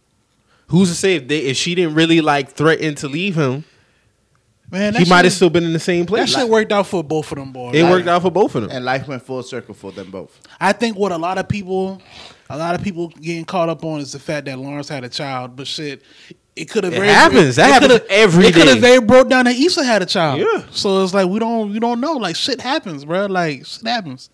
[0.68, 3.64] Who's to say if they if she didn't really like threaten to leave him,
[4.70, 6.20] Man, that he might have still been in the same place.
[6.30, 6.44] That place.
[6.44, 7.74] shit worked out for both of them boys.
[7.74, 8.70] it Like, worked out for both of them.
[8.70, 10.40] And life went full circle for them both.
[10.60, 12.00] I think what a lot of people,
[12.48, 15.08] a lot of people getting caught up on is the fact that Lawrence had a
[15.08, 15.54] child.
[15.54, 16.02] But shit,
[16.56, 16.94] it could have.
[16.94, 17.56] It happens.
[17.56, 20.06] That it happens coulda- every It could have very broke down that Issa had a
[20.06, 20.40] child.
[20.40, 20.64] Yeah.
[20.70, 22.14] So it's like we don't, we don't know.
[22.14, 23.26] Like shit happens, bro.
[23.26, 24.30] Like shit happens.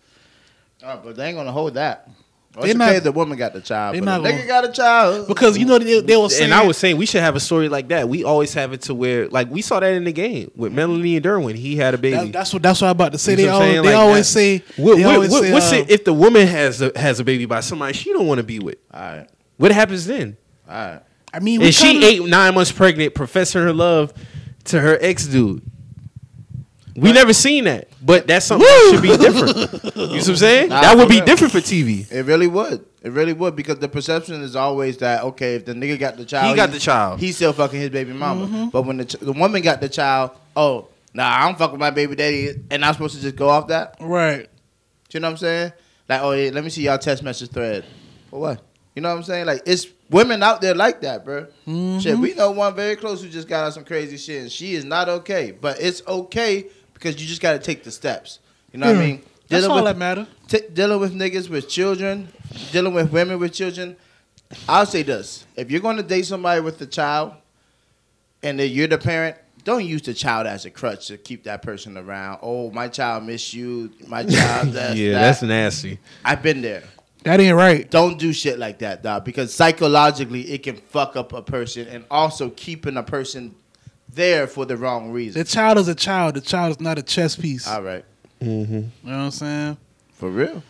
[0.83, 2.09] Oh, but they ain't gonna hold that.
[2.55, 3.95] Well, They it's not- okay the woman got the child.
[3.95, 5.27] they But not the nigga got a child.
[5.27, 6.45] Because you know they, they were saying.
[6.45, 8.09] and I was saying we should have a story like that.
[8.09, 11.15] We always have it to where, like, we saw that in the game with Melanie
[11.15, 11.55] and Derwin.
[11.55, 12.17] He had a baby.
[12.17, 13.31] that- that's what that's what I'm about to say.
[13.31, 14.33] You They see always, they Like always that.
[14.33, 14.63] say.
[14.75, 17.21] What, they what, always what- say, what's uh, it if the woman has a has
[17.21, 18.77] a baby by somebody she don't want to be with?
[18.93, 20.35] all right, What happens then?
[20.69, 20.99] all right.
[21.33, 24.13] I mean, we And she kinda- eight nine months pregnant, professing her love
[24.65, 25.61] to her ex dude.
[26.95, 29.83] We never seen that, but that's something that should be different.
[29.95, 30.69] You see what I'm saying?
[30.69, 32.11] Nah, that would be different for TV.
[32.11, 32.85] It really would.
[33.01, 36.25] It really would because the perception is always that okay, if the nigga got the
[36.25, 37.19] child, He got the child.
[37.19, 38.45] He's still fucking his baby mama.
[38.45, 38.69] Mm-hmm.
[38.69, 41.79] But when the ch- the woman got the child, oh, nah, I don't fuck with
[41.79, 43.95] my baby daddy, and I'm supposed to just go off that.
[43.99, 44.47] right.
[45.13, 45.73] You know what I'm saying?
[46.07, 47.85] Like, oh yeah, let me see y'all text message thread.
[48.29, 48.61] For what?
[48.95, 49.45] You know what I'm saying?
[49.45, 51.43] Like, it's women out there like that, bro.
[51.67, 51.99] Mm-hmm.
[51.99, 54.73] Shit, we know one very close who just got out some crazy shit, and she
[54.73, 55.51] is not okay.
[55.51, 56.67] But it's okay
[57.01, 58.39] because you just got to take the steps.
[58.71, 59.05] You know what I Yeah.
[59.07, 59.21] mean?
[59.49, 60.27] That's Dealing all with- that matter.
[60.47, 62.29] t- dealing with niggas with children,
[62.71, 63.97] dealing with women with children,
[64.69, 67.33] I'll say this: if you're going to date somebody with a child,
[68.43, 71.61] and then you're the parent, don't use the child as a crutch to keep that
[71.61, 72.39] person around.
[72.41, 73.91] Oh, my child miss you.
[74.07, 74.69] My child.
[74.69, 75.19] That's, yeah, that.
[75.21, 75.99] that's nasty.
[76.23, 76.83] I've been there.
[77.23, 77.89] That ain't right.
[77.91, 79.25] Don't do shit like that, dog.
[79.25, 83.53] Because psychologically, it can fuck up a person, and also keeping a person
[84.13, 85.41] there for the wrong reason.
[85.41, 86.35] The child is a child.
[86.35, 87.67] The child is not a chess piece.
[87.67, 88.05] All right,
[88.41, 88.73] Mm-hmm.
[88.73, 89.77] You know what I'm saying?
[90.13, 90.63] for real.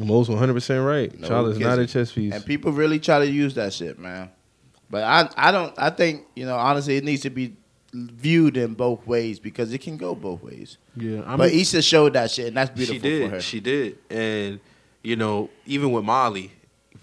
[0.00, 1.20] Most 100 percent right.
[1.20, 2.32] No Child is not a chess piece.
[2.32, 4.30] And people really try to use that shit, man.
[4.88, 5.74] But I, I don't.
[5.78, 7.56] I think you know, honestly, it needs to be
[7.92, 10.78] viewed in both ways because it can go both ways.
[10.96, 13.00] yeah, I but Issa showed that shit, and that's beautiful.
[13.02, 13.28] she did.
[13.28, 13.40] for her.
[13.42, 14.60] She did, and
[15.02, 16.52] you know, even with Molly,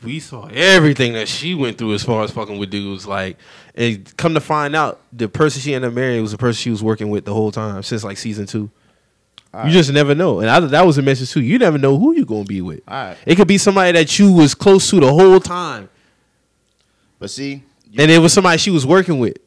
[0.03, 3.05] we saw everything that she went through as far as fucking with dudes.
[3.07, 3.37] Like,
[3.75, 6.69] and come to find out, the person she ended up marrying was the person she
[6.69, 8.69] was working with the whole time since like season two.
[9.53, 9.71] All You right.
[9.73, 11.41] just never know, and I, that was a message too.
[11.41, 12.81] You never know who you're gonna be with.
[12.87, 15.89] Right, It could be somebody that you was close to the whole time,
[17.17, 17.63] but see,
[17.97, 19.37] and it was somebody she was working with.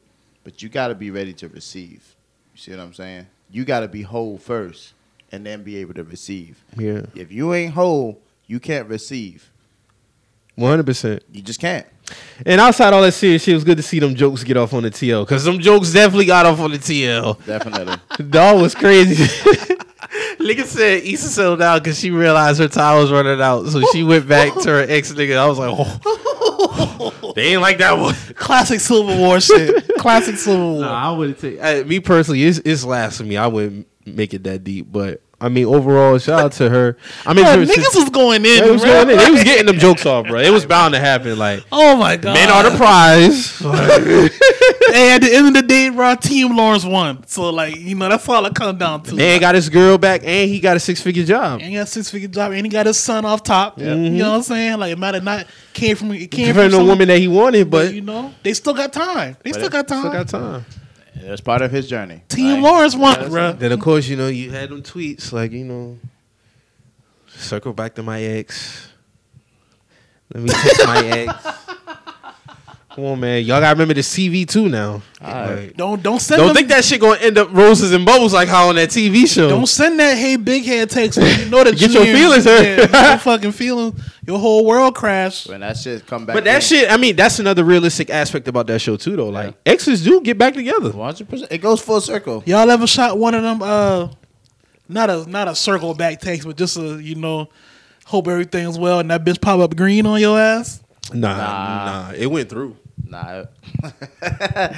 [0.42, 2.16] but you got to be ready to receive.
[2.52, 3.28] You see what I'm saying?
[3.50, 4.94] You got to be whole first,
[5.30, 6.64] and then be able to receive.
[6.76, 9.51] Yeah, If you ain't whole, you can't receive.
[10.54, 11.22] One hundred percent.
[11.32, 11.86] You just can't.
[12.44, 14.74] And outside all that serious shit, it was good to see them jokes get off
[14.74, 17.44] on the TL because them jokes definitely got off on the TL.
[17.46, 17.96] Definitely.
[18.30, 19.24] Dog was crazy.
[20.38, 24.02] Nigga said Issa settled down because she realized her time was running out, so she
[24.02, 25.38] went back to her ex nigga.
[25.38, 28.14] I was like, oh, they ain't like that one.
[28.34, 29.88] Classic Civil War shit.
[29.98, 30.80] Classic Civil War.
[30.82, 31.62] Nah, I wouldn't take.
[31.62, 33.36] I, me personally, it's it's last for me.
[33.36, 36.96] I wouldn't make it that deep, but I mean, overall, shout out to her.
[37.26, 38.62] I mean, Bro, since- niggas was going in.
[38.62, 39.16] they was, going in.
[39.16, 40.38] They was getting them jokes off, bro.
[40.38, 41.36] It was bound to happen.
[41.36, 42.34] Like Oh my god.
[42.34, 43.58] men are the prize.
[43.58, 47.26] hey, at the end of the day, bro, Team Lawrence won.
[47.26, 49.16] So like, you know, that's all it comes down to.
[49.16, 51.60] Man got his girl back, and he got a six figure job.
[51.60, 53.80] And he got a six figure job, and he got his son off top.
[53.80, 54.16] You mm-hmm.
[54.18, 54.78] know what I'm saying?
[54.78, 57.26] Like it might have not came from it came Different from the woman that he
[57.26, 59.36] wanted, but, but you know they still got time.
[59.42, 60.00] They still got time.
[60.00, 60.64] still got time.
[61.22, 62.24] And That's part of his journey.
[62.28, 62.62] Team Right?
[62.62, 63.52] Lawrence won, bro.
[63.52, 65.98] Then of course, you know, you had them tweets like, you know,
[67.28, 68.88] circle back to my ex.
[70.34, 71.46] Let me text my ex.
[72.94, 73.42] Come on, man.
[73.44, 75.00] Y'all gotta remember the CV too now.
[75.22, 75.58] Alright.
[75.68, 78.34] Like, Don't don't send don't them, think that shit gonna end up roses and bubbles
[78.34, 79.48] like how on that TV show.
[79.48, 81.16] Don't send that hey big head text.
[81.18, 82.62] when You know that Get your Junior- feelings hurt.
[82.64, 83.98] Yeah, get your fucking feelings.
[84.26, 85.48] Your whole world crashed.
[85.48, 86.34] When that shit come back.
[86.34, 89.30] but that shit, I mean, that's another realistic aspect about that show too, though.
[89.30, 90.90] Like exes do get back together.
[90.90, 91.50] one hundred percent.
[91.50, 92.42] It goes full circle.
[92.46, 93.62] Y'all ever shot one of them?
[93.62, 94.08] Uh,
[94.88, 97.48] not a not a circle back text, but just a you know,
[98.04, 100.80] hope everything's well, and that bitch pop up green on your ass.
[101.12, 101.84] Nah, Nah.
[102.10, 102.76] nah, it went through.
[103.04, 103.44] Nah,
[103.82, 104.68] nah.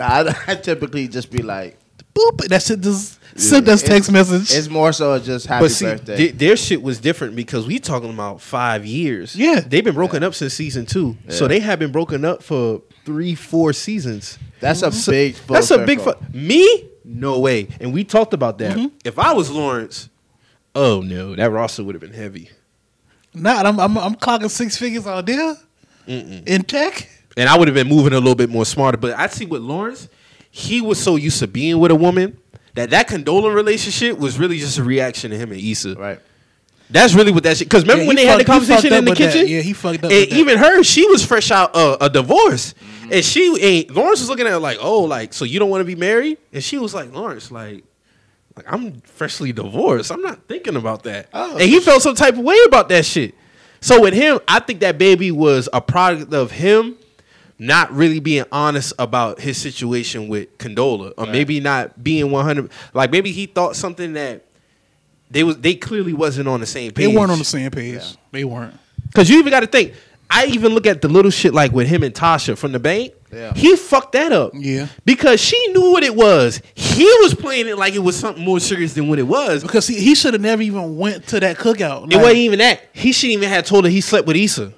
[0.00, 1.78] I, I typically just be like,
[2.14, 2.46] Boop.
[2.48, 4.54] That shit just sent us text message.
[4.54, 6.16] it's more so just happy but see, birthday.
[6.16, 9.34] th- their shit was different because we talking about five years.
[9.34, 9.60] Yeah.
[9.60, 13.34] they've been broken up since season two, so they have been broken up for three,
[13.34, 14.38] four seasons.
[14.60, 15.34] that's a big.
[15.36, 16.00] Full That's a big.
[16.00, 16.22] circle.
[16.32, 17.68] Fu- Me, no way.
[17.80, 18.76] And we talked about that.
[18.76, 18.88] Mm-hmm.
[19.04, 20.10] If I was Lawrence,
[20.74, 22.50] oh no, that roster would have been heavy.
[23.34, 23.64] Not.
[23.64, 25.56] I'm, I'm I'm clocking six figures out there
[26.06, 27.08] in tech.
[27.36, 28.98] And I would have been moving a little bit more smarter.
[28.98, 30.08] But I see with Lawrence,
[30.50, 32.36] he was so used to being with a woman
[32.74, 35.94] that that Condola relationship was really just a reaction to him and Issa.
[35.94, 36.20] Right.
[36.90, 37.68] That's really what that shit.
[37.68, 39.18] Because remember Yeah, when he they had the fucked- he fucked conversation in the with
[39.18, 39.32] that.
[39.32, 39.48] kitchen?
[39.48, 40.36] Yeah, he fucked up And with that.
[40.36, 43.12] even her, she was fresh out uh, a divorce, Mm-hmm.
[43.14, 45.80] And she ain't Lawrence was looking at her like, oh, like, so you don't want
[45.80, 46.38] to be married?
[46.52, 47.82] And she was like, Lawrence, like,
[48.56, 50.10] like I'm freshly divorced.
[50.12, 51.28] I'm not thinking about that.
[51.34, 51.52] Oh.
[51.52, 53.34] And he felt some type of way about that shit.
[53.80, 56.96] So with him, I think that baby was a product of him
[57.58, 61.32] not really being honest about his situation with Condola, or Right.
[61.32, 62.70] maybe not being 100.
[62.94, 64.44] Like maybe he thought something that
[65.30, 67.06] they was they clearly wasn't on the same page.
[67.08, 68.02] They weren't on the same page.
[68.32, 68.74] They weren't.
[69.06, 69.94] Because you even got to think.
[70.34, 73.12] I even look at the little shit like with him and Tasha from the bank.
[73.30, 73.52] Yeah.
[73.52, 74.52] He fucked that up.
[74.54, 74.88] Yeah.
[75.04, 76.62] Because she knew what it was.
[76.74, 79.62] He was playing it like it was something more serious than what it was.
[79.62, 82.10] Because he, he should have never even went to that cookout.
[82.10, 82.80] It wasn't even that.
[82.94, 84.72] He shouldn't even have told her he slept with Issa.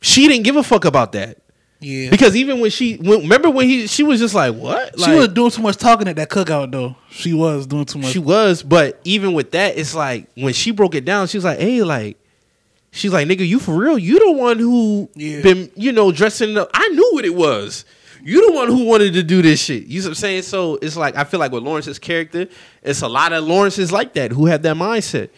[0.00, 1.38] She didn't give a fuck about that.
[1.80, 2.10] Yeah.
[2.10, 4.98] Because even when she when, remember when he she was just like, What?
[4.98, 6.96] she Like, was doing too much talking at that cookout though.
[7.10, 8.10] She was doing too much.
[8.12, 11.44] She was, but even with that, it's like when she broke it down, she was
[11.44, 12.16] like, "Hey, like."
[12.90, 13.98] She's like, nigga, you for real?
[13.98, 15.42] You the one who Yeah.
[15.42, 16.70] been, you know, dressing up.
[16.72, 17.84] I knew what it was.
[18.24, 19.84] You the one who wanted to do this shit.
[19.86, 20.42] You know what I'm saying?
[20.42, 22.48] So it's like I feel like with Lawrence's character,
[22.82, 25.28] it's a lot of Lawrences like that who have that mindset.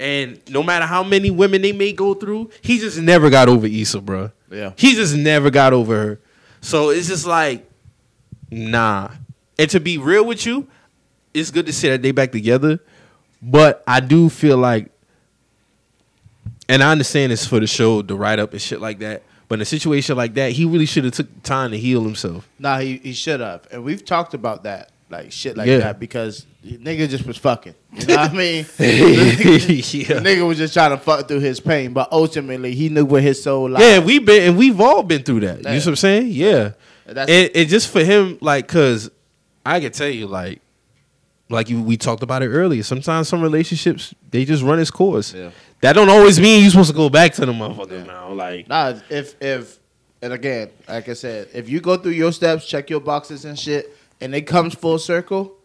[0.00, 3.66] And no matter how many women they may go through, he just never got over
[3.66, 4.30] Issa, bro.
[4.50, 4.72] Yeah.
[4.74, 6.20] He just never got over her.
[6.62, 7.68] So it's just like,
[8.50, 9.10] nah.
[9.58, 10.66] And to be real with you,
[11.34, 12.80] it's good to see that they back together.
[13.42, 14.90] But I do feel like,
[16.66, 19.22] and I understand it's for the show, the write up and shit like that.
[19.48, 22.48] But in a situation like that, he really should have took time to heal himself.
[22.58, 23.68] Nah, he, he should have.
[23.70, 24.92] And we've talked about that.
[25.10, 25.78] Like shit like Yeah.
[25.78, 27.74] that because the nigga just was fucking.
[27.92, 28.64] You know what I mean?
[28.78, 28.84] The
[30.08, 30.20] yeah.
[30.20, 33.42] nigga was just trying to fuck through his pain, but ultimately he knew where his
[33.42, 33.82] soul lied.
[33.82, 35.58] Yeah, we've been and we've all been through that.
[35.58, 36.28] You know what I'm saying?
[36.28, 36.72] Yeah.
[37.06, 39.10] And that's- And, and just for him, like, cause
[39.66, 40.60] I can tell you, like,
[41.48, 42.82] like you, we talked about it earlier.
[42.84, 45.34] Sometimes some relationships they just run its course.
[45.34, 45.50] Yeah.
[45.80, 48.32] That don't always mean you're supposed to go back to the motherfucker now.
[48.32, 49.80] Like, Nah, if if
[50.22, 53.58] and again, like I said, if you go through your steps, check your boxes and
[53.58, 55.56] shit, and it comes full circle,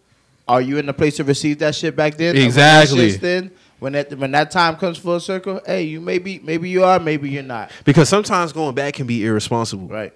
[0.48, 2.36] are you in the place to receive that shit back then?
[2.36, 3.12] And when that Exactly.
[3.12, 7.00] Then when that when that time comes full circle, hey, you maybe maybe you are,
[7.00, 7.72] maybe you're not.
[7.84, 9.88] because sometimes going back can be irresponsible.
[9.88, 10.14] Right.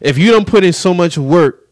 [0.00, 1.68] If you don't put in so much work,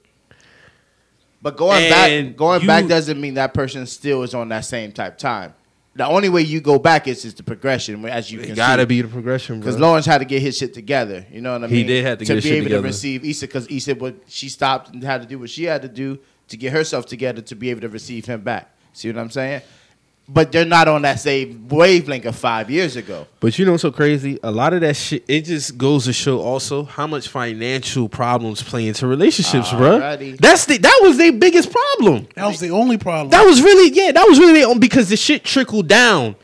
[1.41, 5.19] But going back going back doesn't mean that person still is on that same type
[5.19, 5.55] time.
[5.95, 8.83] The only way you go back is just the progression, as you it can gotta
[8.83, 8.87] see.
[8.87, 9.59] be the progression.
[9.59, 11.27] Because Lawrence had to get his shit together.
[11.31, 11.75] You know what I mean?
[11.77, 12.83] He did have to get his be shit able together.
[12.83, 15.83] to receive Issa because Issa what she stopped and had to do what she had
[15.83, 18.75] to do to get herself together to be able to receive him back.
[18.93, 19.63] See what I'm saying?
[20.31, 23.27] But they're not on that same wavelength of five years ago.
[23.41, 24.39] But you know what's so crazy?
[24.43, 28.63] A lot of that shit, it just goes to show also how much financial problems
[28.63, 29.99] play into relationships, bro.
[30.37, 32.29] That's the that was their biggest problem.
[32.35, 33.31] that was the only problem.
[33.31, 36.37] That was really yeah, that was really their own because the shit trickled down.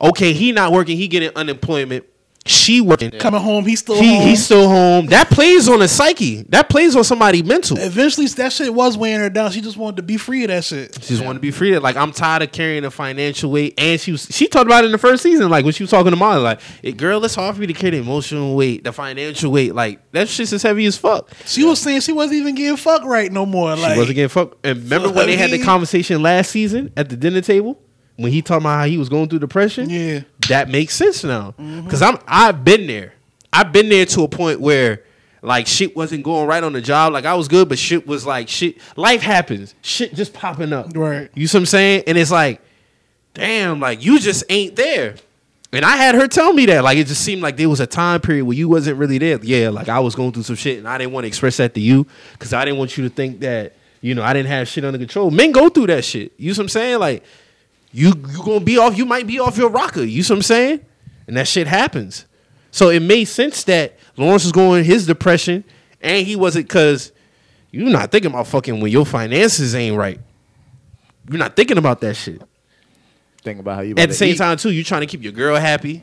[0.00, 2.04] Okay, he not working, he getting unemployment.
[2.44, 3.12] She working.
[3.12, 4.26] Coming home, he's still He home.
[4.28, 5.06] he's still home.
[5.06, 6.42] That plays on the psyche.
[6.48, 7.78] That plays on somebody mental.
[7.78, 9.52] Eventually, that shit was weighing her down.
[9.52, 10.94] She just wanted to be free of that shit.
[11.00, 11.72] She just wanted to be free.
[11.74, 13.74] of Like I'm tired of carrying the financial weight.
[13.78, 15.90] And she was she talked about it in the first season, like when she was
[15.90, 18.82] talking to Molly, like, hey, girl, it's hard for me to carry the emotional weight,
[18.82, 19.74] the financial weight.
[19.74, 21.30] Like that shit's as heavy as fuck.
[21.46, 23.76] She was saying she wasn't even getting fucked right no more.
[23.76, 24.66] Like, she wasn't getting fucked.
[24.66, 27.78] And remember when they had the conversation last season at the dinner table?
[28.22, 29.90] When he talked about how he was going through depression?
[29.90, 30.20] Yeah.
[30.48, 31.54] That makes sense now.
[31.88, 33.14] Cause I'm I've been there.
[33.52, 35.02] I've been there to a point where
[35.42, 37.12] like shit wasn't going right on the job.
[37.12, 38.78] Like I was good, but shit was like shit.
[38.96, 39.74] Life happens.
[39.82, 40.96] Shit just popping up.
[40.96, 41.30] Right.
[41.34, 42.04] You see what I'm saying?
[42.06, 42.60] And it's like,
[43.34, 45.16] damn, like you just ain't there.
[45.72, 46.84] And I had her tell me that.
[46.84, 49.38] Like it just seemed like there was a time period where you wasn't really there.
[49.42, 51.74] Yeah, like I was going through some shit and I didn't want to express that
[51.74, 54.68] to you because I didn't want you to think that, you know, I didn't have
[54.68, 55.30] shit under control.
[55.30, 56.32] Men go through that shit.
[56.36, 56.98] You see what I'm saying?
[56.98, 57.24] Like
[57.92, 60.02] you you gonna be off, you might be off your rocker.
[60.02, 60.80] You see what I'm saying?
[61.26, 62.26] And that shit happens.
[62.70, 65.62] So it made sense that Lawrence was going his depression
[66.00, 67.12] and he wasn't cause
[67.70, 70.20] you're not thinking about fucking when your finances ain't right.
[71.28, 72.42] You're not thinking about that shit.
[73.42, 74.38] Think about how you At the same eat.
[74.38, 76.02] time, too, you're trying to keep your girl happy.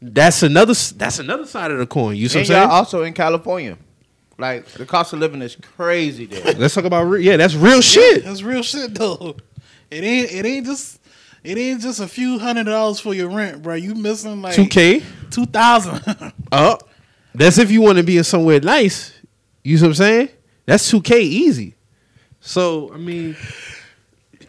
[0.00, 0.74] That's another.
[0.96, 2.16] That's another side of the coin.
[2.16, 2.76] You see And what I'm y'all saying?
[2.78, 3.78] also in California.
[4.38, 6.54] Like the cost of living is crazy there.
[6.54, 7.04] Let's talk about.
[7.04, 8.24] Re- yeah, that's real shit.
[8.24, 9.36] That's real shit though.
[9.90, 10.32] It ain't.
[10.32, 10.98] It ain't just.
[11.44, 13.74] It ain't just a few hundred dollars for your rent, bro.
[13.74, 16.02] You missing like Two K two thousand.
[16.06, 16.34] up.
[16.54, 16.78] Oh,
[17.34, 19.12] that's if you want to be in somewhere nice.
[19.64, 20.28] You see what I'm saying?
[20.66, 21.74] That's two K easy.
[22.40, 23.36] So I mean,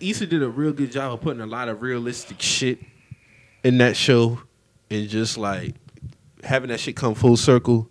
[0.01, 2.79] Issa did a real good job of putting a lot of realistic shit
[3.63, 4.39] in that show,
[4.89, 5.75] and just like
[6.43, 7.89] having that shit come full circle.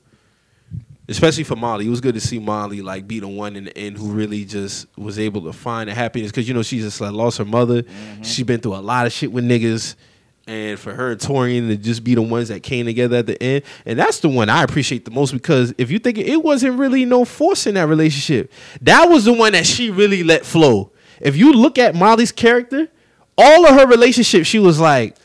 [1.09, 3.77] Especially for Molly, it was good to see Molly like be the one in the
[3.77, 7.01] end who really just was able to find the happiness because you know she just
[7.01, 7.83] like lost her mother.
[7.83, 8.23] Mm-hmm.
[8.23, 9.97] She's been through a lot of shit with niggas,
[10.47, 13.43] and for her and Taurean to just be the ones that came together at the
[13.43, 13.65] end.
[13.85, 16.79] And that's the one I appreciate the most because if you think it, it wasn't
[16.79, 18.53] really no force in that relationship.
[18.83, 20.93] That was the one that she really let flow.
[21.21, 22.89] If you look at Molly's character,
[23.37, 25.17] all of her relationships, she was like,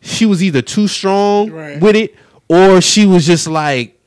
[0.00, 1.80] she was either too strong Right.
[1.80, 2.14] with it
[2.48, 3.98] or she was just like,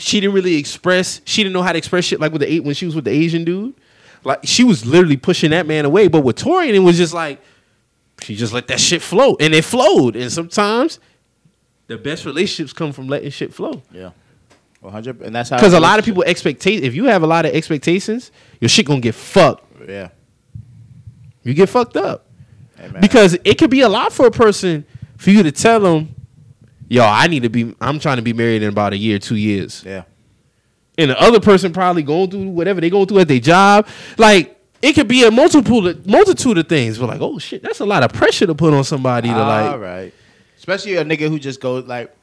[0.00, 2.64] she didn't really express, she didn't know how to express shit like with the eight
[2.64, 3.74] when she was with the Asian dude.
[4.24, 6.08] Like she was literally pushing that man away.
[6.08, 7.40] But with Taurean, it was just like,
[8.20, 10.14] she just let that shit flow, and it flowed.
[10.14, 11.00] And sometimes
[11.86, 13.82] the best relationships come from letting shit flow.
[13.90, 14.10] Yeah.
[14.80, 17.44] 100 and that's how Because a lot of people expectate if you have a lot
[17.44, 19.64] of expectations, your shit gonna get fucked.
[19.88, 20.08] Yeah.
[21.42, 22.26] You get fucked up
[22.76, 24.84] Hey, because it could be a lot for a person
[25.18, 26.14] for you to tell them,
[26.90, 27.74] "Yo, I need to be.
[27.80, 30.02] I'm trying to be married in about a year, two years." yeah.
[30.98, 33.88] and the other person probably going through whatever they going through at their job.
[34.18, 36.98] Like it could be a multiple multitude of things.
[36.98, 39.72] But like, oh shit, that's a lot of pressure to put on somebody to like.
[39.72, 40.12] All right.
[40.58, 42.14] Especially a nigga who just goes like,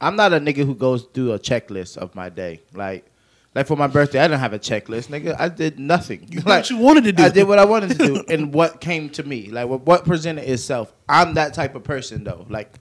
[0.00, 2.60] I'm not a nigga who goes through a checklist of my day.
[2.74, 3.06] Like,
[3.54, 5.34] like for my birthday, I didn't have a checklist, nigga.
[5.38, 6.28] I did nothing.
[6.30, 7.22] You like what you wanted to do.
[7.22, 10.04] I did what I wanted to do, and what came to me, like what, what
[10.04, 10.92] presented itself.
[11.08, 12.44] I'm that type of person though.
[12.50, 12.74] Like,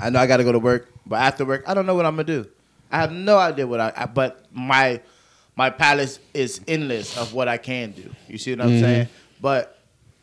[0.00, 2.06] I know I got to go to work, but after work, I don't know what
[2.06, 2.46] I'm gonna do.
[2.90, 3.92] I have no idea what I.
[3.96, 5.00] I but my
[5.56, 8.10] my palette is endless of what I can do.
[8.28, 8.80] You see what I'm mm-hmm.
[8.80, 9.08] saying?
[9.40, 9.78] But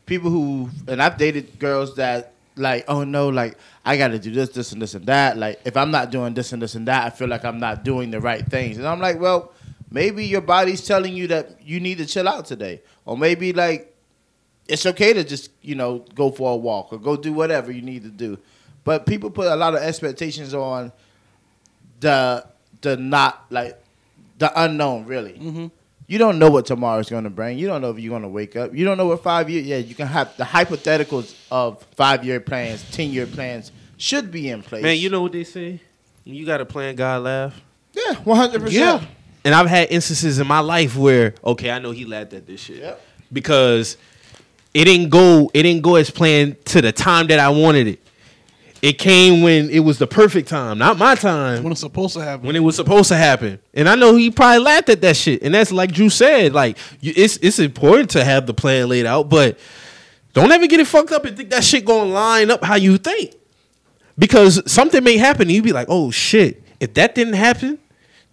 [0.06, 4.32] people who and I've dated girls that like, oh no, like I got to do
[4.32, 5.38] this, this, and this and that.
[5.38, 7.84] Like if I'm not doing this and this and that, I feel like I'm not
[7.84, 8.78] doing the right things.
[8.78, 9.54] And I'm like, well,
[9.90, 13.96] maybe your body's telling you that you need to chill out today, or maybe like
[14.68, 17.82] it's okay to just you know go for a walk or go do whatever you
[17.82, 18.38] need to do.
[18.84, 20.92] But people put a lot of expectations on
[22.00, 22.46] the
[22.82, 23.82] the not like
[24.40, 25.34] the unknown really.
[25.34, 25.68] Mm-hmm.
[26.08, 27.58] You don't know what tomorrow's going to bring.
[27.58, 28.76] You don't know if you're going to wake up.
[28.76, 29.66] You don't know what five years.
[29.66, 34.50] Yeah, you can have the hypotheticals of five year plans, ten year plans should be
[34.50, 34.84] in place.
[34.84, 35.80] Man, you know what they say?
[36.26, 37.62] You got a plan, God laugh.
[37.94, 39.02] yeah, one hundred percent.
[39.04, 39.08] Yeah.
[39.44, 42.62] And I've had instances in my life where, okay, I know he laughed at this
[42.62, 43.02] shit Yep.
[43.34, 43.98] because
[44.74, 45.50] it didn't go.
[45.54, 48.01] It didn't go as planned to the time that I wanted it.
[48.82, 51.62] It came when it was the perfect time, not my time.
[51.62, 52.48] when it's supposed to happen.
[52.48, 53.60] when it was supposed to happen.
[53.76, 55.44] And I know he probably laughed at that shit.
[55.44, 59.30] And that's like Drew said, like it's it's important to have the plan laid out,
[59.30, 59.60] but
[60.34, 62.98] don't ever get it fucked up and think that shit gonna line up how you
[62.98, 63.36] think.
[64.18, 67.78] Because something may happen and you be like, oh shit, if that didn't happen,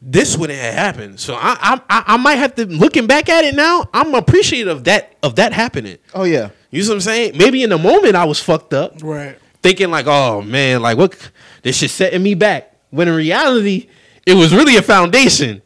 [0.00, 1.20] this wouldn't have happened.
[1.20, 4.68] So I I I, I might have to looking back at it now, I'm appreciative
[4.78, 5.98] of that of that happening.
[6.14, 6.50] Oh yeah.
[6.70, 7.36] You see what I'm saying?
[7.36, 9.38] Maybe in the moment I was fucked up right.
[9.62, 11.30] Thinking like, oh man, like what
[11.62, 12.74] this shit setting me back.
[12.90, 13.88] When in reality,
[14.26, 15.62] it was really a foundation.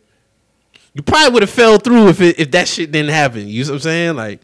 [0.95, 3.49] You probably would have fell through if it, if that shit didn't happen.
[3.49, 4.17] You see what I'm saying?
[4.17, 4.41] Like,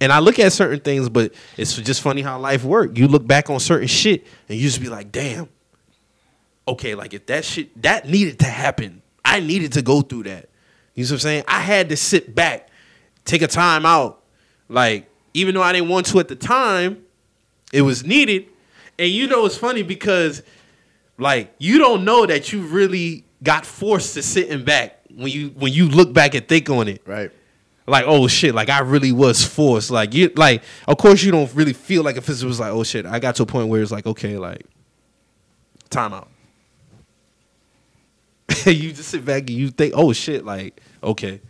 [0.00, 2.98] and I look at certain things, but it's just funny how life works.
[2.98, 5.48] You look back on certain shit and you just be like, damn.
[6.68, 10.48] Okay, like if that shit that needed to happen, I needed to go through that.
[10.94, 11.44] You see what I'm saying?
[11.48, 12.68] I had to sit back,
[13.24, 14.22] take a time out.
[14.68, 17.04] Like, even though I didn't want to at the time,
[17.72, 18.46] it was needed.
[18.98, 20.42] And you know it's funny because
[21.18, 25.72] like you don't know that you really got forced to sitting back when you when
[25.72, 27.02] you look back and think on it.
[27.06, 27.30] Right.
[27.86, 29.90] Like, oh shit, like I really was forced.
[29.90, 32.84] Like you like of course you don't really feel like if it was like, oh
[32.84, 34.66] shit, I got to a point where it's like, okay, like
[35.90, 36.28] time out.
[38.66, 41.40] you just sit back and you think, oh shit, like, okay.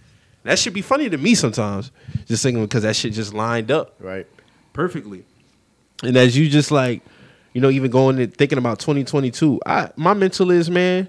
[0.45, 1.91] That should be funny to me sometimes.
[2.27, 4.27] Just thinking because that shit just lined up Right.
[4.73, 5.25] perfectly.
[6.03, 7.03] And as you just like,
[7.53, 11.09] you know, even going and thinking about 2022, I my mental is, man,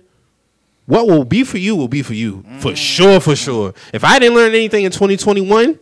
[0.85, 2.43] what will be for you will be for you.
[2.59, 2.77] For mm.
[2.77, 3.73] sure, for sure.
[3.93, 5.79] If I didn't learn anything in 2021,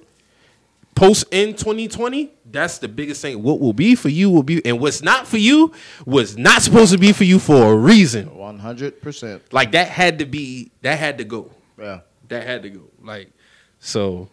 [0.95, 3.41] post in 2020, that's the biggest thing.
[3.43, 5.71] What will be for you will be and what's not for you
[6.05, 8.35] was not supposed to be for you for a reason.
[8.35, 9.53] One hundred percent.
[9.53, 11.51] Like that had to be that had to go.
[11.77, 12.01] Yeah.
[12.29, 12.81] That had to go.
[13.01, 13.31] Like,
[13.79, 14.29] so,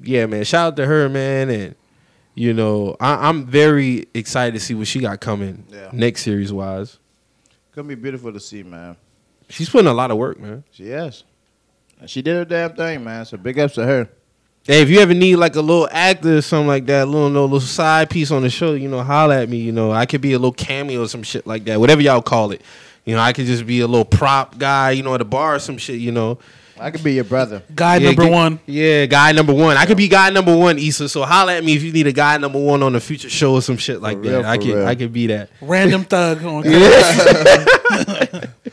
[0.00, 0.44] yeah, man.
[0.44, 1.74] Shout out to her, man, and
[2.34, 5.90] you know, I, I'm very excited to see what she got coming Yeah.
[5.92, 6.98] next series wise.
[7.74, 8.96] Gonna be beautiful to see, man.
[9.48, 10.64] She's putting a lot of work, man.
[10.70, 11.24] She is.
[12.00, 13.24] And she did her damn thing, man.
[13.24, 14.08] So big ups to her.
[14.64, 17.28] Hey, if you ever need like a little actor or something like that, a little
[17.30, 19.58] little side piece on the show, you know, holla at me.
[19.58, 22.22] You know, I could be a little cameo or some shit like that, whatever y'all
[22.22, 22.62] call it.
[23.04, 25.56] You know, I could just be a little prop guy, you know, at a bar
[25.56, 25.98] or some shit.
[25.98, 26.38] You know,
[26.80, 27.62] I could be your brother.
[27.74, 28.60] Guy Yeah, number get- one.
[28.66, 29.76] Yeah, guy number one.
[29.76, 31.08] I could be guy number one, Issa.
[31.08, 33.54] So holla at me if you need a guy number one on a future show
[33.54, 34.50] or some shit like For real, that.
[34.50, 34.86] I for could real.
[34.86, 35.50] I could be that.
[35.60, 36.64] Random thug on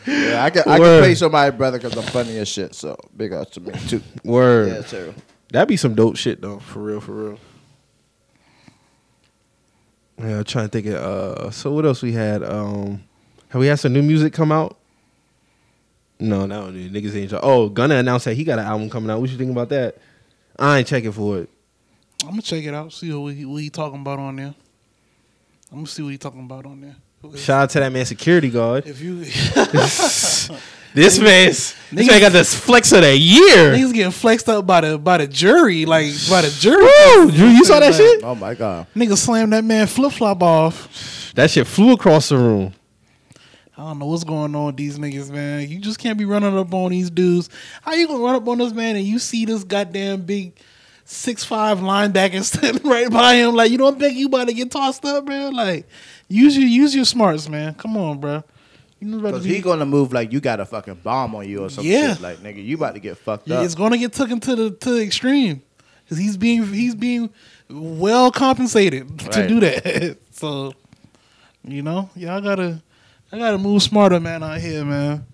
[0.08, 1.00] Yeah, I can I Word.
[1.00, 2.74] can play somebody brother because I'm funny as shit.
[2.74, 4.02] So big ups to me too.
[4.24, 4.70] Word.
[4.70, 5.14] Yeah, sir.
[5.52, 6.60] That'd be some dope shit though.
[6.60, 7.40] For real, for real.
[10.20, 12.44] Yeah, I'm trying to think of uh so what else we had?
[12.44, 13.04] Um
[13.50, 14.78] have we had some new music come out?
[16.20, 19.22] No, no, niggas ain't Oh, Gunna announced that he got an album coming out.
[19.22, 19.98] What you think about that?
[20.58, 21.50] I ain't checking for it.
[22.24, 22.92] I'm gonna check it out.
[22.92, 24.54] See what he, what he talking about on there.
[25.72, 26.96] I'm gonna see what he talking about on there.
[27.38, 28.86] Shout out to that man, security guard.
[28.86, 29.20] If you
[30.94, 33.76] this man's this man got this flex of the year.
[33.76, 36.84] He's getting flexed up by the by the jury, like by the jury.
[36.84, 37.32] Woo!
[37.32, 38.24] Drew, you saw that shit?
[38.24, 38.88] Oh my god.
[38.96, 41.32] Nigga slammed that man flip flop off.
[41.36, 42.74] That shit flew across the room.
[43.80, 45.70] I don't know what's going on with these niggas, man.
[45.70, 47.50] You just can't be running up on these dudes.
[47.82, 50.52] How you gonna run up on this man and you see this goddamn big
[51.06, 53.56] six five linebacker standing right by him?
[53.56, 55.54] Like you don't think you about to get tossed up, man?
[55.54, 55.88] Like
[56.28, 57.74] use your use your smarts, man.
[57.76, 58.44] Come on, bro.
[59.00, 61.34] You know about to Cause be- he gonna move like you got a fucking bomb
[61.36, 62.16] on you or some Yeah.
[62.16, 62.22] shit.
[62.22, 63.66] Like nigga, you about to get fucked Yeah, up.
[63.66, 65.62] it's gonna get taken to the to the extreme
[66.04, 67.30] because he's being he's being
[67.70, 70.18] well compensated to do that.
[70.32, 70.74] so,
[71.64, 72.82] you know, y'all gotta
[73.32, 75.26] I gotta move smarter, man, out here, man.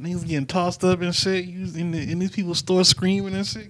[0.00, 1.44] Niggas getting tossed up and shit.
[1.44, 3.68] You in, the, in these people's stores screaming and shit.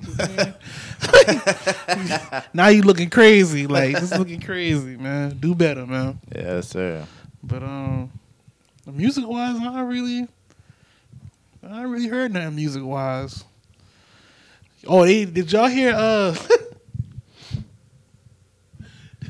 [2.54, 3.66] now you looking crazy.
[3.66, 5.38] Like this looking crazy, man.
[5.38, 6.20] Do better, man.
[6.34, 7.06] Yes, sir.
[7.42, 8.12] But um,
[8.86, 10.28] music wise, I really,
[11.66, 13.44] I really heard nothing music wise.
[14.86, 15.94] Oh, they, did y'all hear?
[15.94, 16.36] Uh,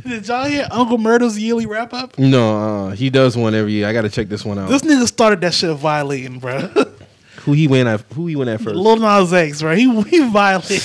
[0.06, 2.18] did y'all hear Uncle Murda's yearly wrap up?
[2.18, 3.86] No, uh, he does one every year.
[3.86, 4.68] I gotta check this one out.
[4.68, 6.60] This nigga started that shit violating, bro.
[7.42, 8.00] who he went at?
[8.14, 8.76] Who he went at first?
[8.76, 9.78] Lil Nas X, right?
[9.78, 10.82] He he violated.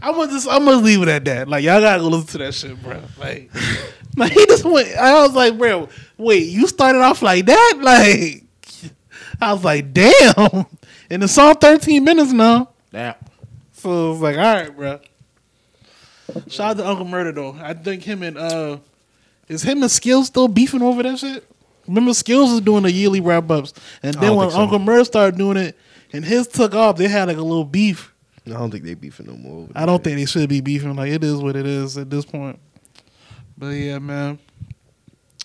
[0.00, 1.48] I'm gonna just I'm gonna leave it at that.
[1.48, 3.00] Like y'all gotta go listen to that shit, bro.
[3.18, 3.50] Like,
[4.16, 4.96] like he just went.
[4.96, 7.78] I was like, bro, wait, you started off like that?
[7.80, 8.44] Like,
[9.40, 10.66] I was like, damn.
[11.10, 13.14] And the song 13 minutes now, Damn.
[13.72, 15.00] so it's like, all right, bro.
[16.48, 17.56] Shout out to Uncle Murda though.
[17.60, 18.78] I think him and uh,
[19.48, 21.44] is him and Skillz still beefing over that shit?
[21.86, 23.72] Remember, Skillz was doing the yearly wrap ups,
[24.02, 24.60] and I then don't when think so.
[24.62, 25.76] Uncle Murda started doing it,
[26.12, 28.14] and his took off, they had like a little beef.
[28.46, 29.62] I don't think they beefing no more.
[29.64, 30.94] over I don't think they should be beefing.
[30.96, 32.58] Like it is what it is at this point.
[33.56, 34.38] But yeah, man.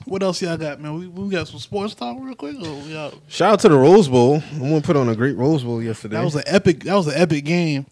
[0.06, 1.00] What else y'all got, man?
[1.00, 2.56] We, we got some sports talk real quick.
[2.58, 2.92] Or we
[3.28, 4.44] Shout out to the Rose Bowl.
[4.56, 6.18] I want to put on a great Rose Bowl yesterday.
[6.18, 6.84] that was an epic.
[6.84, 7.86] That was an epic game.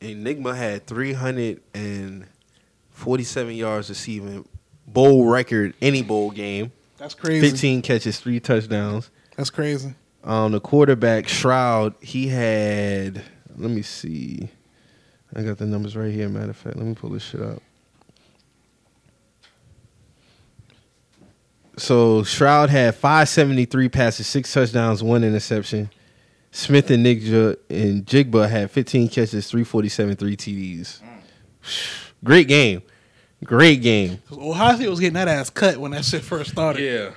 [0.00, 4.48] Njigba had 347 yards receiving,
[4.86, 6.70] bowl record any bowl game.
[6.96, 7.50] That's crazy.
[7.50, 9.10] 15 catches, three touchdowns.
[9.36, 9.94] That's crazy.
[10.22, 13.22] Um, the quarterback Stroud, he had.
[13.56, 14.48] Let me see.
[15.34, 16.28] I got the numbers right here.
[16.28, 17.62] Matter of fact, let me pull this shit up.
[21.76, 25.88] So Stroud had 573 passes, six touchdowns, one interception.
[26.52, 31.00] Smith and Nick J- and Jigba had 15 catches, 347, three TDs.
[32.24, 32.82] Great game.
[33.44, 34.18] Great game.
[34.28, 36.82] 'Cause Ohio State was getting that ass cut when that shit first started.
[36.82, 37.10] Yeah.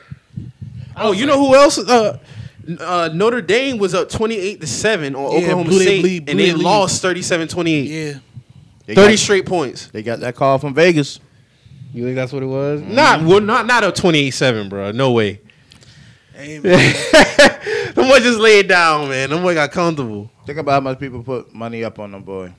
[0.95, 1.77] Oh, you know who else?
[1.79, 2.17] Uh,
[2.79, 6.17] uh, Notre Dame was up 28 to 7 on Yeah, Oklahoma blew they- State, bleed-
[6.29, 6.63] and bleed they the lead.
[6.63, 7.89] lost 37 28.
[7.89, 8.13] Yeah.
[8.85, 9.87] They 30 got, straight points.
[9.91, 11.19] they got that call from Vegas.
[11.93, 12.81] You think that's what it was?
[12.81, 14.91] Not well, not not a 28 7, bro.
[14.91, 15.39] No way.
[16.33, 16.95] Hey, man.
[17.93, 19.29] Them boy just laid down, man.
[19.29, 20.31] Them boy got comfortable.
[20.45, 22.51] Think about how much people put money up on them boy.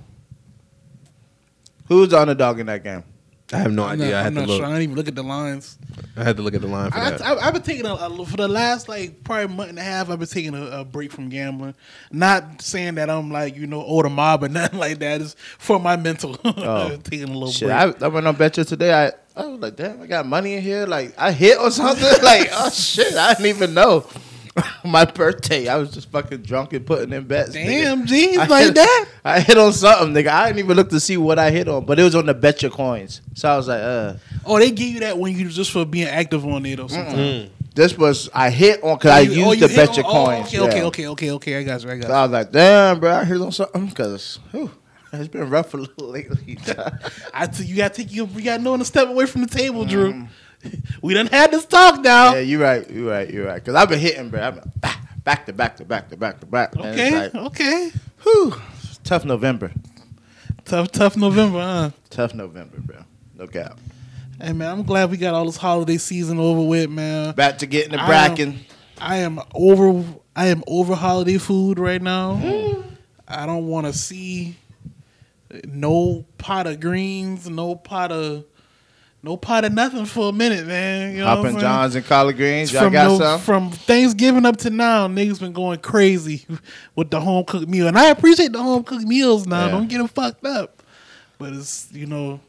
[1.88, 3.04] Who's on the underdog in that game?
[3.52, 4.06] I have no I'm idea.
[4.12, 4.56] not, I had I'm to not look.
[4.56, 4.64] sure.
[4.64, 5.78] I didn't even look at the lines.
[6.16, 7.20] I had to look at the line for I, that.
[7.22, 10.08] I, I've been taking a, a- for the last like probably month and a half.
[10.08, 11.74] I've been taking a, a break from gambling.
[12.10, 15.20] Not saying that I'm like you know old mob or nothing like that.
[15.20, 16.38] It's for my mental.
[16.44, 16.96] Oh.
[17.04, 18.02] taking a little Shit, break.
[18.02, 18.92] I, I went on Betcha today.
[19.08, 20.86] I, I was like, damn, I got money in here.
[20.86, 22.04] Like, I hit or something.
[22.22, 24.06] like, oh shit, I didn't even know.
[24.84, 27.50] My birthday, I was just fucking drunk and putting in bets.
[27.54, 29.06] Damn, I like hit- that.
[29.24, 30.28] I hit on something, nigga.
[30.28, 32.34] I didn't even look to see what I hit on, but it was on the
[32.34, 33.20] Betcha coins.
[33.34, 34.14] So I was like, uh,
[34.46, 37.16] Oh, they give you that when you just for being active on it or something.
[37.16, 37.50] Mm.
[37.74, 40.24] this was I hit on because I You- oh, used you the Betcha on- oh,
[40.24, 40.46] coins.
[40.46, 40.84] Okay, okay, yeah.
[40.84, 41.58] okay, okay, okay.
[41.58, 41.90] I got you.
[41.90, 42.12] I got So.
[42.14, 44.38] I was like, damn, bro, I hit on something because
[45.20, 46.58] it's been rough a little lately.
[47.34, 48.24] I t- you got to take you.
[48.24, 50.26] We got no one to step away from the table, Drew.
[51.02, 52.32] we done had this talk now.
[52.32, 52.34] Mm.
[52.34, 53.62] yeah, you're right, you're right, you're right.
[53.62, 54.42] Because I've been hitting, bro.
[54.42, 56.74] I've been back, back to back to back to back to back.
[56.76, 56.92] man.
[56.92, 57.90] Okay, like, okay.
[58.22, 58.54] whew,
[59.02, 59.72] tough November.
[60.64, 61.90] Tough, tough November, huh?
[62.08, 63.04] Tough November, bro.
[63.36, 63.78] No cap.
[64.40, 67.34] Hey man, I'm glad we got all this holiday season over with, man.
[67.34, 68.60] Back to getting the I bracken.
[68.98, 70.04] I am over.
[70.34, 72.84] I am over holiday food right now.
[73.28, 74.56] I don't want to see
[75.66, 78.44] no pot of greens, no pot of,
[79.22, 81.12] no pot of nothing for a minute, man.
[81.12, 82.72] You know what I'm Johns and collard greens.
[82.72, 83.40] Y'all from got no- some?
[83.40, 86.46] from Thanksgiving up to now, niggas been going crazy
[86.96, 89.66] with the home cooked meal, and I appreciate the home cooked meals now.
[89.66, 89.70] Yeah.
[89.72, 90.82] Don't get them fucked up,
[91.38, 92.40] but it's you know,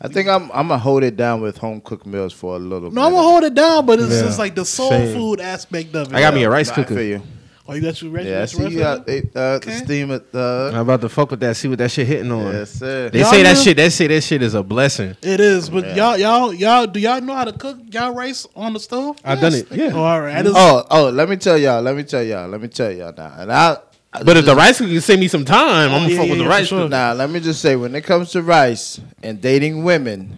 [0.00, 2.90] I think I'm I'm gonna hold it down with home cooked meals for a little.
[2.90, 4.22] No, I'm gonna hold it down, but it's Yeah.
[4.22, 5.14] just like the soul Same.
[5.16, 6.16] food aspect of it.
[6.16, 6.94] I got me a rice Nah, I cooker.
[6.96, 7.22] feel you.
[7.72, 8.26] Oh, you got your rice?
[8.26, 9.10] Yeah, I your see rice you got cooker?
[9.12, 9.72] it, uh, the Okay.
[9.78, 10.26] steam it.
[10.34, 11.56] Uh, I'm about to fuck with that.
[11.56, 12.52] See what that shit hitting on.
[12.52, 13.08] yes, sir.
[13.10, 13.76] They Y'all say that know- shit.
[13.76, 15.16] They say that shit is a blessing.
[15.22, 15.94] It is, but Yeah.
[15.96, 19.16] y'all, y'all, y'all, do y'all know how to cook y'all rice on the stove?
[19.24, 19.66] I done it.
[19.72, 19.90] Yeah.
[19.94, 20.36] Oh, all right.
[20.36, 21.80] I just, Oh, oh, let me tell y'all.
[21.82, 22.48] Let me tell y'all.
[22.48, 23.34] Let me tell y'all now.
[23.38, 23.76] And I.
[24.24, 26.36] But if the rice cooker can save me some time, I'm gonna yeah, fuck with
[26.36, 26.78] yeah, the for rice sure.
[26.80, 26.88] cooker.
[26.90, 30.36] Now, let me just say, when it comes to rice and dating women,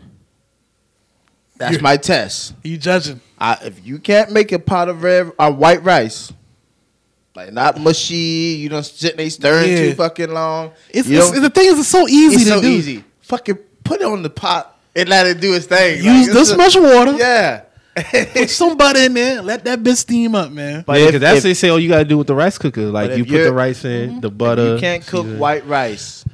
[1.57, 2.55] that's You're- my test.
[2.63, 3.21] you judging?
[3.39, 6.33] I, if you can't make a pot of red or white rice,
[7.35, 8.15] like not mushy,
[8.59, 9.77] you don't sit there stirring Yeah.
[9.91, 10.73] too fucking long.
[10.91, 12.69] It's, you it's the thing is, it's so easy it's to so do.
[12.69, 13.05] easy.
[13.23, 16.05] Fucking put it on the pot and let it do its thing.
[16.05, 17.13] Use it's this a- much water.
[17.17, 17.63] Yeah.
[18.35, 19.41] Put some butter in there.
[19.41, 20.83] Let that bitch steam up, man.
[20.85, 22.59] But yeah, if- because that's if- they say all you gotta do with the rice
[22.59, 22.87] cooker.
[22.87, 24.75] Like you put the rice in, the butter.
[24.75, 25.39] you can't cook season.
[25.39, 26.25] white rice.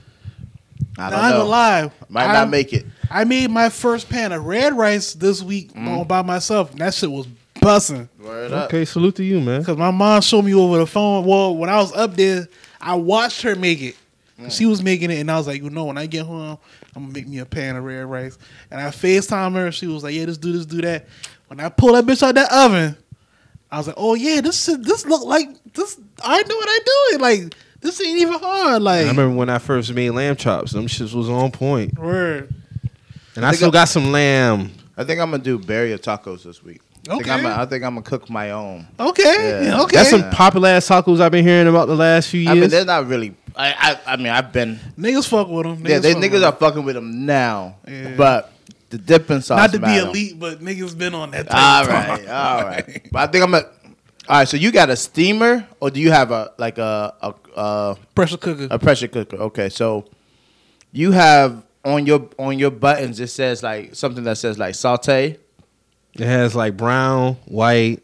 [0.96, 1.48] I Now, don't I ain't know.
[1.50, 1.92] gonna.
[2.08, 2.86] Might I, not make it.
[3.10, 5.86] I made my first pan of red rice this week Mm.
[5.88, 6.70] all by myself.
[6.70, 7.26] And that shit was
[7.60, 8.08] bussing.
[8.18, 8.66] Word up.
[8.66, 9.64] Okay, salute to you, man.
[9.64, 11.24] Cause my mom showed me over the phone.
[11.24, 12.48] Well, when I was up there,
[12.80, 13.96] I watched her make it.
[14.40, 14.50] Mm.
[14.50, 16.58] She was making it, and I was like, you know, when I get home,
[16.96, 18.38] I'm gonna make me a pan of red rice.
[18.70, 19.70] And I Facetime her.
[19.70, 21.06] She was like, yeah, just do this, do that.
[21.48, 22.96] When I pulled that bitch out that oven,
[23.70, 25.98] I was like, oh yeah, this shit, this look like this.
[26.22, 26.78] I know what I
[27.10, 27.20] doing.
[27.20, 28.82] Like this ain't even hard.
[28.82, 30.72] Like I remember when I first made lamb chops.
[30.72, 32.52] Them shits was on point, word.
[33.36, 34.72] and I think still I- got some lamb.
[34.96, 36.82] I think I'm gonna do birria tacos this week.
[37.08, 38.86] I think I'm gonna, I think I'm gonna cook my own.
[38.98, 39.82] Okay, Yeah.
[39.82, 39.96] okay.
[39.96, 42.70] That's some popular ass tacos I've been hearing about the last few I mean, years.
[42.72, 43.34] they're not really.
[43.56, 44.78] I, I I mean, I've been.
[44.98, 45.84] niggas fuck with them.
[45.86, 47.76] yeah, they fuck niggas are fucking with them now.
[47.88, 48.14] Yeah.
[48.16, 48.52] But
[48.90, 49.56] the dipping sauce.
[49.58, 50.08] not to be matter.
[50.08, 51.48] elite, but niggas been on that.
[51.48, 52.58] Type All of right, time.
[52.58, 53.08] all right.
[53.12, 53.62] But I think I'm a.
[54.28, 57.34] All right, so you got a steamer, or do you have a like a a
[57.56, 58.68] a, Pressure cooker.
[58.70, 59.36] a pressure cooker?
[59.36, 60.04] Okay, so
[60.92, 65.38] you have on your on your buttons it says like something that says like saute.
[66.20, 68.02] It has like brown, white,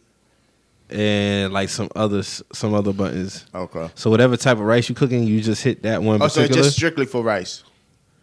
[0.88, 3.44] and like some others, some other buttons.
[3.54, 3.90] Okay.
[3.94, 6.54] So whatever type of rice you cooking, you just hit that one Oh, so it's
[6.54, 7.62] just strictly for rice.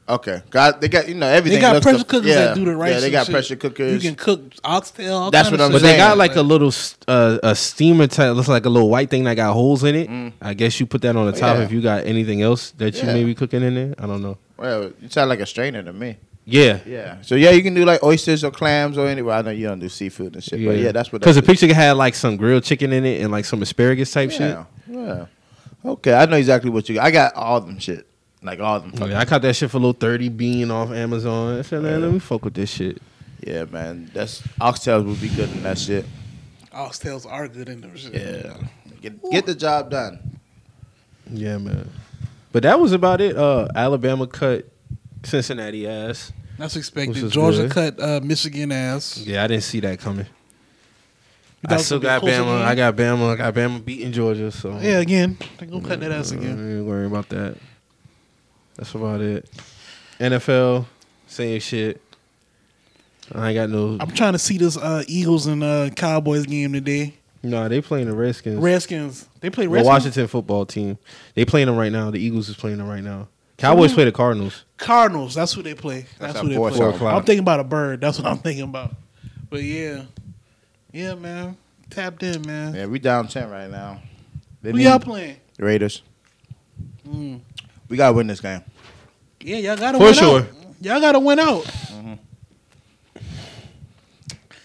[0.10, 1.58] Okay, got they got you know everything.
[1.58, 2.92] They got pressure up- cookers yeah, that do the rice.
[2.96, 3.34] Yeah, they and got shit.
[3.34, 4.04] pressure cookers.
[4.04, 5.16] You can cook oxtail.
[5.16, 5.82] all That's kind what of I'm saying.
[5.82, 6.74] but they got like a little
[7.08, 8.36] uh, a steamer type.
[8.36, 10.34] Looks like a little white thing that got holes in it.
[10.42, 11.40] I guess you put that on the Mm.
[11.40, 11.64] Top yeah.
[11.64, 13.14] if you got anything else that you Yeah.
[13.14, 13.96] may be cooking in there.
[13.98, 14.38] I don't know.
[14.58, 16.18] Well, you sound like a strainer to me.
[16.46, 16.80] Yeah.
[16.86, 17.22] Yeah.
[17.22, 19.26] So yeah, you can do like oysters or clams or anything.
[19.26, 21.22] Well, I know you don't do seafood and shit, but yeah, that's what.
[21.22, 21.60] Because the that is.
[21.62, 24.42] picture had like some grilled chicken in it and like some asparagus type shit.
[24.42, 24.66] Yeah.
[24.88, 25.26] Yeah.
[25.86, 27.06] Okay, I know exactly what you got.
[27.06, 28.08] I got all them shit.
[28.42, 28.92] Like all them.
[28.96, 29.10] shit.
[29.10, 31.60] Yeah, I caught that shit for a little thirty bean off Amazon.
[31.60, 33.02] I said, man, let me fuck with this shit.
[33.46, 34.10] Yeah, man.
[34.14, 36.06] That's oxtails would be good in that shit.
[36.74, 38.14] Oxtails are good in them shit.
[38.14, 38.58] Yeah.
[39.02, 40.40] Get get the job done.
[41.30, 41.90] Yeah, man.
[42.52, 43.36] But that was about it.
[43.36, 44.70] Uh, Alabama cut
[45.24, 46.32] Cincinnati ass.
[46.58, 47.30] That's expected.
[47.32, 47.72] Georgia good.
[47.72, 49.18] cut uh, Michigan ass.
[49.26, 50.26] Yeah, I didn't see that coming.
[51.66, 52.26] I still got Bama.
[52.26, 52.48] game?
[52.48, 53.34] I got Bama.
[53.34, 54.52] I got Bama beating Georgia.
[54.52, 56.78] So Yeah, again, they gonna cut that ass I again.
[56.80, 57.58] ain't worrying about that.
[58.76, 59.50] That's about it.
[60.20, 60.86] NFL,
[61.28, 62.02] same shit.
[63.34, 63.98] I ain't got no.
[64.00, 67.16] I'm trying to see this uh, Eagles and uh, Cowboys game today.
[67.42, 68.58] No, they playing the Redskins.
[68.60, 69.28] Redskins.
[69.40, 69.88] They play the Redskins.
[69.88, 70.98] Washington football team.
[71.34, 72.12] They playing them right now.
[72.12, 73.28] The Eagles is playing them right now.
[73.64, 74.66] Cowboys who- play the Cardinals.
[74.78, 75.36] Cardinals.
[75.36, 76.06] That's who they play.
[76.20, 76.56] That's, That's who they
[77.00, 77.08] play.
[77.10, 78.02] I'm thinking about a bird.
[78.02, 78.94] That's what I'm thinking about.
[79.50, 80.04] But yeah,
[80.92, 81.56] yeah, man,
[81.90, 82.74] tapped in, man.
[82.76, 84.02] Yeah, we down ten right now.
[84.62, 85.38] They Who need- y'all playing?
[85.58, 86.02] The Raiders.
[87.08, 87.40] Mm.
[87.90, 88.62] We gotta win this game.
[89.42, 90.40] Yeah, y'all gotta For win sure.
[90.42, 90.48] out.
[90.82, 91.66] Y'all gotta win out.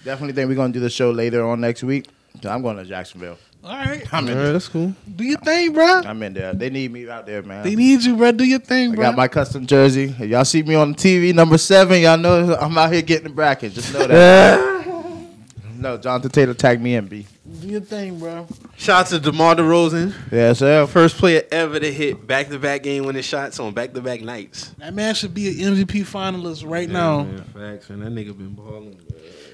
[0.05, 2.07] Definitely think we're gonna do the show later on next week.
[2.43, 3.37] So I'm going to Jacksonville.
[3.65, 4.35] All right, I'm in.
[4.37, 4.53] right, There.
[4.53, 4.95] that's cool.
[5.17, 5.85] do your thing, bro.
[5.85, 6.55] I'm in there.
[6.55, 7.65] They need me out there, man.
[7.65, 8.33] They need you, bro.
[8.33, 9.05] Do your thing, I bro.
[9.07, 10.15] got my custom jersey.
[10.19, 12.01] If y'all see me on the TV, number seven.
[12.01, 13.73] Y'all know I'm out here getting the bracket.
[13.73, 14.87] Just know that.
[15.77, 17.27] no, Jonathan Taylor tagged me in, B.
[17.61, 18.47] do your thing, bro.
[18.77, 20.15] Shout out to DeMar DeRozan.
[20.33, 20.87] Yeah, sir.
[20.87, 24.21] First player ever to hit back to back game winning shots on back to back
[24.23, 24.71] nights.
[24.79, 27.25] That man should be an MVP finalist right now.
[27.25, 28.99] man, facts, and that nigga been balling.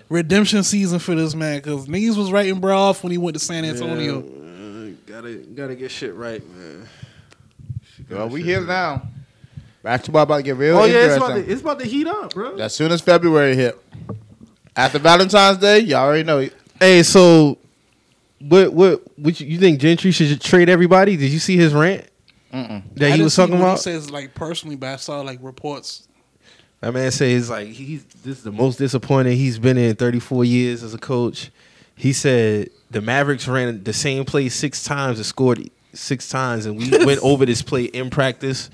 [0.09, 3.40] Redemption season for this man because niggas was writing bro off when he went to
[3.40, 4.22] San Antonio.
[4.22, 6.86] Yeah, uh, gotta gotta get shit right, man.
[7.97, 8.68] Shit Well, we here right.
[8.68, 9.09] now.
[9.82, 12.32] Basketball about to get real Oh yeah, it's about, to, it's about to heat up,
[12.32, 12.56] bro.
[12.56, 13.78] as soon as February hit.
[14.76, 16.48] After Valentine's Day, y'all already know.
[16.81, 17.59] Hey, so
[18.40, 21.16] what what what you, you think Gentry should trade everybody?
[21.16, 22.06] Did you see his rant
[22.52, 22.82] Mm-mm.
[22.97, 23.76] that I he didn't was talking about?
[23.78, 26.09] He says like personally, but I saw like reports.
[26.85, 30.82] That man says like he's this is the most disappointed he's been in 34 years
[30.82, 31.51] as a coach.
[31.97, 36.77] He said the Mavericks ran the same play six times and scored six times, and
[36.77, 38.69] we went over this play in practice.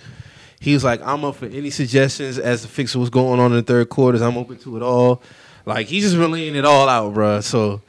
[0.59, 3.59] He was like, I'm up for any suggestions as to fix what's going on in
[3.59, 4.23] the third quarters.
[4.23, 5.23] I'm open to it all.
[5.65, 7.45] Like he's just relaying it all out, bruh.
[7.45, 7.81] So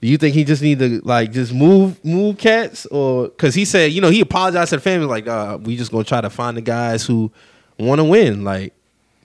[0.00, 3.64] do you think he just need to like just move move cats or because he
[3.64, 6.30] said you know he apologized to the family like uh, we just gonna try to
[6.30, 7.32] find the guys who
[7.80, 8.72] want to win like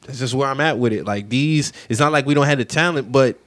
[0.05, 2.57] that's just where I'm at with it like these it's not like we don't have
[2.57, 3.37] the talent but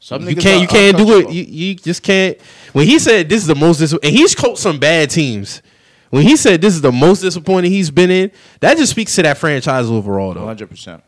[0.00, 2.40] Some you can't you can't do it you, you just can't
[2.72, 5.62] when he said this is the most dis- and he's coached some bad teams
[6.10, 9.22] when he said this is the most disappointing he's been in that just speaks to
[9.22, 11.02] that franchise overall though 100%.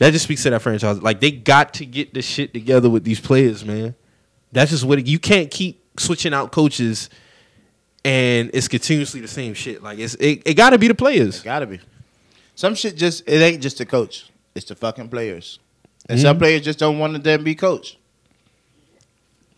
[0.00, 1.02] That just speaks to that franchise.
[1.02, 3.94] Like they got to get the shit together with these players, man.
[4.50, 7.10] That's just what it, you can't keep switching out coaches,
[8.04, 9.82] and it's continuously the same shit.
[9.82, 11.42] Like it's it, it got to be the players.
[11.42, 11.80] Gotta be.
[12.54, 14.30] Some shit just it ain't just the coach.
[14.54, 15.58] It's the fucking players.
[16.08, 16.40] And some mhm.
[16.40, 17.96] players just don't want to then be coached.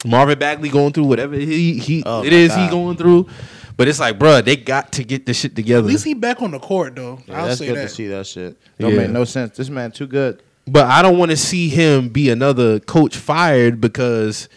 [0.05, 3.29] Marvin Bagley going through whatever he he Oh, it my is he going through,
[3.77, 5.87] but it's like, bruh, they got to get the shit together.
[5.87, 7.21] At least he back on the court though.
[7.27, 7.83] Yeah, I'll that's say good that.
[7.83, 8.57] to see that shit.
[8.79, 8.99] Don't Yeah.
[8.99, 9.57] make no sense.
[9.57, 10.43] This man too good.
[10.67, 14.49] But I don't want to see him be another coach fired because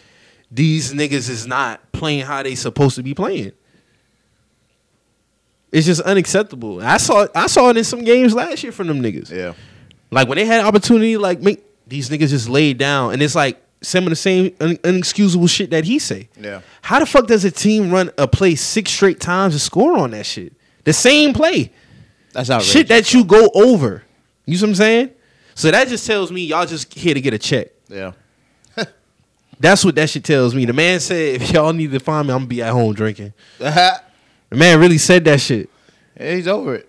[0.50, 3.52] these niggas is not playing how they supposed to be playing.
[5.76, 6.80] It's just unacceptable.
[6.80, 9.30] I saw I saw it in some games last year from them niggas.
[9.30, 9.52] Yeah.
[10.10, 13.62] Like when they had opportunity, like make these niggas just laid down, and it's like
[13.82, 16.30] some of the same un- unexcusable shit that he say.
[16.40, 16.62] Yeah.
[16.80, 20.12] How the fuck does a team run a play six straight times and score on
[20.12, 20.54] that shit?
[20.84, 21.70] The same play
[22.32, 22.72] That's outrageous.
[22.72, 24.02] shit that you go over.
[24.46, 25.10] You see what I'm saying?
[25.54, 27.68] So that just tells me y'all just here to get a check.
[27.88, 28.12] Yeah.
[29.60, 30.64] That's what that shit tells me.
[30.64, 33.34] The man said, if y'all need to find me, I'm gonna be at home drinking.
[34.50, 35.68] yeah, The man really said that shit.
[36.18, 36.88] he's over it.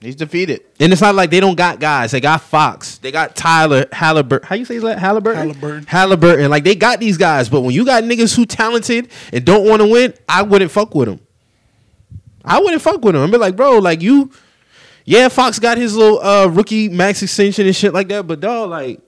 [0.00, 0.62] He's defeated.
[0.78, 2.10] And it's not like they don't got guys.
[2.10, 2.98] They got Fox.
[2.98, 4.44] They got Tyler Haliburton.
[4.44, 4.98] How you say that?
[4.98, 5.54] Haliburton?
[5.54, 5.86] Haliburton.
[5.86, 6.50] Haliburton.
[6.50, 9.80] Like they got these guys, but when you got niggas who talented and don't want
[9.80, 11.20] to win, I wouldn't fuck with them.
[12.44, 13.24] I wouldn't fuck with them.
[13.24, 14.30] I'd be like, bro, like you,
[15.04, 18.70] yeah, Fox got his little uh, rookie max extension and shit like that, but dog,
[18.70, 19.00] like,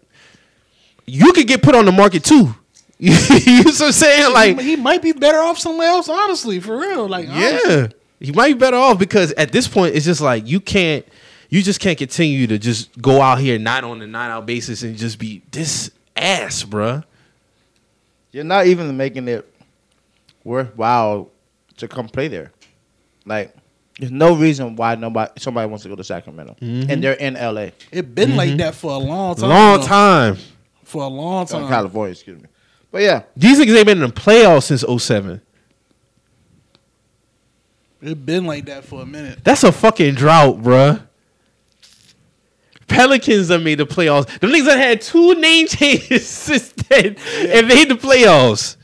[1.06, 2.54] you could get put on the market too.
[3.00, 4.32] you know what I'm saying?
[4.32, 6.08] Like, he might be better off somewhere else.
[6.08, 7.08] Honestly, for real.
[7.08, 7.70] Like honestly.
[7.70, 7.88] yeah,
[8.18, 11.06] you might be better off because at this point, it's just like you can't,
[11.48, 14.82] you just can't continue to just go out here night on a night out basis
[14.82, 17.04] and just be this ass, bruh.
[18.32, 19.48] You're not even making it
[20.42, 21.30] worthwhile
[21.76, 22.52] to come play there.
[23.24, 23.54] Like,
[23.98, 27.70] there's no reason why nobody somebody wants to go to Sacramento, and they're in LA,
[27.92, 29.48] It's been like that for a long time.
[29.48, 30.36] Long time.
[30.84, 31.68] For a long uh, time.
[31.68, 32.12] California.
[32.12, 32.48] Excuse me.
[32.90, 35.40] But yeah, These niggas ain't been in the playoffs since 07.
[38.00, 39.40] It's been like that for a minute.
[39.44, 41.02] That's a fucking drought, bruh.
[42.86, 44.26] Pelicans done made the playoffs.
[44.40, 48.76] Them niggas done had two name changes since then and made the playoffs.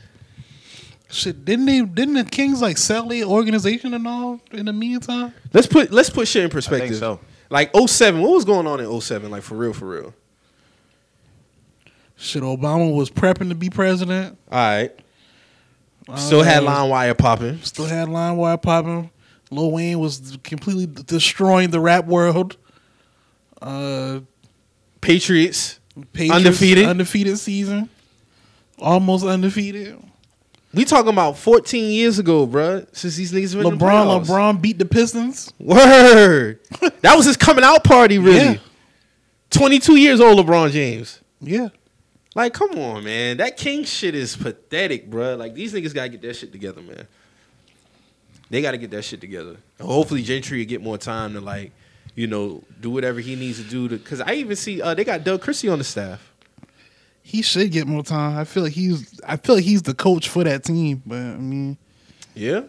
[1.09, 1.81] Shit, didn't they?
[1.81, 5.33] Didn't the Kings like sell their organization and all in the meantime?
[5.53, 6.97] Let's put let's put shit in perspective.
[6.97, 7.19] so.
[7.49, 9.31] Like 07, what was going on in 07?
[9.31, 10.13] Like for real, for real.
[12.17, 14.37] Shit, Obama was prepping to be president.
[14.51, 14.91] All right.
[16.15, 17.59] Still had LimeWire popping.
[17.61, 19.09] Still had LimeWire popping.
[19.51, 22.57] Lil Wayne was completely destroying the rap world.
[23.61, 24.19] Uh,
[25.01, 25.79] Patriots.
[26.13, 26.85] Patriots, Undefeated?
[26.87, 27.89] undefeated season,
[28.79, 29.97] almost undefeated.
[30.73, 32.85] We talking about 14 years ago, bruh.
[32.93, 34.25] Since these niggas been in the LeBron, playoffs.
[34.25, 35.53] LeBron beat the Pistons.
[35.57, 36.59] Word.
[37.01, 38.35] that was his coming out party, really.
[38.39, 38.57] Yeah.
[39.51, 41.21] 22 years old, LeBron James.
[41.39, 41.69] Yeah,
[42.35, 43.37] Like, come on, man.
[43.37, 45.37] That King shit is pathetic, bruh.
[45.37, 47.07] Like, these niggas gotta get that shit together, man.
[48.49, 49.55] They gotta get that shit together.
[49.79, 51.71] And hopefully, Gentry will get more time to like,
[52.13, 53.87] you know, do whatever he needs to do.
[53.87, 56.31] To because I even see uh, they got Doug Christie on the staff.
[57.23, 58.37] he should get more time.
[58.37, 59.19] I feel like he's.
[59.25, 61.01] I feel like he's the coach for that team.
[61.05, 61.77] But I mean,
[62.35, 62.61] Yeah.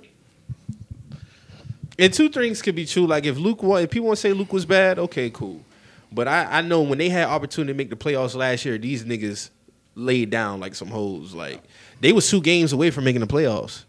[1.99, 3.07] And two things could be true.
[3.07, 5.61] Like if Luke, if people want to say Luke was bad, okay, cool.
[6.13, 9.05] But I, I know when they had opportunity to make the playoffs last year, these
[9.05, 9.51] niggas
[9.97, 11.35] laid down like some hoes.
[11.35, 11.61] Like
[12.01, 13.83] they was two games away from making the playoffs,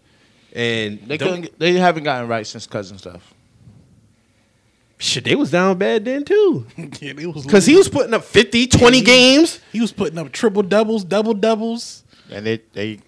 [0.54, 1.60] and they couldn't.
[1.60, 3.34] They haven't gotten right since cousin stuff.
[4.98, 6.66] shit, they was down bad then too.
[7.00, 9.60] yeah, they was Because he was putting up 50, 20 he- games.
[9.72, 12.04] he was putting up triple doubles, double doubles.
[12.32, 13.00] And they they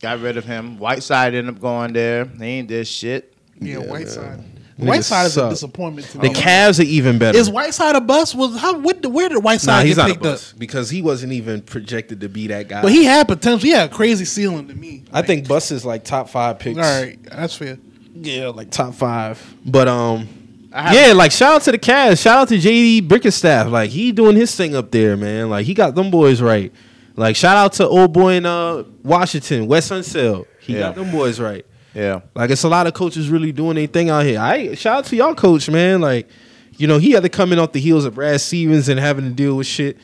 [0.00, 0.78] got rid of him.
[0.78, 2.24] Whiteside ended up going there.
[2.24, 3.32] They ain't did shit.
[3.60, 4.40] Yeah, Yeah, Whiteside.
[4.82, 4.88] Man.
[4.88, 5.50] Whiteside is a suck.
[5.50, 6.28] disappointment to me.
[6.28, 6.40] The me.
[6.40, 7.36] Cavs are even better.
[7.38, 8.34] Is Whiteside a bust?
[8.34, 8.78] Was how?
[8.78, 9.04] What?
[9.06, 10.32] Where did Whiteside nah, he's get not a picked up?
[10.32, 12.82] bust because he wasn't even projected to be that guy.
[12.82, 13.60] But he had potential.
[13.66, 15.04] He had a crazy ceiling to me.
[15.12, 16.78] I think Bus is like top five picks.
[16.78, 17.78] All right, that's fair.
[18.14, 19.42] Yeah, like top five.
[19.64, 20.28] But um,
[20.72, 22.22] I have- yeah, like shout out to the Cavs.
[22.22, 23.68] Shout out to JB Bickerstaff.
[23.68, 25.50] Like he doing his thing up there, man.
[25.50, 26.72] Like he got them boys right.
[27.16, 30.46] Like shout out to old boy in uh Washington, Wes Unseld.
[30.60, 31.66] He got them boys right.
[31.94, 32.20] Yeah.
[32.34, 34.40] Like it's a lot of coaches really doing their thing out here.
[34.40, 36.00] I shout out to y'all coach, man.
[36.00, 36.28] Like,
[36.78, 39.24] you know, he had to come in off the heels of Brad Stevens and having
[39.24, 39.98] to deal with shit.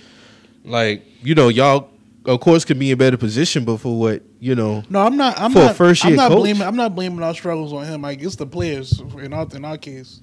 [0.64, 1.90] Like, you know, y'all
[2.26, 5.16] of course could be in a better position, but for what, you know, No, I'm
[5.16, 5.40] not.
[5.40, 5.76] I'm For a not.
[5.76, 6.38] first-year I'm not coach?
[6.40, 6.62] blaming.
[6.62, 8.02] I'm not blaming our struggles on him.
[8.02, 10.20] Like it's the players in our in our case.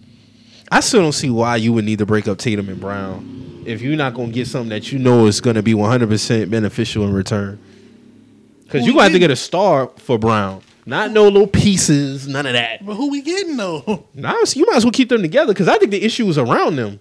[0.72, 3.82] I still don't see why you would need to break up Tatum and Brown if
[3.82, 7.14] you're not gonna get something that you know is gonna be 100 percent beneficial in
[7.14, 7.60] return.
[8.64, 12.28] Because Who you're gonna have to get a star for Brown, not no little pieces,
[12.28, 12.86] none of that.
[12.86, 14.06] But who we getting though?
[14.14, 16.76] Now you might as well keep them together because I think the issue is around
[16.76, 17.00] them.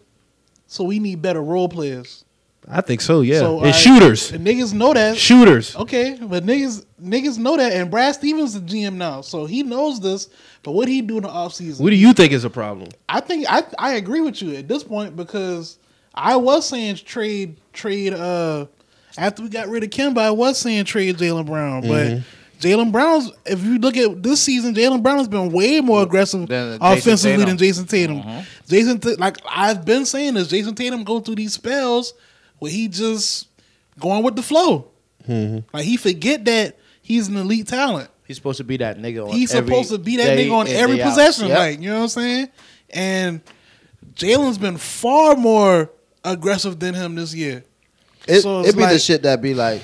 [0.66, 2.24] so we need better role players.
[2.66, 3.40] I think so, yeah.
[3.40, 5.18] So, and alright, shooters, And niggas know that.
[5.18, 5.76] shooters.
[5.76, 9.62] Okay, but niggas niggas know that, and Brad Stevens is the GM now, so he
[9.62, 10.30] knows this.
[10.62, 11.80] But what he do in the offseason?
[11.82, 12.88] What do you think is a problem?
[13.06, 15.76] I think I I agree with you at this point because
[16.14, 18.64] I was saying trade trade uh
[19.18, 22.22] after we got rid of Kemba, I was saying trade Jaylen Brown, but Mm-hmm.
[22.60, 26.46] Jaylen Brown's if you look at this season, Jaylen Brown has been way more aggressive
[26.48, 27.56] Than offensively Tatum.
[27.56, 28.22] than Jayson Tatum.
[28.68, 32.14] Jayson Ta- like I've been saying this, Jayson Tatum go through these spells
[32.58, 33.48] where he just
[33.98, 34.88] going with the flow.
[35.28, 35.66] Mm-hmm.
[35.76, 38.08] Like he forget that he's an elite talent.
[38.26, 39.26] He's supposed to be that nigga.
[39.26, 41.10] On He's every supposed to be that day nigga on in, every day out.
[41.10, 41.58] possession, Yep.
[41.58, 42.48] like you know what I'm saying.
[42.90, 43.40] And
[44.14, 45.90] Jaylen's been far more
[46.24, 47.64] aggressive than him this year.
[48.26, 49.82] It, So it's it be the shit that be like,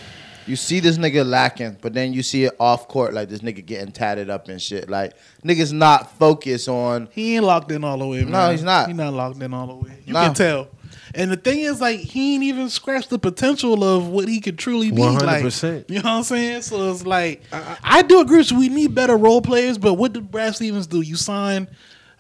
[0.51, 3.65] you see this nigga lacking, but then you see it off court, like this nigga
[3.65, 4.91] getting tatted up and shit.
[4.91, 5.13] Like
[5.45, 7.09] niggas not focused on.
[7.13, 8.23] He ain't locked in all the way.
[8.25, 8.33] Man.
[8.33, 8.89] No, he's not.
[8.89, 9.97] He's not locked in all the way.
[10.05, 10.25] You Nah.
[10.27, 10.69] can tell.
[11.15, 14.59] And the thing is, like, he ain't even scratched the potential of what he could
[14.59, 15.03] truly be.
[15.03, 15.85] 100%.
[15.89, 16.63] you know what I'm saying?
[16.63, 18.59] So it's like, I, do agree with you.
[18.59, 21.01] We need better role players, but what did Brad Stevens do?
[21.01, 21.67] You sign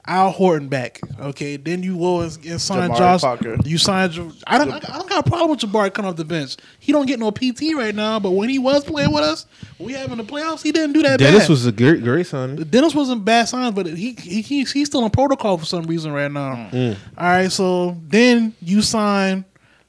[0.06, 1.56] Al Horford back, okay?
[1.56, 3.20] Then you go and, and sign Jabari Josh.
[3.20, 3.56] Parker.
[3.64, 4.14] You signed.
[4.14, 4.72] Ja- I don't.
[4.72, 6.56] I don't got a problem with Jabari coming off the bench.
[6.78, 9.46] He don't get no PT right now, but when he was playing with us,
[9.78, 11.18] we having the playoffs, he didn't do that.
[11.18, 11.48] Dennis bad.
[11.50, 12.56] was a great, great signing.
[12.56, 16.12] Dennis wasn't bad signs, but he, he he's he's still in protocol for some reason
[16.12, 16.68] right now.
[16.72, 16.96] Mm.
[17.18, 19.44] All right, so then you sign,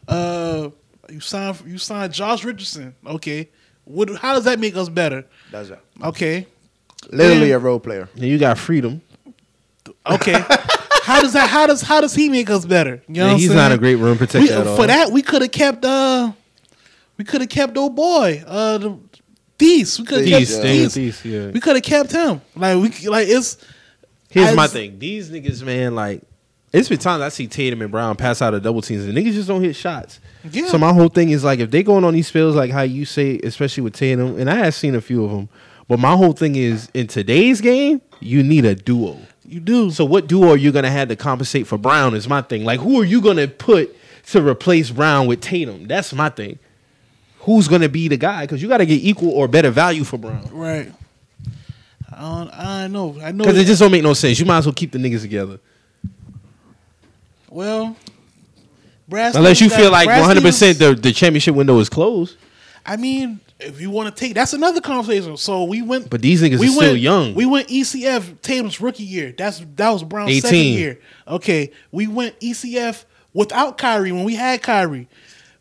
[0.07, 0.69] uh,
[1.09, 2.93] you sign you sign Josh Richardson.
[3.07, 3.49] Okay,
[3.85, 4.09] what?
[4.17, 5.25] How does that make us better?
[5.51, 5.79] That's it.
[6.03, 6.47] Okay,
[7.09, 7.55] Literally Yeah.
[7.55, 8.09] a role player.
[8.15, 9.01] And you got freedom.
[10.09, 10.33] Okay.
[11.03, 11.49] how does that?
[11.49, 13.01] How does how does he make us better?
[13.07, 13.57] You know, Yeah, what he's saying?
[13.57, 14.75] not a great rim protector We- at all.
[14.75, 16.31] for that we could have kept uh,
[17.17, 18.97] we could have kept old boy uh the
[19.59, 19.99] Theis.
[19.99, 21.21] We could have These, kept Daniel Theis.
[21.21, 21.51] Theis, yeah.
[21.51, 22.41] We could have kept him.
[22.55, 23.57] Like we like it's.
[24.29, 24.97] Here's as- my thing.
[24.97, 26.23] These niggas, man, like
[26.73, 29.33] it's been times I see Tatum and Brown pass out of double teams and niggas
[29.33, 30.19] just don't hit shots.
[30.49, 30.67] Yeah.
[30.67, 33.05] So my whole thing is like if they going on these spells like how you
[33.05, 35.49] say, especially with Tatum, and I have seen a few of them,
[35.87, 39.19] but my whole thing is in today's game, you need a duo.
[39.51, 39.91] You do.
[39.91, 42.63] So what duo are you gonna have to compensate for Brown is my thing.
[42.63, 43.93] Like who are you gonna put
[44.27, 45.87] to replace Brown with Tatum?
[45.87, 46.57] That's my thing.
[47.39, 48.43] Who's gonna be the guy?
[48.43, 50.47] Because you got to get equal or better value for Brown.
[50.53, 50.93] Right.
[52.15, 53.19] I don't, I know.
[53.21, 53.43] I know.
[53.43, 54.39] Because it just don't make no sense.
[54.39, 55.59] You might as well keep the niggas together.
[57.49, 57.97] well,
[59.09, 62.37] Brad Unless you feel like 100 percent the the championship window is closed.
[62.85, 65.37] I mean, if you want to take, that's another conversation.
[65.37, 67.33] So we went, But these niggas we are still went, young.
[67.35, 69.33] We went ECF Tatum's rookie year.
[69.37, 70.41] That's that was Brown's 18.
[70.41, 70.99] second year.
[71.27, 75.07] Okay, we went ECF without Kyrie when we had Kyrie.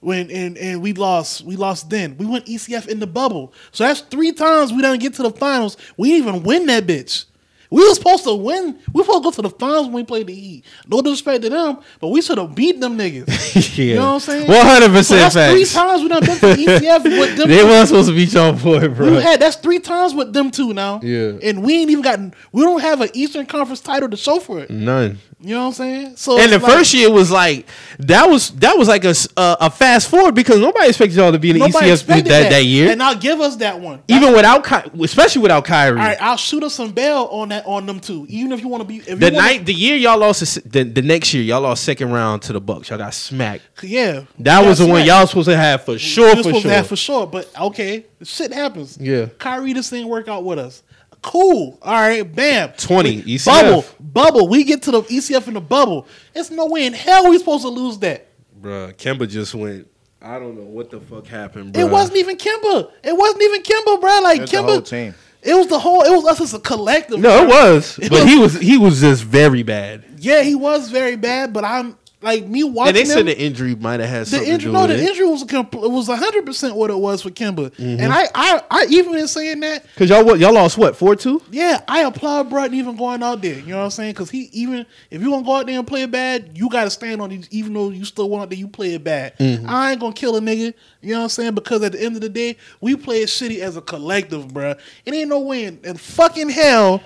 [0.01, 2.16] When and, and we lost, we lost then.
[2.16, 3.52] We went ECF in the bubble.
[3.70, 5.77] So that's three times we didn't get to the finals.
[5.98, 7.27] We didn't even win that bitch.
[7.71, 8.79] We were supposed to win.
[8.93, 10.65] We were supposed to go to the finals when we played the Heat.
[10.89, 13.79] No disrespect to them, but we should have beat them niggas.
[13.79, 13.85] yeah.
[13.91, 14.47] You know what I'm saying?
[14.51, 17.49] 100% So that's three times we done been to ECF with them.
[17.49, 19.13] They weren't supposed to beat y'all boy, bro.
[19.13, 21.01] We had that's three times with them two now.
[21.03, 21.39] Yeah.
[21.43, 22.35] and we ain't even gotten.
[22.53, 24.71] We don't have an Eastern Conference title to show for it.
[24.71, 25.19] None.
[25.43, 26.17] You know what I'm saying?
[26.17, 27.67] So And the like- first year was like
[27.99, 31.51] that was that was like a a fast forward because nobody expected y'all to be
[31.51, 34.01] in the nobody ECF that, that, year, and now give us that one.
[34.09, 35.99] even without Ky- especially without Kyrie.
[35.99, 38.27] All right, I'll shoot us some bail on that on them too.
[38.29, 40.41] Even if you want to be if The night, the year y'all lost,
[40.71, 42.91] the the, the next year y'all lost second round to the Bucks.
[42.91, 43.62] Y'all got smacked.
[43.83, 46.27] yeah, That was the one y'all supposed to have for sure.
[46.27, 46.71] We For supposed sure.
[46.71, 47.27] to have for sure.
[47.27, 48.99] But okay, shit happens.
[49.01, 49.27] Yeah.
[49.39, 50.83] Kyrie just didn't work out with us.
[51.23, 51.79] Cool.
[51.83, 52.73] All right, bam.
[52.77, 53.45] 20, ECF.
[53.47, 54.49] Bubble, bubble.
[54.49, 56.07] We get to the ECF in the bubble.
[56.35, 58.27] It's no way in hell we supposed to lose that.
[58.61, 59.87] Bruh, Kemba just went.
[60.23, 62.91] I don't know what the fuck happened, It wasn't even Kemba.
[63.03, 64.21] It wasn't even Kemba, bro.
[64.23, 64.65] Like It was the Kemba.
[64.67, 65.15] whole team.
[65.43, 66.03] It was the whole.
[66.03, 67.19] It was us as a collective.
[67.21, 67.47] No, bro.
[67.47, 70.05] it was, but he was he was just very bad.
[70.19, 71.97] Yeah, he was very bad, but I'm.
[72.23, 72.89] Like me watching.
[72.89, 74.93] And they them, said the injury might have had the something injury, to no, do
[74.93, 75.09] the with it.
[75.09, 77.99] injury was compl- it was hundred percent what it was for Kemba, Mm-hmm.
[77.99, 81.17] and I, I, I even in saying that, Cause y'all what y'all lost what four
[81.17, 81.41] two?
[81.51, 83.59] yeah, I applaud Broughton even going out there.
[83.59, 84.13] You know what I'm saying?
[84.13, 86.85] Because he even if you gonna go out there and play it bad, you got
[86.85, 89.39] to stand on it, even though you still want there, you play it bad.
[89.39, 89.65] Mm-hmm.
[89.67, 90.75] I ain't gonna kill a nigga.
[91.01, 91.55] You know what I'm saying?
[91.55, 94.79] Because at the end of the day, we play it shitty as a collective, bruh.
[95.07, 97.03] It ain't no way in, in fucking hell.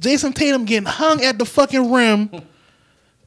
[0.00, 2.30] Jayson Tatum getting hung at the fucking rim,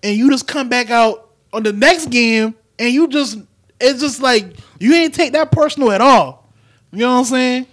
[0.04, 3.40] and you just come back out on the next game, and you just
[3.80, 6.52] it's just like you ain't take that personal at all.
[6.92, 7.68] You know what I'm saying?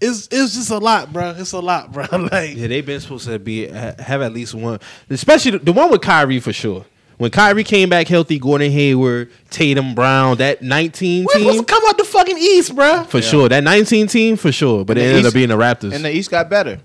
[0.00, 1.34] It's it's just a lot, bro.
[1.36, 2.06] It's a lot, bro.
[2.12, 4.80] Like Yeah, they've been supposed to be have at least one,
[5.10, 6.84] especially the, the one with Kyrie for sure.
[7.18, 11.72] When Kyrie came back healthy, Gordon Hayward, Tatum, Brown, that 19 we're supposed team to
[11.72, 13.04] come out the fucking East, bro.
[13.04, 13.48] for sure.
[13.48, 15.92] That 19 team for sure, but it the ended up being the Raptors.
[15.92, 16.80] And the East got better.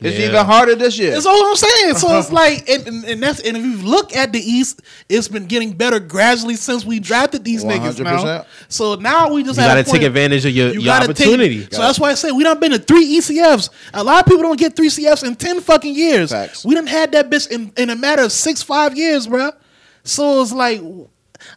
[0.00, 0.26] It's Yeah.
[0.28, 1.10] even harder this year.
[1.12, 1.94] That's all I'm saying.
[1.96, 5.26] So it's like, and, and, and that's and if you look at the East, it's
[5.26, 7.98] been getting better gradually since we drafted these niggas.
[8.00, 10.94] Now, so now we just you got got to take advantage of your, You your
[10.94, 11.62] opportunity.
[11.62, 13.70] Take, so that's why I say we done been to three ECFs.
[13.92, 16.30] A lot of people don't get three CFs in ten fucking years.
[16.30, 16.64] Facts.
[16.64, 19.50] We done had that bitch in, in a matter of six, five years, bro.
[20.04, 20.80] So it's like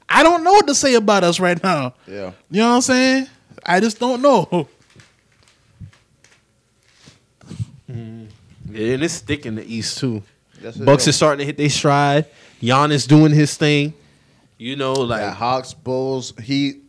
[0.10, 1.94] I don't know what to say about us right now.
[2.08, 2.32] Yeah.
[2.50, 3.28] You know what I'm saying?
[3.66, 4.68] I just don't know.
[8.76, 10.24] and it's thick in the East too.
[10.62, 11.10] Yes, Bucks is.
[11.10, 12.26] is starting to hit their stride.
[12.62, 13.94] Giannis doing his thing.
[14.58, 16.84] You know, like Got Hawks, Bulls, Heat.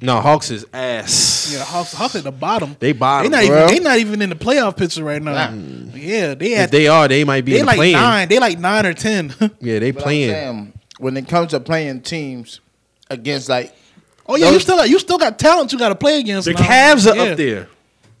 [0.00, 1.52] no Hawks is ass.
[1.52, 2.74] Yeah, Hawks, Hawks at the bottom.
[2.80, 3.64] They bottom, They not bro.
[3.66, 3.74] even.
[3.74, 5.52] They not even in the playoff picture right now.
[5.94, 7.92] Yeah, they If they are, they might be They in like playing.
[7.96, 8.28] nine.
[8.28, 9.34] They like nine or ten.
[9.60, 10.30] Yeah, they But I'm playing.
[10.30, 12.60] saying, when it comes to playing teams
[13.10, 13.74] against like
[14.26, 16.46] oh yeah, you still got you still got talent you got to play against.
[16.46, 16.60] The now.
[16.60, 17.22] Cavs are Yeah.
[17.32, 17.68] up there,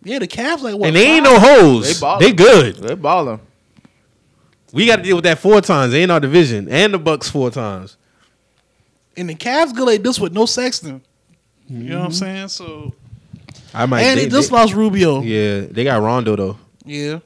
[0.02, 0.86] Yeah, the Cavs like what?
[0.88, 2.00] and they ain't no hoes.
[2.00, 2.76] They They, good.
[2.76, 3.40] they're balling.
[4.72, 5.92] We got to deal with that four times.
[5.92, 7.96] They ain't our division, and the Bucks four times.
[9.16, 11.02] And the Cavs go like this with no Sexton.
[11.68, 11.98] You know Mm-hmm.
[11.98, 12.48] what I'm saying?
[12.48, 12.94] So
[13.74, 14.02] I might.
[14.02, 15.20] and they, they, just they- lost Rubio.
[15.22, 16.58] Yeah, they got Rondo though.
[16.84, 17.20] Yeah.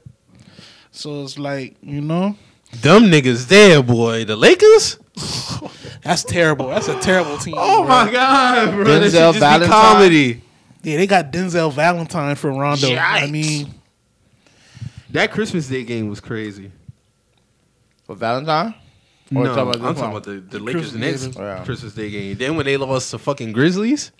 [0.91, 2.35] So it's like you know
[2.81, 4.25] dumb niggas there, boy.
[4.25, 4.97] The Lakers.
[6.03, 6.67] that's terrible.
[6.67, 7.55] That's a terrible team.
[7.57, 7.87] Oh bro.
[8.05, 8.83] my god, bro!
[8.85, 9.69] That Denzel should just be Valentine.
[9.69, 10.41] comedy.
[10.85, 12.95] Yeah, they got Denzel Valentine for Rondo.
[12.95, 13.73] I mean,
[15.09, 16.71] That Christmas Day game was crazy.
[18.05, 18.75] For Valentine?
[19.35, 20.11] Or no, talking I'm about talking one?
[20.11, 21.41] about the, the Lakers Christmas Nets Day.
[21.41, 21.65] Yeah.
[21.65, 22.37] Christmas Day game.
[22.37, 24.11] Then when they lost to fucking Grizzlies,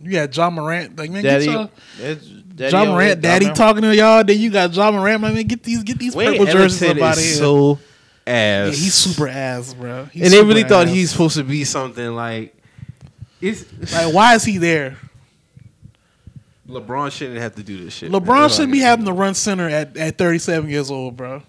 [0.00, 0.98] you got John Morant.
[0.98, 2.16] Like man, Daddy, get your
[2.56, 4.24] Daddy John Morant, daddy John talking to y'all.
[4.24, 5.20] Then you got John Morant.
[5.20, 7.34] My man, get these get these Wayne purple jerseys Ellington up out of is here.
[7.36, 7.80] so ass.
[8.26, 10.06] yeah, he's super ass, bro.
[10.06, 12.56] He's and they really super thought he's supposed to be something like.
[13.40, 14.96] It's like, why is he there?
[16.68, 18.10] LeBron shouldn't have to do this shit.
[18.10, 18.48] LeBron man.
[18.48, 21.42] shouldn't be having to run center at, at 37 years old, bro.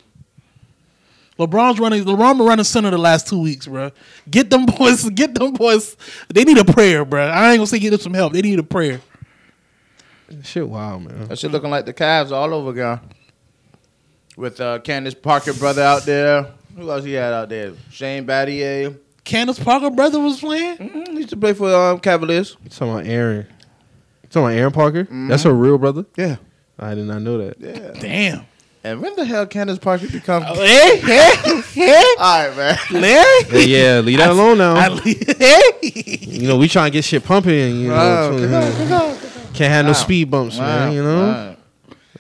[1.40, 2.04] LeBron's running.
[2.04, 3.92] LeBron been running center the last two weeks, bro.
[4.30, 5.10] Get them boys.
[5.10, 5.98] Get them boys.
[6.30, 7.28] They need a prayer, bro.
[7.28, 8.34] I ain't gonna say get them some help.
[8.34, 9.02] They need a prayer.
[10.44, 11.28] Shit, wow, man.
[11.28, 13.00] That shit looking like the Cavs all over again.
[14.38, 16.52] With uh, Candace Parker brother out there.
[16.76, 17.74] Who else he had out there?
[17.90, 18.98] Shane Battier.
[19.24, 20.78] Candace Parker brother was playing.
[20.78, 22.58] Mm, he used to play for um, Cavaliers.
[22.64, 23.48] You talking about Aaron?
[24.36, 25.04] You talking about Aaron Parker?
[25.06, 25.28] Mm-hmm.
[25.30, 26.06] That's her real brother.
[26.18, 26.36] Yeah.
[26.78, 27.56] I did not know that.
[27.58, 28.00] Yeah.
[28.02, 28.46] Damn.
[28.84, 30.44] And when the hell Candace Parker become?
[30.44, 32.78] Hey, hey, hey, all right, man.
[32.92, 33.44] Larry.
[33.46, 34.76] Hey, yeah, leave that alone now.
[34.76, 36.20] I, hey.
[36.22, 37.78] you know, we trying to get shit pumping.
[37.80, 39.18] You know, Wow, so, come on, come on.
[39.54, 39.94] can't have no Wow.
[39.94, 40.92] speed bumps, man.
[40.94, 41.56] You know,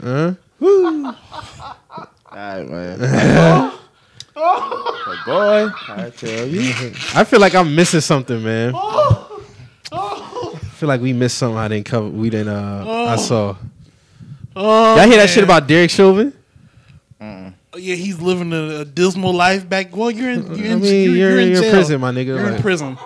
[0.01, 0.35] Wow.
[0.61, 1.13] huh?
[2.31, 2.97] All right, man.
[4.37, 6.71] oh boy, I tell you.
[7.13, 8.71] I feel like I'm missing something, man.
[8.73, 9.43] Oh,
[9.91, 10.54] oh.
[10.85, 12.07] I feel like we missed something I didn't cover.
[12.07, 12.49] We didn't.
[12.49, 13.55] Uh, I saw.
[14.55, 16.31] Oh, Y'all hear that shit about Derek Chauvin?
[17.19, 19.95] Oh, Yeah, he's living a, a dismal life back.
[19.95, 20.45] Well, you're in.
[20.55, 21.71] You're I mean, you're, you're, you're in you're in jail.
[21.71, 22.25] prison, my nigga.
[22.25, 22.99] You're in prison.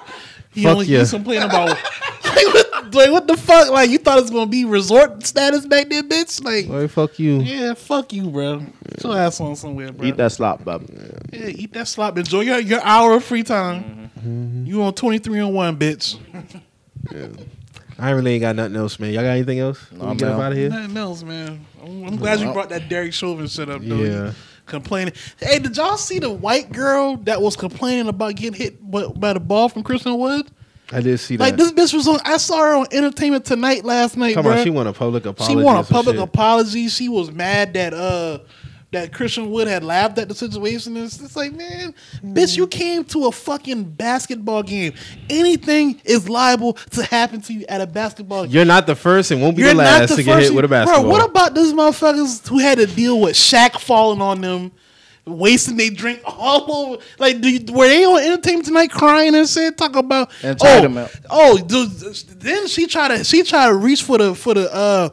[0.51, 0.99] He Fuck only yeah.
[0.99, 1.69] he's complaining about.
[2.25, 3.69] like, what, like what the fuck?
[3.69, 6.43] Like you thought it was gonna be resort status back there, bitch?
[6.43, 7.39] Like Boy, fuck you.
[7.39, 8.59] yeah, fuck you, bro.
[8.59, 10.05] Get your ass on somewhere, bro.
[10.05, 10.83] Eat that slop, bub.
[11.31, 12.17] Yeah, eat that slop.
[12.17, 14.11] Enjoy your, your hour of free time.
[14.19, 14.65] Mm-hmm.
[14.65, 16.19] You on twenty three and one, bitch.
[17.99, 19.13] I really ain't got nothing else, man.
[19.13, 19.83] Y'all got anything else?
[19.85, 20.69] Before Nah, we get up out of here.
[20.69, 21.65] Nothing else, man.
[21.81, 23.95] I'm, I'm glad you brought that Derek Chauvin shit up, though.
[23.97, 24.33] Yeah.
[24.65, 25.13] Complaining.
[25.39, 29.33] Hey, did y'all see the white girl that was complaining about getting hit by, by
[29.33, 30.47] the ball from Christian Wood?
[30.91, 31.43] I did see that.
[31.43, 32.19] Like this bitch was on.
[32.25, 34.53] I saw her on Entertainment Tonight last night, Come bro.
[34.53, 35.53] on, she won a public apology.
[35.59, 36.23] She won a public shit.
[36.23, 36.87] apology.
[36.87, 38.39] She was mad that uh
[38.91, 40.97] that Christian Wood had laughed at the situation.
[40.97, 41.93] It's, it's like, man,
[42.23, 44.93] bitch, you came to a fucking basketball game.
[45.29, 48.53] Anything is liable to happen to you at a basketball game.
[48.53, 50.65] You're not the first and won't be You're the last the to get hit with
[50.65, 51.03] a basketball.
[51.03, 54.71] Bro, what about those motherfuckers who had to deal with Shaq falling on them?
[55.25, 57.03] wasting their drink all over.
[57.19, 61.15] Like, do you, were they on Entertainment Tonight crying and said Talk about Entitlement.
[61.29, 61.91] Oh, oh dude,
[62.39, 65.09] then she tried to she tried to reach for the for the uh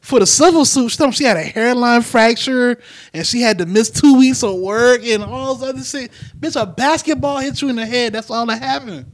[0.00, 1.14] for the civil suit stuff.
[1.14, 2.78] She had a hairline fracture
[3.12, 6.10] and she had to miss two weeks of work and all this other shit.
[6.38, 8.12] Bitch, a basketball hit you in the head.
[8.12, 9.06] That's all that happened.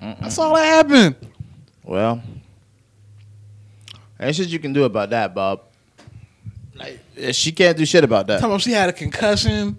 [0.00, 1.16] That's all that happened.
[1.82, 2.22] Well,
[4.20, 5.62] ain't shit you can do about that, Bob.
[6.74, 7.00] Like
[7.32, 8.40] she can't do shit about that.
[8.40, 9.78] Talking about she had a concussion.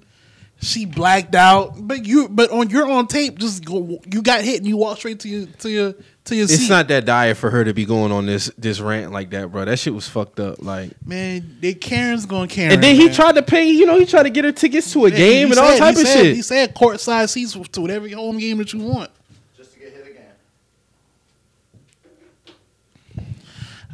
[0.61, 3.99] She blacked out, but you, but on your on tape, just go.
[4.11, 5.93] You got hit and you walk straight to your to your
[6.25, 6.53] to your seat.
[6.55, 6.69] It's seat.
[6.69, 9.63] not that dire for her to be going on this this rant like that, bro.
[9.63, 10.61] That shit was fucked up.
[10.61, 11.57] Like, man.
[11.61, 12.73] They Karen's going Karen.
[12.73, 13.13] and then he man.
[13.13, 13.69] tried to pay.
[13.69, 15.95] You know, he tried to get her tickets to a Yeah, game and all type
[15.95, 16.35] of said- shit.
[16.35, 19.11] He said courtside seats to whatever home game that you want.
[19.55, 20.25] Just to get hit again.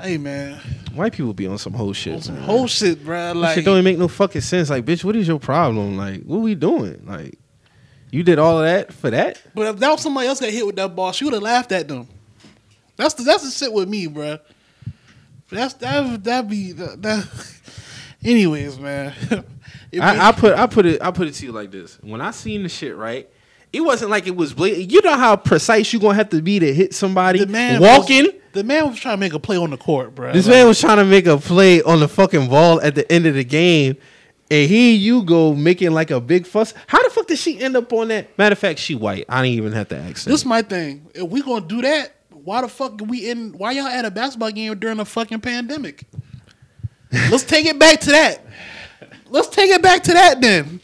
[0.01, 0.59] Hey man,
[0.93, 2.21] White people be on some whole shit.
[2.23, 2.43] some man.
[2.43, 3.31] whole shit, bro.
[3.33, 4.69] Like, shit don't even make no fucking sense.
[4.69, 5.95] Like, bitch, what is your problem?
[5.95, 7.01] Like, what we doing?
[7.05, 7.39] Like,
[8.11, 9.41] you did all of that for that?
[9.53, 11.71] but if that was somebody else got hit with that ball, she would have laughed
[11.71, 12.07] at them.
[12.97, 14.37] That's the that's the shit with me, bro.
[15.49, 17.01] That's that that be that.
[17.01, 17.57] that
[18.23, 19.13] anyways, man.
[19.91, 21.97] It- I, I put I put it I put it to you like this.
[22.01, 23.29] When I seen the shit, right?
[23.71, 24.91] It wasn't like it was blatant.
[24.91, 28.25] You know how precise you gonna have to be to hit somebody walking.
[28.25, 30.33] was- the man was trying to make a play on the court, bro.
[30.33, 33.09] This Like, man was trying to make a play on the fucking ball at the
[33.11, 33.97] end of the game,
[34.49, 36.73] and here you go making like a big fuss.
[36.87, 38.35] How the fuck did she end up on that?
[38.37, 39.25] Matter of fact, she white.
[39.29, 40.25] I didn't even have to ask.
[40.25, 40.49] This That.
[40.49, 41.07] my thing.
[41.13, 43.53] If we gonna do that, why the fuck we in?
[43.57, 46.03] Why y'all at a basketball game during a fucking pandemic?
[47.29, 48.45] Let's take it back to that.
[49.29, 50.79] Let's take it back to that then.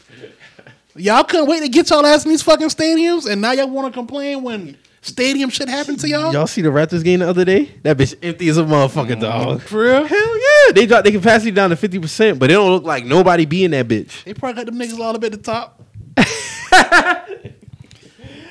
[0.94, 3.92] Y'all couldn't wait to get y'all ass in these fucking stadiums, and now y'all want
[3.92, 6.32] to complain when stadium shit happened to y'all.
[6.32, 7.74] Y'all see the Raptors game the other day?
[7.82, 9.20] That bitch empty as a motherfucker, mm.
[9.20, 9.60] dog.
[9.60, 10.04] For real?
[10.04, 10.72] Hell yeah!
[10.72, 13.64] They dropped their capacity down to fifty percent, but it don't look like nobody be
[13.64, 14.24] in that bitch.
[14.24, 15.82] They probably got them niggas all up at the top.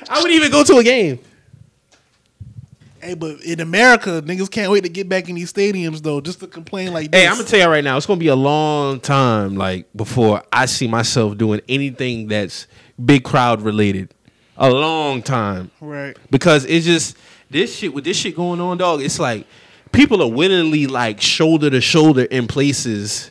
[0.08, 1.18] I wouldn't even go to a game.
[3.00, 6.38] Hey, but in America, niggas can't wait to get back in these stadiums though, just
[6.38, 7.20] to complain like this.
[7.20, 10.42] Hey, I'm gonna tell you right now, it's gonna be a long time like before
[10.52, 12.68] I see myself doing anything that's
[13.04, 14.14] big crowd related.
[14.56, 15.70] A long time.
[15.80, 16.16] right.
[16.30, 17.16] Because it's just
[17.50, 19.02] this shit with this shit going on, dog.
[19.02, 19.46] It's like
[19.92, 23.30] people are willingly like shoulder to shoulder in places,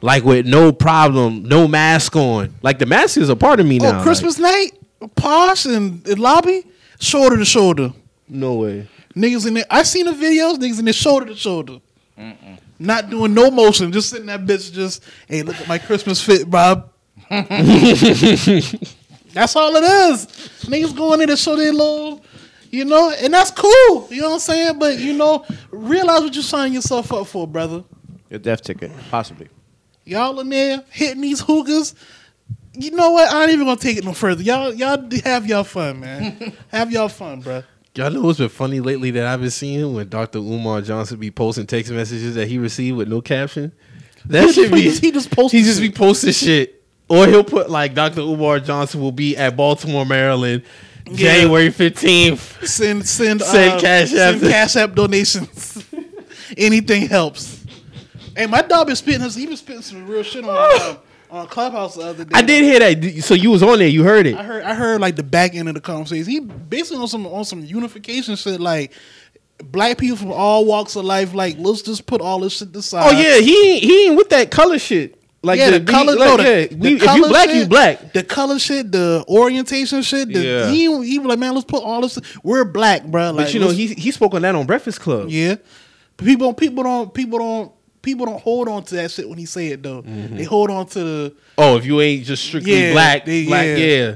[0.00, 2.54] like with no problem, no mask on.
[2.62, 4.00] Like the mask is a part of me oh, now.
[4.00, 4.72] Oh, Christmas night,
[5.16, 6.64] posh and, and lobby,
[7.00, 7.92] shoulder to shoulder.
[8.28, 8.88] no way.
[9.16, 9.64] Niggas in there.
[9.70, 10.56] I seen the videos.
[10.58, 11.78] Niggas in there shoulder to shoulder.
[12.78, 13.92] Not doing no motion.
[13.92, 14.72] Just sitting that bitch.
[14.72, 16.90] Just hey, look at my Christmas fit, Bob.
[19.34, 20.26] that's all it is.
[20.62, 22.24] Niggas going in to show their little,
[22.70, 24.08] you know, and that's cool.
[24.10, 24.78] You know what I'm saying?
[24.78, 27.84] But you know, realize what you're signing yourself up for, brother.
[28.30, 29.48] Your death ticket, possibly.
[30.04, 31.94] Y'all in there hitting these hookers.
[32.74, 33.32] You know what?
[33.32, 34.42] I ain't even gonna take it no further.
[34.42, 36.52] Y'all, y'all have y'all fun, man.
[36.68, 37.62] have y'all fun, bro.
[37.94, 40.38] Y'all know what's been funny lately that I've been seeing when Dr.
[40.38, 43.72] Umar Johnson be posting text messages that he received with no caption.
[44.26, 45.60] That should be he just posted.
[45.60, 48.20] he just be posting shit, or he'll put like Dr.
[48.20, 50.62] Umar Johnson will be at Baltimore, Maryland,
[51.06, 51.16] Yeah.
[51.34, 52.66] January fifteenth.
[52.66, 54.38] send send Send uh, Cash App.
[54.38, 55.84] send cash app donations.
[56.56, 57.64] Anything helps.
[58.36, 59.28] Hey, my dog been spitting.
[59.30, 60.96] He been spitting some real shit on uh,
[61.30, 62.30] on Clubhouse the other day.
[62.34, 63.22] I did hear that.
[63.22, 63.88] So you was on there.
[63.88, 64.34] You heard it.
[64.36, 64.62] I heard.
[64.64, 66.30] I heard like the back end of the conversation.
[66.30, 68.60] He basically on some on some unification shit.
[68.60, 68.92] Like
[69.62, 71.32] black people from all walks of life.
[71.34, 73.04] Like let's just put all this shit aside.
[73.06, 75.20] Oh yeah, he he ain't with that color shit.
[75.44, 76.16] Like yeah, the, he- color.
[76.16, 78.12] like, no, the, yeah, the if color you black, shit, you black.
[78.12, 80.32] The color shit, the orientation shit.
[80.32, 80.70] The, Yeah.
[80.70, 82.18] He he was like, man, let's put all this.
[82.42, 83.30] We're black, bro.
[83.32, 85.28] Like, But you know, he he spoke on that on Breakfast Club.
[85.28, 85.56] Yeah,
[86.16, 87.72] people people don't people don't
[88.02, 90.02] people don't hold on to that shit when he say it though.
[90.02, 90.36] Mm-hmm.
[90.36, 91.34] They hold on to the.
[91.56, 93.76] Oh, if you ain't just strictly Yeah, black, they- black, yeah.
[93.76, 94.14] yeah.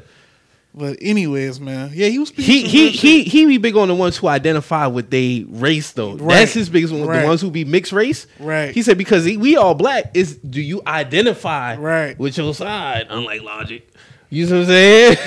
[0.78, 4.16] But anyways, man, yeah, he was He he he he be big on the ones
[4.16, 6.12] who identify with they race though.
[6.14, 6.36] Right.
[6.36, 7.04] That's his biggest one.
[7.04, 7.22] Right.
[7.22, 8.26] The ones who be mixed race.
[8.38, 8.72] Right.
[8.72, 12.16] He said because he, we all black is do you identify Right.
[12.18, 13.08] with your side?
[13.10, 13.88] Unlike Logic.
[14.30, 15.16] You know what I'm saying?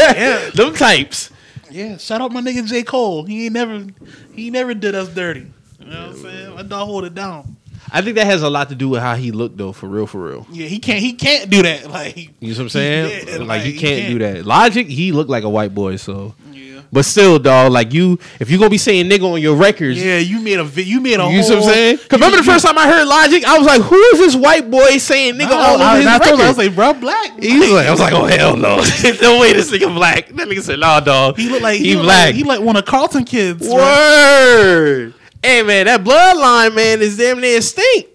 [0.00, 0.50] Yeah.
[0.50, 1.30] Them types.
[1.70, 3.24] Yeah, shout out my nigga J Cole.
[3.24, 3.86] He ain't never
[4.34, 5.46] he never did us dirty.
[5.78, 6.54] You know what I'm saying?
[6.56, 7.56] My dog hold it down.
[7.92, 10.06] I think that has a lot to do with how he looked though, for real,
[10.06, 10.46] for real.
[10.50, 11.88] Yeah, he can't he can't do that.
[11.90, 13.26] Like You know what I'm saying?
[13.28, 14.12] Yeah, like, like, he can't, can't.
[14.12, 14.46] do that.
[14.46, 16.34] Logic, he looked like a white boy, so.
[16.52, 16.82] yeah.
[16.92, 20.18] But still, dog, like you, if you gonna be saying nigga on your records, Yeah,
[20.18, 21.96] you made a vi- you made a you know what I'm saying?
[21.98, 24.68] Cause remember the first time I heard Logic, I was like, who is this white
[24.70, 27.40] boy saying nigga I, over his I, him, I was like, bro, black.
[27.40, 28.76] He was like, I was like, oh hell no,
[29.22, 30.28] no way, this nigga black.
[30.30, 31.36] That nigga said, nah, dog.
[31.38, 32.26] He looked like he, he, black.
[32.26, 33.68] Like, he like one of Carlton kids.
[33.68, 35.12] bro.
[35.42, 38.10] Hey man, that bloodline man is damn near extinct.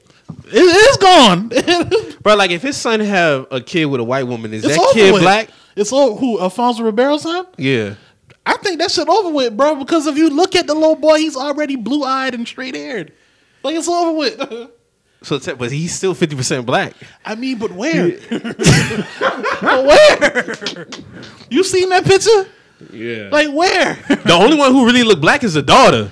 [0.48, 1.50] It, it's gone.
[2.22, 4.82] Bro, like if his son have a kid with a white woman, is It's that
[4.84, 5.22] over kid with.
[5.24, 5.50] black?
[5.76, 6.40] It's all Who?
[6.40, 7.48] Alfonso Ribeiro son?
[7.58, 7.96] Yeah.
[8.46, 9.76] I think that shit over with, bro.
[9.76, 13.12] Because if you look at the little boy, he's already blue eyed and straight haired.
[13.64, 14.38] Like it's over with.
[15.24, 16.94] So, it's- but he's still fifty percent black.
[17.26, 18.12] I mean, but where?
[18.30, 20.88] but where?
[21.50, 22.48] You seen that picture?
[22.94, 23.30] Yeah.
[23.32, 23.96] Like where?
[24.26, 26.12] the only one who really looked black is the daughter.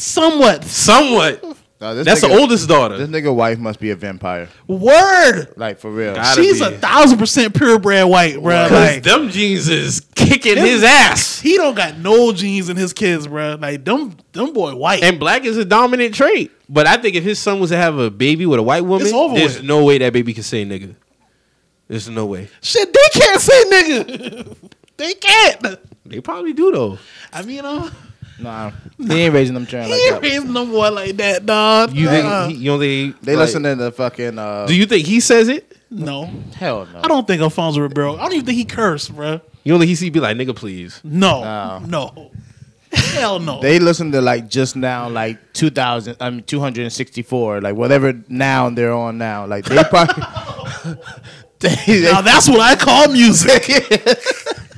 [0.00, 0.64] Somewhat.
[0.64, 1.42] Somewhat.
[1.80, 2.98] No, this That's nigga- the oldest daughter.
[2.98, 4.48] This nigga wife must be a vampire.
[4.66, 5.54] Word.
[5.56, 6.14] Like for real.
[6.14, 6.66] Gotta She's be.
[6.66, 8.68] a thousand percent purebred white, bro.
[8.68, 11.40] Cause Like them jeans is kicking his ass.
[11.40, 13.56] he don't got no jeans in his kids, bro.
[13.58, 15.02] Like them, them boy white.
[15.02, 16.50] And black is a dominant trait.
[16.68, 19.06] But I think if his son was to have a baby with a white woman,
[19.06, 19.64] It's over there's with.
[19.64, 20.94] no way that baby can say nigga.
[21.88, 22.48] There's no way.
[22.60, 24.56] Shit, they can't say nigga.
[24.98, 25.78] they can't.
[26.04, 26.98] They probably do though.
[27.32, 27.90] I mean, you know,
[28.42, 30.28] Nah, he ain't raising them children he like ain't that.
[30.30, 31.92] raising no boy like that, dog.
[31.94, 34.38] You think he, you know they They like- listen to the fucking.
[34.38, 35.76] Uh, Do you think he says it?
[35.90, 36.26] no.
[36.54, 37.00] hell no.
[37.02, 38.16] I don't think Alfonso Ribeiro.
[38.16, 39.40] I don't even think he cursed, bro.
[39.64, 41.00] You only he see be like nigga please.
[41.04, 41.78] No, No.
[42.14, 42.30] no,
[42.92, 43.60] hell no.
[43.60, 46.16] They listen to like just now, like two thousand.
[46.20, 49.46] I mean, two hundred and sixty-four, like whatever now they're on now.
[49.46, 50.22] Like they probably.
[51.58, 53.64] they, they- now that's what I call music.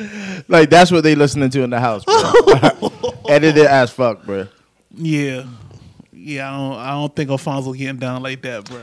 [0.48, 3.12] like that's what they listening to in the house, bro.
[3.28, 4.46] Edited as fuck, bro.
[4.94, 5.44] yeah,
[6.12, 6.50] yeah.
[6.52, 6.78] I don't.
[6.78, 8.82] I don't think Alfonso getting down like that, bro.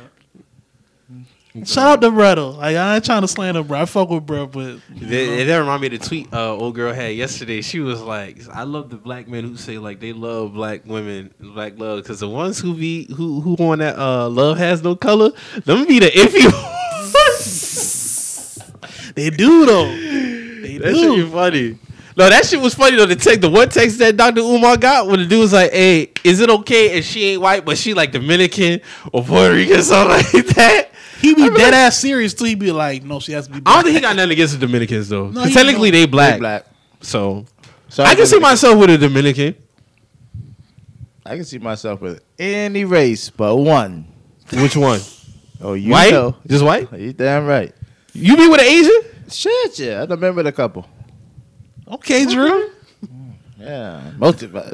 [1.66, 2.56] Shout out to Bredo.
[2.58, 3.82] Like I ain't trying to slander, bro.
[3.82, 6.76] I fuck with bro, but That, it that remind me of the tweet uh, old
[6.76, 7.62] girl had yesterday.
[7.62, 11.34] She was like, "I love the black men who say like they love black women,
[11.40, 14.96] black love, because the ones who be who who on that uh, love has no
[14.96, 15.32] color,
[15.66, 16.46] them be the iffy
[19.16, 20.47] they do though.
[20.62, 21.78] They that shit be funny.
[22.16, 23.06] No, that shit was funny though.
[23.06, 24.42] The text, the one text that Dr.
[24.42, 27.64] Umar got when the dude was like, "Hey, is it okay if she ain't white
[27.64, 28.82] but she like Dominican
[29.14, 30.90] or Puerto Rican or something like that?"
[31.22, 32.46] He be dead ass serious too.
[32.46, 33.62] He be like, no, she has to be.
[33.66, 35.30] I don't think he got nothing against the Dominicans though.
[35.30, 36.66] No, 'Cause he technically, they black, They black.
[37.02, 37.46] so
[37.90, 39.56] So I can see myself with a Dominican.
[41.26, 44.06] I can see myself with any race but one.
[44.54, 45.02] Which one?
[45.60, 46.12] Oh, you white?
[46.12, 46.36] know.
[46.48, 46.92] Just white?
[46.94, 47.74] You damn right.
[48.14, 49.07] You be with an Asian?
[49.30, 50.02] Shit, yeah.
[50.02, 50.86] I remember a couple.
[51.88, 52.72] Okay, Drew.
[53.60, 54.72] Yeah, most of us.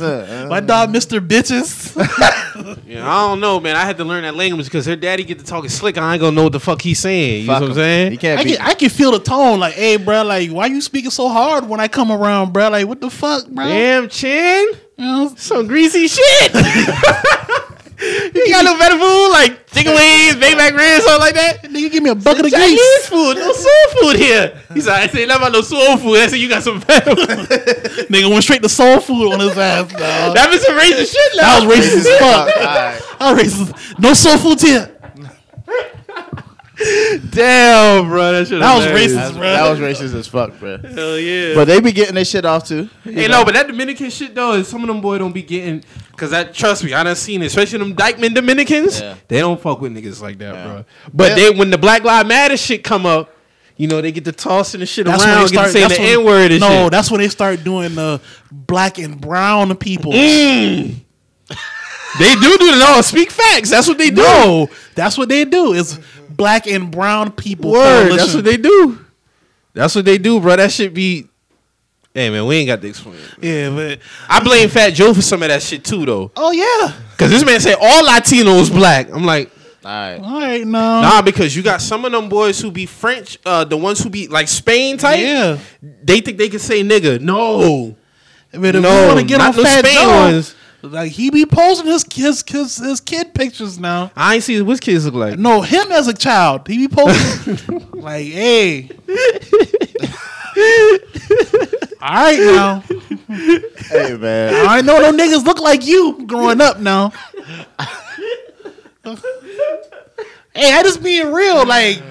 [0.00, 1.96] Uh, My dog, Mister Bitches.
[2.84, 3.76] Yeah, I don't know, man.
[3.76, 5.96] I had to learn that language because her daddy get to talking slick.
[5.96, 7.42] I ain't gonna know what the fuck he's saying.
[7.42, 8.12] You know Fuck what I'm saying?
[8.12, 8.56] You can't I be.
[8.56, 9.60] can, I can feel the tone.
[9.60, 12.68] Like, hey, bro, like, why you speaking so hard when I come around, bro?
[12.68, 13.64] Like, what the fuck, bro?
[13.64, 14.66] Damn, chin.
[14.96, 15.32] You know?
[15.36, 16.52] Some greasy shit.
[18.34, 21.62] you got no better food like chicken wings, baked mac ribs, something like that.
[21.64, 23.06] Nigga, give me a bucket of Chinese grease.
[23.08, 24.60] food, no soul food here.
[24.74, 26.16] He said, I say nothing about no soul food.
[26.18, 27.26] I said, you got some better food.
[28.08, 30.34] Nigga went straight to soul food on his ass, dog.
[30.36, 32.56] that was some racist shit That was racist as fuck.
[32.56, 33.18] Alright.
[33.18, 33.98] That was racist.
[34.00, 34.96] No soul food here.
[37.30, 38.32] Damn, bro.
[38.32, 39.12] That, shit That was hilarious.
[39.12, 39.42] racist, bro.
[39.42, 40.78] That was racist as fuck, bro.
[40.78, 41.54] Hell yeah.
[41.54, 42.88] But they be getting their shit off too.
[43.04, 45.84] Hey, no, but that Dominican shit though is some of them boy don't be getting
[46.20, 49.00] because that trust me, I done seen it, especially them Dyckman Dominicans.
[49.00, 49.14] Yeah.
[49.26, 50.64] They don't fuck with niggas like that, Yeah.
[50.66, 50.84] bro.
[51.14, 51.34] But Yeah.
[51.36, 53.34] they when the Black Lives Matter shit come up,
[53.78, 55.70] you know they get to tossing the shit That's when around, they get start.
[55.70, 56.90] saying the when, N word and no, shit.
[56.92, 58.20] that's when they start doing the
[58.52, 60.12] black and brown people.
[60.12, 60.96] Mm.
[62.18, 62.78] They do do it.
[62.78, 63.70] No, speak facts.
[63.70, 64.20] That's what they do.
[64.22, 65.72] No, that's what they do.
[65.72, 65.98] Is
[66.28, 67.70] black and brown people.
[67.70, 68.08] Word.
[68.08, 68.16] coalition.
[68.18, 69.04] That's what they do.
[69.72, 70.56] That's what they do, bro.
[70.56, 71.29] That shit be.
[72.12, 73.16] Hey man, we ain't got to explain.
[73.40, 76.32] Yeah, but I blame Fat Joe for some of that shit too, though.
[76.36, 76.92] oh yeah.
[77.16, 79.08] Cause this man said all Latinos black.
[79.12, 79.50] I'm like,
[79.84, 80.20] Alright.
[80.20, 81.00] All right, no.
[81.00, 84.10] Nah, because you got some of them boys who be French, uh, the ones who
[84.10, 85.20] be like Spain type.
[85.20, 85.58] Yeah.
[85.80, 87.18] They think they can say nigga.
[87.20, 87.96] No.
[88.52, 90.54] But if No, you want to get not on the Fat Spain Joe, ones.
[90.82, 94.10] like he be posting his his his, his kid pictures now.
[94.16, 95.38] I ain't see what kids look like.
[95.38, 98.90] No, him as a child, he be posting like, hey.
[102.02, 102.82] All right now.
[103.90, 104.66] Hey man.
[104.68, 107.12] I know no niggas look like you growing up now.
[110.54, 111.64] hey, I just being real.
[111.66, 112.02] Like,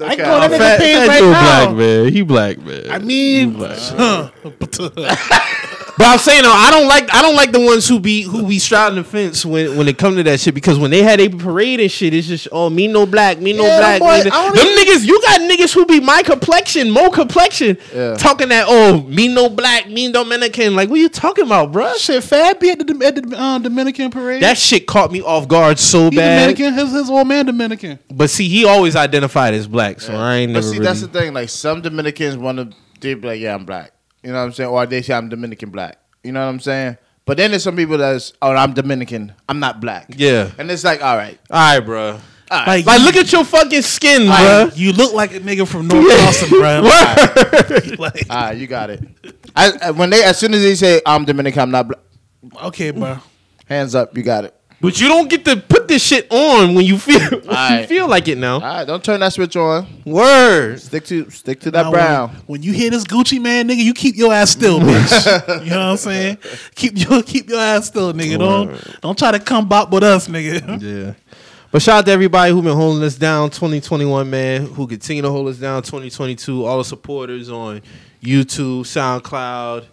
[0.00, 1.64] I can go on that nigga Fat, page Fat right now.
[1.66, 2.12] black man.
[2.12, 2.90] He black man.
[2.90, 3.54] I mean,
[5.98, 8.46] But I'm saying though, I don't like I don't like the ones who be who
[8.46, 11.18] be straddling the fence when when it come to that shit because when they had
[11.20, 14.00] a parade and shit, it's just oh me no black, me no Yeah, black.
[14.00, 17.76] boy, me no- Them even- niggas, you got niggas who be my complexion, more complexion,
[17.92, 18.14] Yeah.
[18.14, 20.76] talking that oh me no black, me Dominican.
[20.76, 21.96] Like what you talking about, bruh?
[21.96, 24.40] shit, Fab be at the, at the uh, Dominican parade.
[24.44, 26.38] That shit caught me off guard so he bad.
[26.54, 26.74] Dominican.
[26.74, 27.98] His his old man Dominican.
[28.08, 30.84] But see, he always identified as black, so I ain't But never see, really.
[30.86, 31.34] that's the thing.
[31.34, 33.90] Like some Dominicans want to, they be like, "Yeah, I'm black."
[34.28, 34.68] You know what I'm saying?
[34.68, 35.96] Or they say I'm Dominican black.
[36.22, 36.98] You know what I'm saying?
[37.24, 40.04] But then there's some people that's oh I'm Dominican, I'm not black.
[40.18, 40.50] Yeah.
[40.58, 42.10] And it's like all right, All right, bro.
[42.12, 42.18] all
[42.50, 42.66] right.
[42.66, 44.64] Like, Like, look at your fucking skin, bro.
[44.68, 46.80] Like, you look like a nigga from North Boston, bro.
[47.98, 49.02] like, all right, you got it.
[49.56, 52.64] I, I- when they as soon as they say I'm Dominican, I'm not black.
[52.66, 53.16] okay, bro.
[53.66, 54.54] Hands up, you got it.
[54.80, 58.08] But you don't get to put this shit on when you feel when you feel
[58.08, 58.54] like it now.
[58.54, 59.86] All right, don't turn that switch on.
[60.04, 60.78] Word.
[60.80, 62.28] Stick to stick to that Now, brown.
[62.28, 65.48] When, when you hear this Gucci man, nigga, you keep your ass still, bitch.
[65.64, 66.38] you know what I'm saying?
[66.76, 68.38] Keep your keep your ass still, nigga.
[68.38, 70.80] Don't don't try to come bop with us, nigga.
[70.80, 71.14] Yeah.
[71.70, 75.30] But shout out to everybody who been holding us down 2021, man, who continue to
[75.30, 76.64] hold us down 2022.
[76.64, 77.82] All the supporters on
[78.22, 79.84] YouTube, SoundCloud,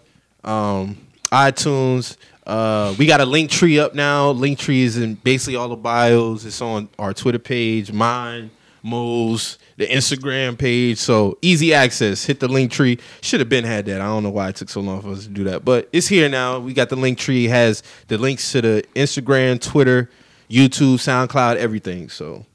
[0.42, 0.96] um,
[1.30, 2.16] iTunes.
[2.46, 4.32] Uh, we got a Linktree up now.
[4.32, 6.44] Linktree is in basically all the bios.
[6.44, 8.50] It's on our Twitter page, mine,
[8.84, 10.98] Mo's, the Instagram page.
[10.98, 12.24] So easy access.
[12.24, 13.00] Hit the Linktree.
[13.20, 14.00] Should have been had that.
[14.00, 16.06] I don't know why it took so long for us to do that, but it's
[16.06, 16.60] here now.
[16.60, 17.46] We got the Linktree.
[17.46, 20.08] It has the links to the Instagram, Twitter,
[20.48, 22.08] YouTube, SoundCloud, everything.
[22.08, 22.46] So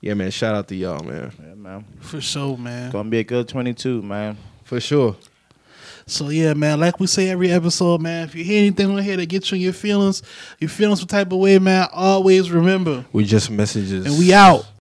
[0.00, 0.30] yeah, man.
[0.30, 1.32] Shout out to y'all, man.
[1.42, 1.84] Yeah, man.
[2.00, 2.90] For sure, man.
[2.92, 4.36] Gonna be a good 22, man.
[4.64, 5.16] For sure.
[6.08, 6.80] So yeah, man.
[6.80, 8.24] Like we say every episode, man.
[8.26, 10.22] If you hear anything on here that gets you in your feelings,
[10.58, 11.88] your feelings some type of way, man.
[11.92, 14.06] Always remember, We just messages.
[14.06, 14.66] and we out.